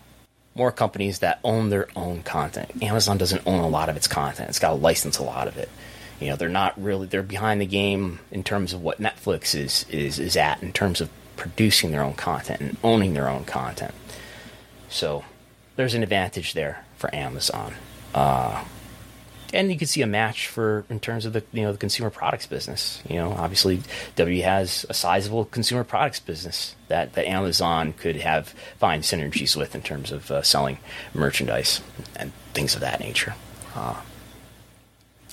[0.54, 2.70] more companies that own their own content.
[2.82, 5.56] Amazon doesn't own a lot of its content; it's got to license a lot of
[5.56, 5.68] it
[6.20, 9.84] you know they're not really they're behind the game in terms of what Netflix is
[9.90, 13.92] is is at in terms of producing their own content and owning their own content.
[14.88, 15.24] So
[15.76, 17.74] there's an advantage there for Amazon.
[18.14, 18.64] Uh,
[19.54, 22.10] and you can see a match for in terms of the you know the consumer
[22.10, 23.02] products business.
[23.08, 23.80] You know, obviously
[24.16, 28.48] W has a sizable consumer products business that, that Amazon could have
[28.78, 30.78] find synergies with in terms of uh, selling
[31.14, 31.80] merchandise
[32.16, 33.34] and things of that nature.
[33.74, 34.00] Uh,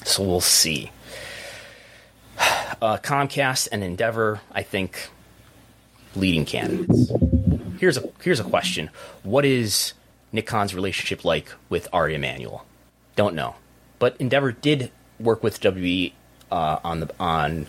[0.03, 0.91] so we'll see.
[2.81, 5.09] Uh, Comcast and Endeavor, I think,
[6.15, 7.11] leading candidates.
[7.79, 8.89] Here's a here's a question:
[9.23, 9.93] What is
[10.31, 12.65] Nick Khan's relationship like with Ari Emanuel?
[13.15, 13.55] Don't know,
[13.99, 16.13] but Endeavor did work with WE
[16.51, 17.67] uh, on the on,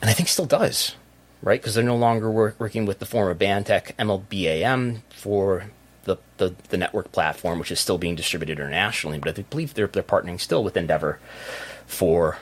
[0.00, 0.96] and I think still does,
[1.42, 1.60] right?
[1.60, 5.64] Because they're no longer work, working with the former BAMTech MLBAM for
[6.04, 9.18] the, the, the network platform, which is still being distributed internationally.
[9.18, 11.18] But I believe they're, they're partnering still with Endeavor
[11.86, 12.38] for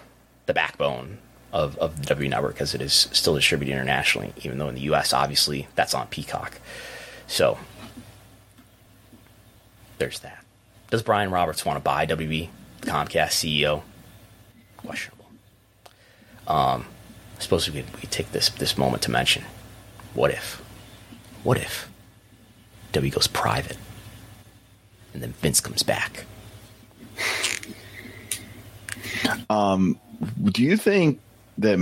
[0.47, 1.19] the backbone
[1.52, 4.93] of, of the W network as it is still distributed internationally, even though in the
[4.93, 6.59] US, obviously, that's on Peacock.
[7.27, 7.59] So
[10.03, 10.45] there's that.
[10.91, 12.49] Does Brian Roberts want to buy WB,
[12.81, 13.83] Comcast CEO?
[14.77, 15.27] Questionable.
[16.49, 16.87] Um,
[17.39, 19.45] I suppose we we take this this moment to mention
[20.12, 20.61] what if?
[21.45, 21.89] What if
[22.91, 23.77] W goes private.
[25.15, 26.24] And then Vince comes back.
[29.49, 30.01] Um,
[30.47, 31.20] do you think
[31.59, 31.79] that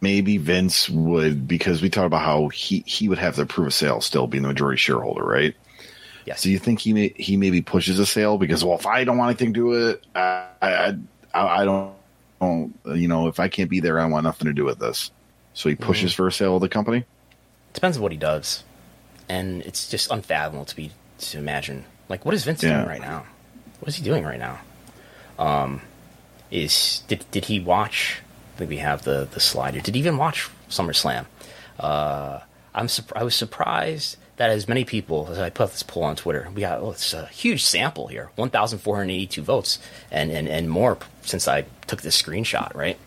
[0.00, 3.70] maybe Vince would, because we talked about how he, he would have to approve a
[3.70, 5.54] sale still being the majority shareholder, right?
[6.26, 6.42] Yes.
[6.42, 9.16] Do you think he may, he maybe pushes a sale because, well, if I don't
[9.16, 10.96] want anything to do with it, I, I,
[11.32, 11.94] I, I don't,
[12.40, 15.10] you know, if I can't be there, I want nothing to do with this.
[15.54, 16.16] So he pushes mm-hmm.
[16.16, 17.04] for a sale of the company?
[17.72, 18.64] Depends on what he does
[19.28, 21.84] and it's just unfathomable to be to imagine.
[22.08, 22.76] Like, what is Vince yeah.
[22.76, 23.26] doing right now?
[23.80, 24.60] What is he doing right now?
[25.38, 25.82] Um,
[26.50, 28.22] is did did he watch?
[28.54, 29.82] I think we have the the slide here.
[29.82, 31.26] Did he even watch SummerSlam?
[31.78, 32.40] Uh,
[32.74, 36.48] I'm I was surprised that as many people as I put this poll on Twitter,
[36.54, 39.78] we got oh, it's a huge sample here, 1,482 votes
[40.10, 42.98] and, and and more since I took this screenshot, right?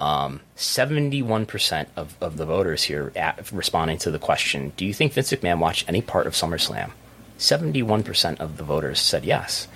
[0.00, 5.14] Um, 71% of, of the voters here at, responding to the question, do you think
[5.14, 6.90] Vince McMahon watched any part of SummerSlam?
[7.38, 9.68] 71% of the voters said yes.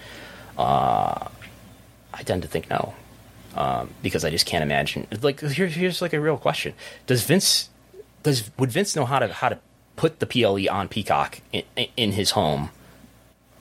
[0.58, 1.28] Uh,
[2.12, 2.94] I tend to think no.
[3.54, 5.06] Um, because I just can't imagine.
[5.22, 6.72] Like, here, here's like a real question:
[7.06, 7.68] Does Vince,
[8.22, 9.58] does would Vince know how to how to
[10.00, 11.62] put the PLE on Peacock in,
[11.94, 12.70] in his home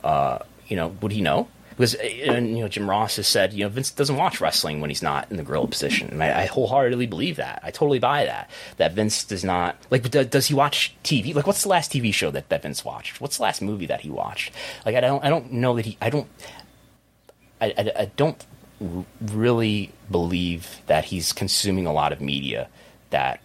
[0.06, 0.40] Uh,
[0.70, 1.49] you know, would he know?
[1.72, 4.90] Because and, you know, Jim Ross has said, you know, Vince doesn't watch wrestling when
[4.90, 6.07] he's not in the gorilla position.
[6.10, 7.60] And I, I wholeheartedly believe that.
[7.64, 8.49] I totally buy that.
[8.78, 10.10] That Vince does not like.
[10.10, 11.36] Does, does he watch TV?
[11.36, 13.20] Like, what's the last TV show that, that Vince watched?
[13.20, 14.53] What's the last movie that he watched?
[14.86, 15.24] Like, I don't.
[15.24, 15.98] I don't know that he.
[16.02, 16.28] I don't.
[17.60, 18.45] I, I, I don't
[19.22, 22.70] really believe that he's consuming a lot of media
[23.10, 23.41] that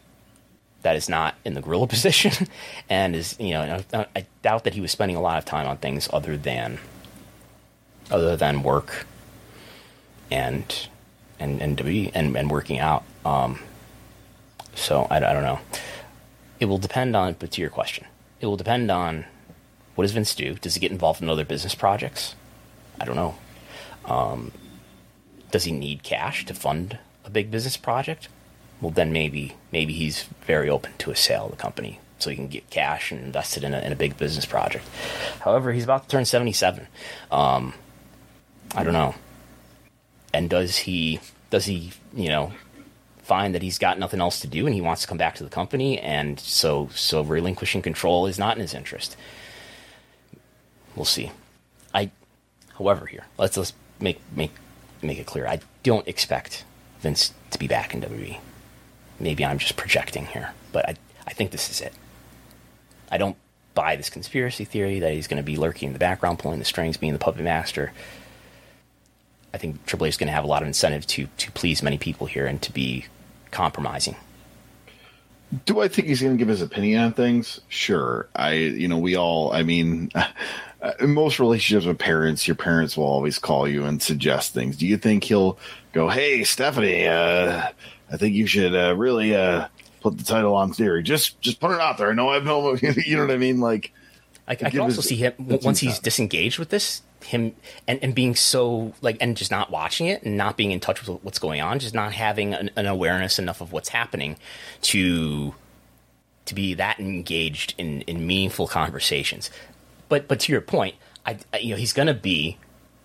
[0.85, 2.47] that is not in the gorilla position,
[2.89, 5.78] and is you know I, doubt that he was spending a lot of time on
[5.78, 6.78] things other than
[8.11, 9.06] other than work
[10.31, 10.89] and
[11.40, 13.02] and and be and, and working out.
[13.24, 13.61] Um,
[14.74, 15.59] so I, I don't know.
[16.61, 18.06] It will depend on, but to your question,
[18.40, 19.24] it will depend on
[19.94, 20.55] what does Vince do?
[20.55, 22.35] Does he get involved in other business projects?
[23.01, 23.35] I don't know.
[24.05, 24.52] Um,
[25.51, 28.28] does he need cash to fund a big business project?
[28.80, 32.36] Well, then maybe maybe he's very open to a sale of the company so he
[32.36, 34.86] can get cash and invest it in a, in a big business project.
[35.40, 36.86] However, he's about to turn 77.
[37.30, 37.74] Um,
[38.74, 39.14] I don't know.
[40.32, 41.20] And does he
[41.51, 42.52] does he you know
[43.22, 45.44] find that he's got nothing else to do and he wants to come back to
[45.44, 49.16] the company and so so relinquishing control is not in his interest.
[50.96, 51.30] We'll see.
[51.94, 52.10] I
[52.78, 54.52] however here let's let's make make
[55.02, 55.46] make it clear.
[55.46, 56.64] I don't expect
[57.01, 58.38] Vince to be back in WWE.
[59.19, 60.97] Maybe I'm just projecting here, but I
[61.27, 61.93] I think this is it.
[63.11, 63.36] I don't
[63.74, 66.65] buy this conspiracy theory that he's going to be lurking in the background, pulling the
[66.65, 67.93] strings, being the puppet master.
[69.53, 71.99] I think H is going to have a lot of incentive to to please many
[71.99, 73.07] people here and to be
[73.51, 74.16] compromising.
[75.66, 77.61] Do I think he's going to give his opinion on things?
[77.69, 78.28] Sure.
[78.35, 79.53] I, you know, we all.
[79.53, 80.11] I mean,
[80.99, 84.77] in most relationships with parents, your parents will always call you and suggest things.
[84.77, 85.59] Do you think he'll
[85.93, 87.69] go, "Hey, Stephanie, uh,
[88.15, 89.69] I think you should uh, really uh,
[90.01, 91.03] put the title on theory.
[91.03, 92.11] Just, just put it out there.
[92.11, 93.61] I know I've no, you know what I mean?
[93.61, 93.93] Like,
[94.47, 97.55] I, I can also see him once he's disengaged with this him
[97.89, 101.07] and, and being so like and just not watching it and not being in touch
[101.07, 104.36] with what's going on just not having an, an awareness enough of what's happening
[104.82, 105.55] to
[106.45, 109.51] to be that engaged in in meaningful conversations
[110.09, 112.59] but but to your point I, I you know he's going to be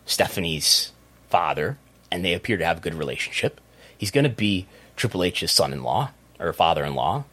[0.06, 0.92] Stephanie's
[1.30, 1.78] father
[2.12, 3.62] and they appear to have a good relationship
[3.98, 4.68] he's going to be
[5.00, 7.24] Triple H's son-in-law or father-in-law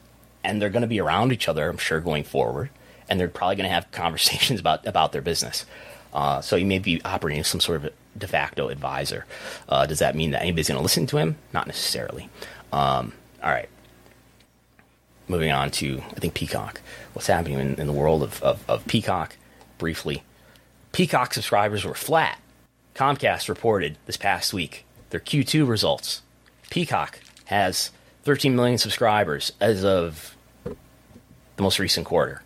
[0.42, 2.70] and they're going to be around each other I'm sure going forward
[3.08, 5.66] and they're probably going to have conversations about about their business
[6.16, 9.26] uh, so he may be operating as some sort of de facto advisor.
[9.68, 11.36] Uh, does that mean that anybody's going to listen to him?
[11.52, 12.30] Not necessarily.
[12.72, 13.12] Um,
[13.42, 13.68] all right.
[15.28, 16.80] Moving on to, I think, Peacock.
[17.12, 19.36] What's happening in, in the world of, of, of Peacock?
[19.76, 20.22] Briefly,
[20.92, 22.40] Peacock subscribers were flat.
[22.94, 26.22] Comcast reported this past week their Q2 results.
[26.70, 27.90] Peacock has
[28.24, 32.42] 13 million subscribers as of the most recent quarter.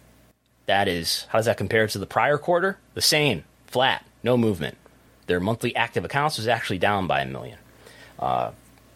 [0.66, 2.78] That is, how does that compare to the prior quarter?
[2.94, 4.76] The same flat, no movement.
[5.26, 7.58] Their monthly active accounts was actually down by a million.
[8.18, 8.52] Uh,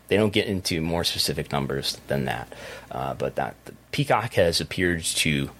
[0.08, 2.52] they don't get into more specific numbers than that,
[2.90, 3.56] uh, but that
[3.90, 5.50] Peacock has appeared to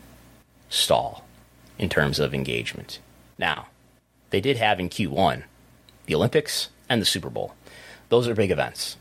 [0.69, 1.25] stall
[1.79, 2.99] in terms of engagement.
[3.39, 3.69] Now,
[4.31, 5.45] they did have in Q1
[6.07, 7.55] the Olympics and the Super Bowl.
[8.11, 8.97] Those are big events.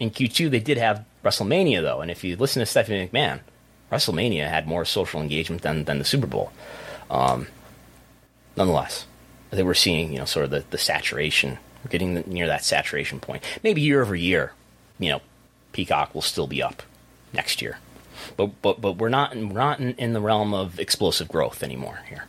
[0.00, 3.40] In Q2, they did have WrestleMania, though, and if you listen to Stephanie McMahon,
[3.92, 6.50] WrestleMania had more social engagement than, than the Super Bowl.
[7.10, 7.46] Um,
[8.56, 9.06] nonetheless,
[9.50, 11.58] think we're seeing, you know, sort of the, the saturation.
[11.84, 13.42] We're getting near that saturation point.
[13.62, 14.52] Maybe year over year,
[14.98, 15.20] you know,
[15.72, 16.82] Peacock will still be up
[17.32, 17.78] next year.
[18.36, 21.62] But but but we're not in, we're not in, in the realm of explosive growth
[21.62, 22.26] anymore here.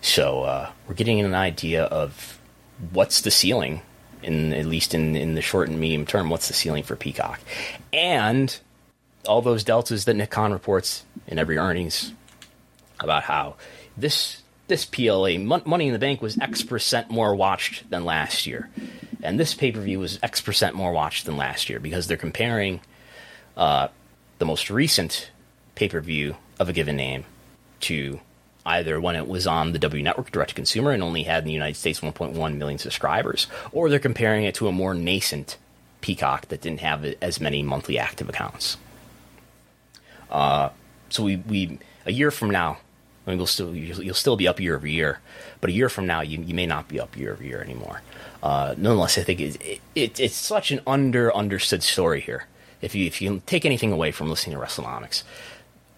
[0.00, 2.40] So uh, we're getting an idea of
[2.92, 3.82] what's the ceiling
[4.26, 6.28] in at least in in the short and medium term.
[6.28, 7.40] What's the ceiling for Peacock?
[7.92, 8.56] And
[9.26, 12.12] all those deltas that Nick Khan reports in every earnings
[13.00, 13.56] about how
[13.96, 18.68] this this PLE Money in the Bank was X percent more watched than last year,
[19.22, 22.16] and this pay per view was X percent more watched than last year because they're
[22.16, 22.80] comparing
[23.56, 23.88] uh,
[24.38, 25.30] the most recent
[25.74, 27.24] pay per view of a given name
[27.80, 28.20] to
[28.66, 31.46] either when it was on the W Network direct to consumer and only had in
[31.46, 35.56] the United States 1.1 million subscribers, or they're comparing it to a more nascent
[36.00, 38.76] Peacock that didn't have as many monthly active accounts.
[40.30, 40.68] Uh,
[41.08, 42.78] so we, we a year from now
[43.26, 45.18] I mean, we'll still you'll still be up year over year,
[45.60, 48.02] but a year from now, you, you may not be up year over year anymore.
[48.42, 52.46] Uh, nonetheless, I think it, it, it's such an under understood story here.
[52.80, 55.24] If you if you take anything away from listening to WrestleNomics,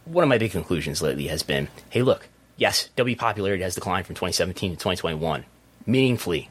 [0.07, 2.29] one of my big conclusions lately has been, hey, look,
[2.59, 5.45] yes, W popularity has declined from 2017 to 2021
[5.87, 6.51] meaningfully.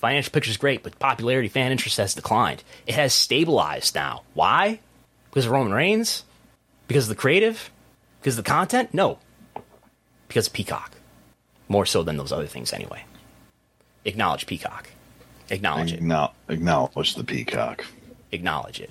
[0.00, 2.64] Financial picture is great, but popularity, fan interest has declined.
[2.88, 4.22] It has stabilized now.
[4.34, 4.80] Why?
[5.30, 6.24] Because of Roman Reigns?
[6.88, 7.70] Because of the creative?
[8.20, 8.92] Because of the content?
[8.92, 9.18] No,
[10.26, 10.92] because Peacock.
[11.68, 13.04] More so than those other things, anyway.
[14.04, 14.88] acknowledge Peacock.
[15.48, 16.00] Acknowledge it.
[16.02, 17.84] Acknow- acknowledge the peacock.
[18.32, 18.90] Acknowledge it.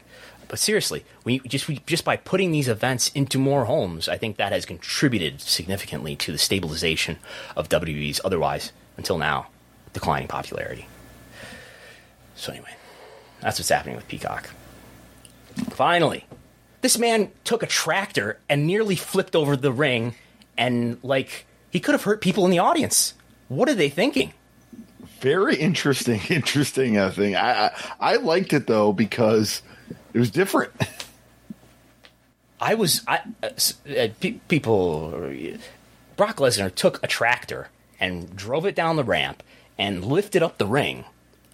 [0.51, 4.35] But seriously, we just we, just by putting these events into more homes, I think
[4.35, 7.19] that has contributed significantly to the stabilization
[7.55, 9.47] of WWE's otherwise until now
[9.93, 10.89] declining popularity.
[12.35, 12.75] So anyway,
[13.39, 14.49] that's what's happening with Peacock.
[15.69, 16.25] Finally,
[16.81, 20.15] this man took a tractor and nearly flipped over the ring,
[20.57, 23.13] and like he could have hurt people in the audience.
[23.47, 24.33] What are they thinking?
[25.21, 27.37] Very interesting, interesting uh, thing.
[27.37, 27.71] I, I
[28.01, 29.61] I liked it though because
[30.13, 30.71] it was different.
[32.59, 33.47] I was I uh,
[33.89, 35.11] uh, pe- people.
[36.15, 37.69] Brock Lesnar took a tractor
[37.99, 39.41] and drove it down the ramp
[39.79, 41.05] and lifted up the ring,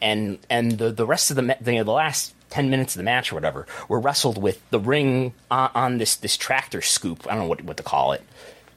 [0.01, 3.31] and and the the rest of the the, the last ten minutes of the match
[3.31, 7.25] or whatever were wrestled with the ring on, on this this tractor scoop.
[7.27, 8.23] I don't know what what to call it.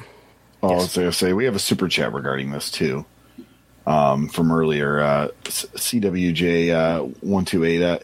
[0.62, 0.80] Oh, Yes.
[0.82, 3.06] I was going to say we have a super chat regarding this too.
[3.88, 7.82] Um, from earlier, uh, CWJ uh, one two eight.
[7.82, 8.00] Uh,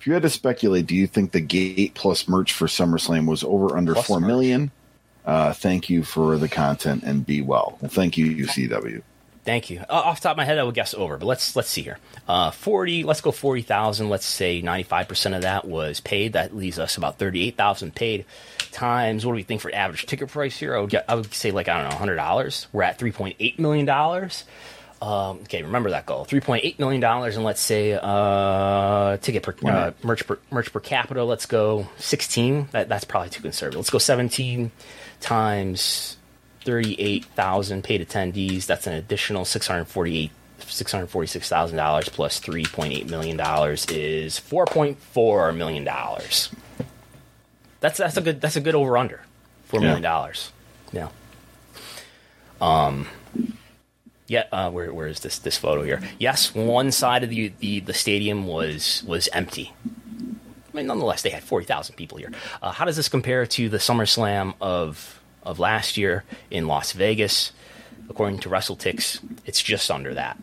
[0.00, 3.44] if you had to speculate, do you think the gate plus merch for SummerSlam was
[3.44, 4.28] over under Plus four merch.
[4.28, 4.70] million?
[5.24, 7.76] Uh, thank you for the content and be well.
[7.80, 9.02] Well, thank you, CW.
[9.44, 9.80] Thank you.
[9.80, 11.82] Uh, off the top of my head, I would guess over, but let's let's see
[11.82, 11.98] here.
[12.26, 13.02] Uh, Forty.
[13.04, 14.08] Let's go forty thousand.
[14.08, 16.32] Let's say ninety five percent of that was paid.
[16.32, 18.24] That leaves us about thirty eight thousand paid.
[18.72, 20.76] Times what do we think for average ticket price here?
[20.76, 22.66] I would get, I would say like I don't know hundred dollars.
[22.72, 24.44] We're at three point eight million dollars.
[25.02, 26.24] Um, okay, remember that goal.
[26.24, 30.72] Three point eight million dollars, and let's say uh, ticket per uh, merch per merch
[30.72, 31.22] per capita.
[31.22, 32.68] Let's go sixteen.
[32.72, 33.78] That, that's probably too conservative.
[33.78, 34.70] Let's go seventeen
[35.20, 36.16] times
[36.64, 38.64] thirty-eight thousand paid attendees.
[38.66, 43.10] That's an additional six hundred forty-eight, six hundred forty-six thousand dollars plus three point eight
[43.10, 46.48] million dollars is four point four million dollars.
[47.80, 49.20] That's that's a good that's a good over under
[49.66, 49.88] four Yeah.
[49.88, 50.52] million dollars.
[50.90, 51.08] Yeah.
[52.62, 53.06] Um.
[54.28, 54.44] Yeah.
[54.50, 56.00] Uh, where where is this this photo here?
[56.18, 59.72] Yes, one side of the the, the stadium was was empty.
[59.84, 62.30] I mean, nonetheless, they had forty thousand people here.
[62.60, 67.52] Uh, how does this compare to the SummerSlam of of last year in Las Vegas?
[68.08, 70.38] According to WrestleTix, it's just under that.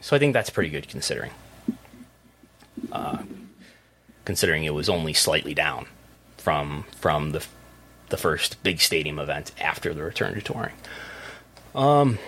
[0.00, 1.30] So I think that's pretty good considering.
[2.90, 3.22] Uh,
[4.24, 5.86] considering it was only slightly down
[6.36, 7.46] from from the
[8.08, 10.74] the first big stadium event after the return to touring.
[11.74, 12.18] Um,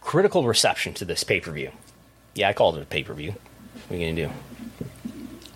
[0.00, 1.70] critical reception to this pay per view.
[2.34, 3.34] Yeah, I called it a pay per view.
[3.88, 4.32] What are you gonna do?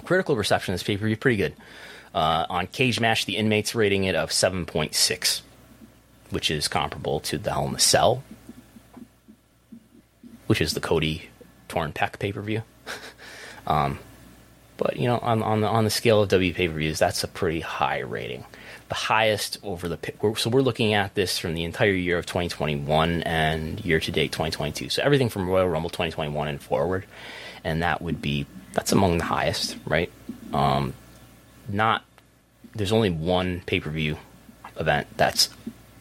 [0.04, 1.54] Critical reception to this pay per view, pretty good.
[2.14, 5.42] Uh, on Cage Match, the inmates rating it of seven point six,
[6.34, 8.24] which is comparable to the Hell in the Cell,
[10.48, 11.30] which is the Cody
[11.68, 12.62] Torn pec pay per view.
[13.66, 13.98] um,
[14.76, 17.22] but you know, on on the on the scale of W pay per views, that's
[17.24, 18.44] a pretty high rating.
[18.88, 19.98] The highest over the
[20.36, 24.32] so we're looking at this from the entire year of 2021 and year to date
[24.32, 24.90] 2022.
[24.90, 27.06] So everything from Royal Rumble 2021 and forward,
[27.62, 30.10] and that would be that's among the highest, right?
[30.52, 30.94] Um,
[31.68, 32.04] not
[32.74, 34.18] there's only one pay per view
[34.76, 35.48] event that's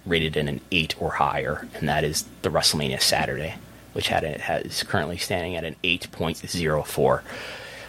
[0.06, 3.56] rated in an eight or higher, and that is the WrestleMania Saturday,
[3.94, 7.22] which had a, has currently standing at an 8.04.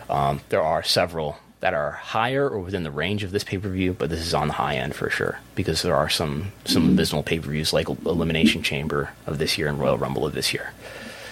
[0.09, 3.71] Um, there are several that are higher or within the range of this pay per
[3.71, 6.91] view, but this is on the high end for sure because there are some some
[6.91, 10.53] abysmal pay per views like Elimination Chamber of this year and Royal Rumble of this
[10.53, 10.75] year.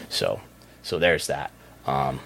[0.08, 0.40] So
[0.82, 1.50] so there's that.
[1.86, 2.20] Um,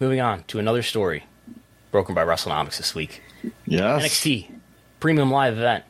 [0.00, 1.24] moving on to another story
[1.90, 3.20] broken by WrestleNomics this week.
[3.66, 4.02] Yes.
[4.02, 4.50] NXT
[5.00, 5.84] Premium Live event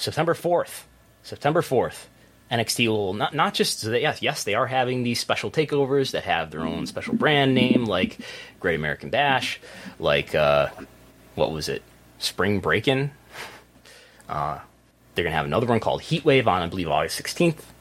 [0.00, 0.86] September fourth.
[1.22, 2.08] September fourth.
[2.50, 6.50] NXT will not not just yes yes they are having these special takeovers that have
[6.50, 8.18] their own special brand name like
[8.58, 9.60] Great American Bash,
[9.98, 10.68] like uh,
[11.34, 11.82] what was it
[12.18, 13.12] Spring Breakin'.
[14.28, 14.58] Uh,
[15.14, 17.72] they're gonna have another one called Heat Wave on I believe August sixteenth,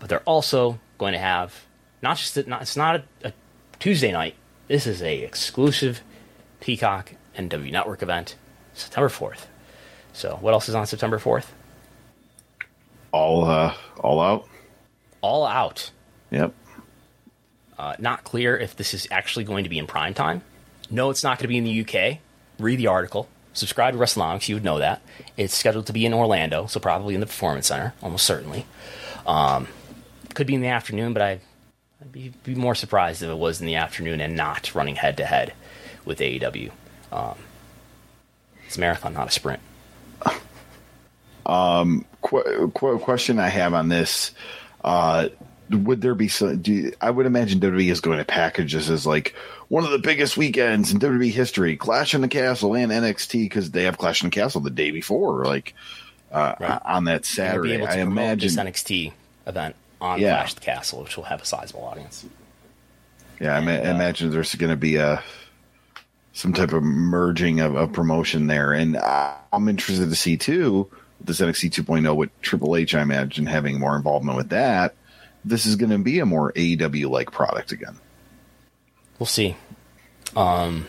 [0.00, 1.64] but they're also going to have
[2.02, 3.32] not just a, not, it's not a, a
[3.78, 4.34] Tuesday night.
[4.68, 6.02] This is a exclusive
[6.60, 8.34] Peacock and W Network event
[8.74, 9.48] September fourth.
[10.12, 11.54] So what else is on September fourth?
[13.12, 14.48] All uh, all out.
[15.22, 15.90] All Out.
[16.30, 16.54] Yep.
[17.78, 20.42] Uh, not clear if this is actually going to be in prime time.
[20.90, 22.18] No, it's not going to be in the UK.
[22.58, 23.28] Read the article.
[23.52, 24.48] Subscribe to WrestleNomics.
[24.48, 25.02] You would know that.
[25.36, 28.66] It's scheduled to be in Orlando, so probably in the Performance Center, almost certainly.
[29.26, 29.68] Um,
[30.34, 31.40] could be in the afternoon, but I'd,
[32.00, 35.16] I'd be, be, more surprised if it was in the afternoon and not running head
[35.16, 35.52] to head
[36.04, 36.70] with AEW.
[37.12, 37.36] Um,
[38.66, 39.60] it's a marathon, not a sprint.
[41.46, 44.32] Um, qu- qu- question I have on this:
[44.84, 45.28] uh,
[45.70, 46.60] Would there be some?
[46.60, 49.34] Do, I would imagine WWE is going to package this as like
[49.68, 53.70] one of the biggest weekends in WWE history, Clash in the Castle and NXT because
[53.70, 55.74] they have Clash in the Castle the day before, like
[56.32, 56.80] uh, right.
[56.84, 57.82] on that Saturday.
[57.82, 59.12] I imagine this NXT
[59.46, 60.36] event on yeah.
[60.36, 62.24] Clash the Castle, which will have a sizable audience.
[63.40, 65.22] Yeah, and, I, ma- uh, imagine there's going to be a
[66.32, 70.90] some type of merging of, of promotion there, and I'm interested to see too
[71.24, 74.94] this NXT 2.0 with Triple H, I imagine having more involvement with that,
[75.44, 77.96] this is going to be a more AEW like product again.
[79.18, 79.56] We'll see.
[80.36, 80.86] Um,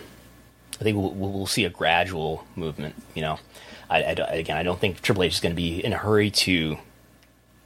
[0.79, 2.95] I think we'll, we'll, see a gradual movement.
[3.13, 3.39] You know,
[3.89, 6.31] I, I, again, I don't think Triple H is going to be in a hurry
[6.31, 6.77] to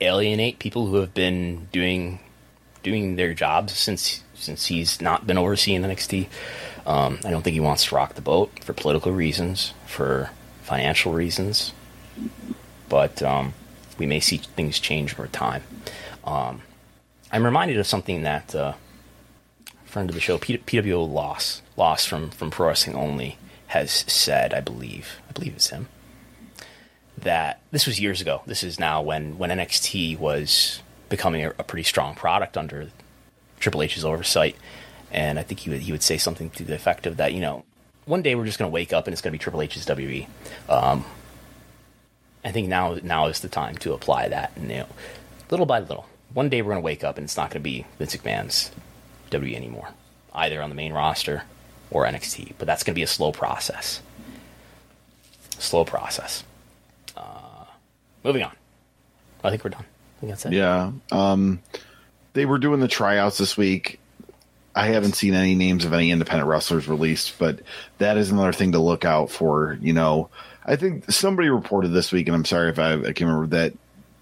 [0.01, 2.19] alienate people who have been doing
[2.83, 6.27] doing their jobs since since he's not been overseeing NXT.
[6.85, 10.29] Um, I don't think he wants to rock the boat for political reasons, for
[10.61, 11.73] financial reasons
[12.89, 13.53] but um,
[13.97, 15.63] we may see things change over time.
[16.23, 16.61] Um,
[17.31, 18.73] I'm reminded of something that uh,
[19.67, 23.37] a friend of the show, PWO Loss, Loss from from Pro Wrestling Only,
[23.67, 24.53] has said.
[24.53, 25.87] I believe, I believe it's him.
[27.17, 28.41] That this was years ago.
[28.45, 32.89] This is now when when NXT was becoming a, a pretty strong product under
[33.59, 34.55] Triple H's oversight,
[35.11, 37.33] and I think he would he would say something to the effect of that.
[37.33, 37.65] You know,
[38.05, 39.85] one day we're just going to wake up and it's going to be Triple H's
[39.85, 40.27] WWE.
[40.69, 41.05] Um,
[42.45, 44.87] I think now now is the time to apply that, and you know,
[45.49, 46.07] little by little.
[46.33, 48.71] One day we're going to wake up and it's not going to be Vince McMahon's
[49.31, 49.89] WWE anymore,
[50.33, 51.43] either on the main roster
[51.89, 52.53] or NXT.
[52.57, 54.01] But that's going to be a slow process.
[55.57, 56.43] Slow process.
[57.15, 57.65] Uh,
[58.23, 58.51] moving on.
[59.43, 59.85] I think we're done.
[60.17, 60.53] I think that's it.
[60.53, 60.91] Yeah.
[61.11, 61.61] Um,
[62.33, 63.99] they were doing the tryouts this week.
[64.75, 67.61] I haven't seen any names of any independent wrestlers released, but
[67.99, 69.77] that is another thing to look out for.
[69.81, 70.29] You know,
[70.65, 73.73] I think somebody reported this week, and I'm sorry if I, I can't remember that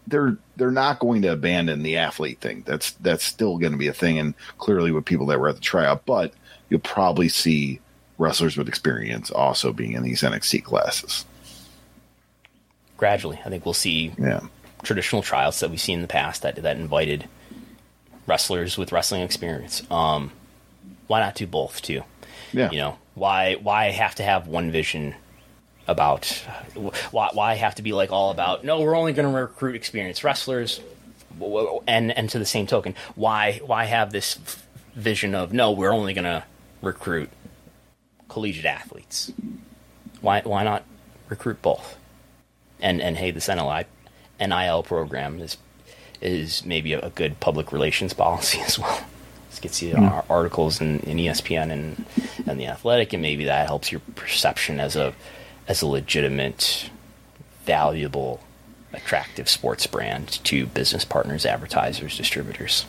[0.07, 2.63] they're they're not going to abandon the athlete thing.
[2.65, 5.55] That's that's still going to be a thing, and clearly with people that were at
[5.55, 6.33] the tryout, but
[6.69, 7.79] you'll probably see
[8.17, 11.25] wrestlers with experience also being in these NXT classes.
[12.97, 14.41] Gradually, I think we'll see yeah.
[14.83, 17.27] traditional trials that we've seen in the past that that invited
[18.27, 19.81] wrestlers with wrestling experience.
[19.89, 20.31] Um,
[21.07, 22.03] why not do both too?
[22.51, 22.69] Yeah.
[22.71, 25.15] You know, why why have to have one vision
[25.87, 26.25] about
[27.11, 30.23] why, why have to be like all about no we're only going to recruit experienced
[30.23, 30.79] wrestlers
[31.87, 34.39] and and to the same token why why have this
[34.95, 36.43] vision of no we're only going to
[36.83, 37.29] recruit
[38.33, 39.31] collegiate athletes?
[40.21, 40.83] Why why not
[41.29, 41.97] recruit both?
[42.79, 43.85] And and hey this NLI
[44.39, 45.57] NIL program is
[46.19, 49.03] is maybe a, good public relations policy as well.
[49.49, 50.25] This gets you mm.
[50.29, 52.05] articles in, in ESPN and
[52.47, 55.13] and the athletic and maybe that helps your perception as a
[55.67, 56.89] as a legitimate,
[57.65, 58.41] valuable,
[58.93, 62.85] attractive sports brand to business partners, advertisers, distributors.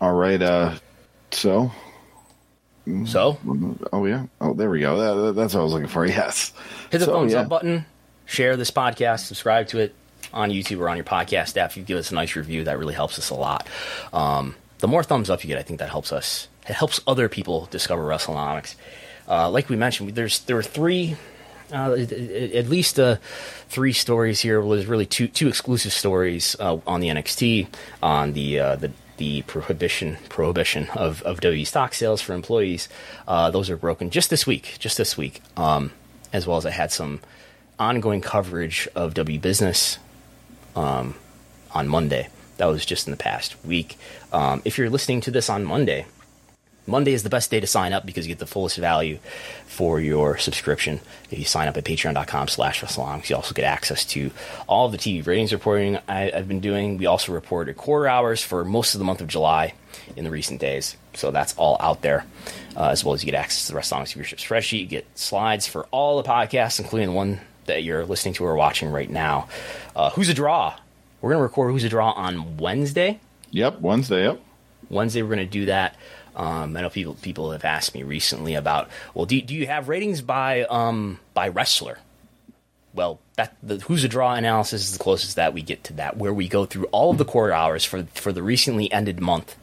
[0.00, 0.40] All right.
[0.40, 0.74] Uh,
[1.30, 1.72] so.
[3.06, 3.38] So.
[3.92, 4.26] Oh yeah.
[4.40, 5.24] Oh, there we go.
[5.26, 6.04] That, that's what I was looking for.
[6.14, 6.52] Yes.
[6.90, 7.40] Hit the so, thumbs yeah.
[7.40, 7.86] up button.
[8.26, 9.20] Share this podcast.
[9.20, 9.94] Subscribe to it
[10.32, 11.70] on YouTube or on your podcast app.
[11.70, 13.68] If you give us a nice review, that really helps us a lot.
[14.12, 16.48] Um, the more thumbs up you get, I think that helps us.
[16.68, 18.74] It helps other people discover WrestleNomics
[19.28, 21.16] uh, like we mentioned, there's there are three,
[21.72, 23.16] uh, at least uh,
[23.68, 24.60] three stories here.
[24.60, 27.68] Well, there's really two two exclusive stories uh, on the NXT,
[28.02, 32.88] on the uh, the the prohibition prohibition of, of WWE stock sales for employees.
[33.26, 35.92] Uh, those are broken just this week, just this week, um,
[36.32, 37.20] as well as I had some
[37.78, 39.98] ongoing coverage of W Business
[40.76, 41.14] um,
[41.72, 42.28] on Monday.
[42.56, 43.98] That was just in the past week.
[44.32, 46.06] Um, if you're listening to this on Monday,
[46.86, 49.18] Monday is the best day to sign up because you get the fullest value
[49.66, 51.00] for your subscription.
[51.30, 54.30] If you sign up at patreon.com slash WrestleNomics, you also get access to
[54.66, 56.98] all of the TV ratings reporting I, have been doing.
[56.98, 59.74] We also reported quarter hours for most of the month of July
[60.16, 60.96] in the recent days.
[61.14, 62.26] So that's all out there,
[62.76, 64.80] uh, as well as you get access to the WrestleNomics viewership spreadsheet.
[64.80, 68.56] You get slides for all the podcasts, including the one that you're listening to or
[68.56, 69.48] watching right now.
[69.96, 70.76] Uh, Who's a Draw?
[71.20, 73.20] We're going to record Who's a Draw on Wednesday.
[73.50, 74.40] Yep, Wednesday, yep.
[74.90, 75.96] Wednesday, we're going to do that.
[76.36, 79.88] Um, I know people people have asked me recently about, well, do, do you have
[79.88, 81.98] ratings by um, by wrestler?
[82.92, 86.16] Well, that the who's a draw analysis is the closest that we get to that,
[86.16, 89.56] where we go through all of the quarter hours for for the recently ended month.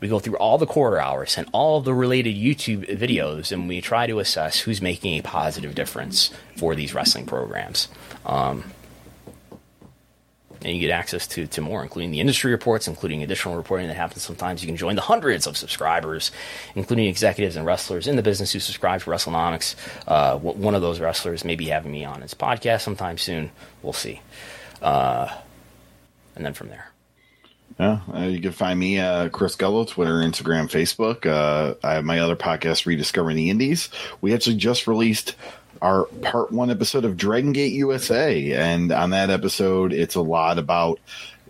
[0.00, 3.68] We go through all the quarter hours and all of the related YouTube videos, and
[3.68, 7.88] we try to assess who's making a positive difference for these wrestling programs.
[8.24, 8.64] Um,
[10.62, 13.96] and you get access to, to more, including the industry reports, including additional reporting that
[13.96, 14.62] happens sometimes.
[14.62, 16.30] You can join the hundreds of subscribers,
[16.74, 19.74] including executives and wrestlers in the business who subscribe to WrestleNomics.
[20.06, 23.50] Uh, one of those wrestlers may be having me on his podcast sometime soon.
[23.82, 24.20] We'll see.
[24.82, 25.28] Uh,
[26.34, 26.88] and then from there.
[27.78, 31.26] Yeah, uh, you can find me, uh, Chris Gullo, Twitter, Instagram, Facebook.
[31.26, 33.88] Uh, I have my other podcast, Rediscovering the Indies.
[34.20, 35.36] We actually just released
[35.82, 40.58] our part one episode of Dragon Gate USA, and on that episode, it's a lot
[40.58, 41.00] about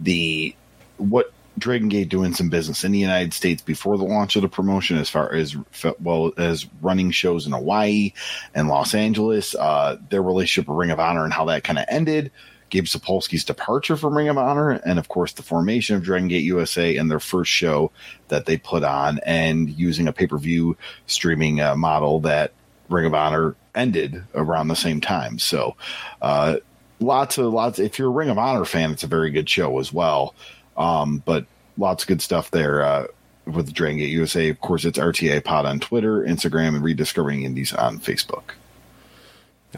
[0.00, 0.54] the
[0.96, 4.48] what Dragon Gate doing some business in the United States before the launch of the
[4.48, 5.56] promotion, as far as
[6.00, 8.12] well as running shows in Hawaii
[8.54, 11.86] and Los Angeles, uh, their relationship with Ring of Honor and how that kind of
[11.88, 12.30] ended.
[12.70, 16.44] Gabe Sapolsky's departure from Ring of Honor, and of course the formation of Dragon Gate
[16.44, 17.90] USA and their first show
[18.28, 20.76] that they put on, and using a pay per view
[21.06, 22.52] streaming uh, model that
[22.90, 25.38] Ring of Honor ended around the same time.
[25.38, 25.76] So,
[26.20, 26.56] uh,
[27.00, 27.78] lots of lots.
[27.78, 30.34] If you're a Ring of Honor fan, it's a very good show as well.
[30.76, 31.46] Um, but
[31.76, 33.06] lots of good stuff there uh,
[33.46, 34.48] with Dragon Gate USA.
[34.48, 38.52] Of course, it's RTA Pod on Twitter, Instagram, and Rediscovering Indies on Facebook.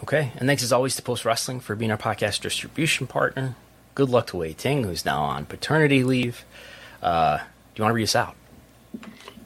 [0.02, 3.56] Okay, and thanks as always to Post Wrestling for being our podcast distribution partner.
[3.94, 6.44] Good luck to Wai Ting, who's now on paternity leave.
[7.02, 7.44] Uh, do
[7.77, 8.36] you want to read us out?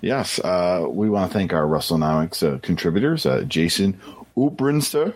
[0.03, 3.99] Yes, uh, we want to thank our WrestleNomics uh, contributors, uh, Jason
[4.37, 5.15] Uprinster.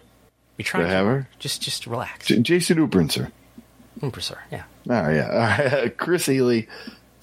[0.57, 1.28] We try to have her.
[1.39, 2.27] Just, just relax.
[2.27, 3.31] J- Jason Uprinster.
[4.01, 4.65] Uprinster, yeah.
[4.89, 6.69] Oh yeah, Chris Healy,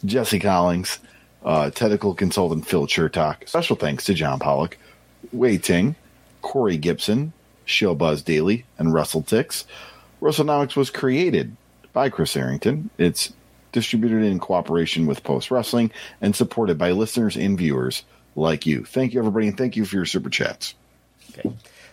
[0.03, 0.99] Jesse Collins,
[1.43, 3.47] uh, technical consultant Phil Chertok.
[3.47, 4.77] Special thanks to John Pollock,
[5.31, 5.95] Wai Ting,
[6.41, 7.33] Corey Gibson,
[7.65, 9.65] Showbuzz Daily, and Russell Tix.
[10.21, 11.55] WrestleNomics was created
[11.93, 12.89] by Chris Harrington.
[12.97, 13.33] It's
[13.71, 15.91] distributed in cooperation with Post Wrestling
[16.21, 18.03] and supported by listeners and viewers
[18.35, 18.85] like you.
[18.85, 20.75] Thank you, everybody, and thank you for your super chats.
[21.31, 21.51] Okay.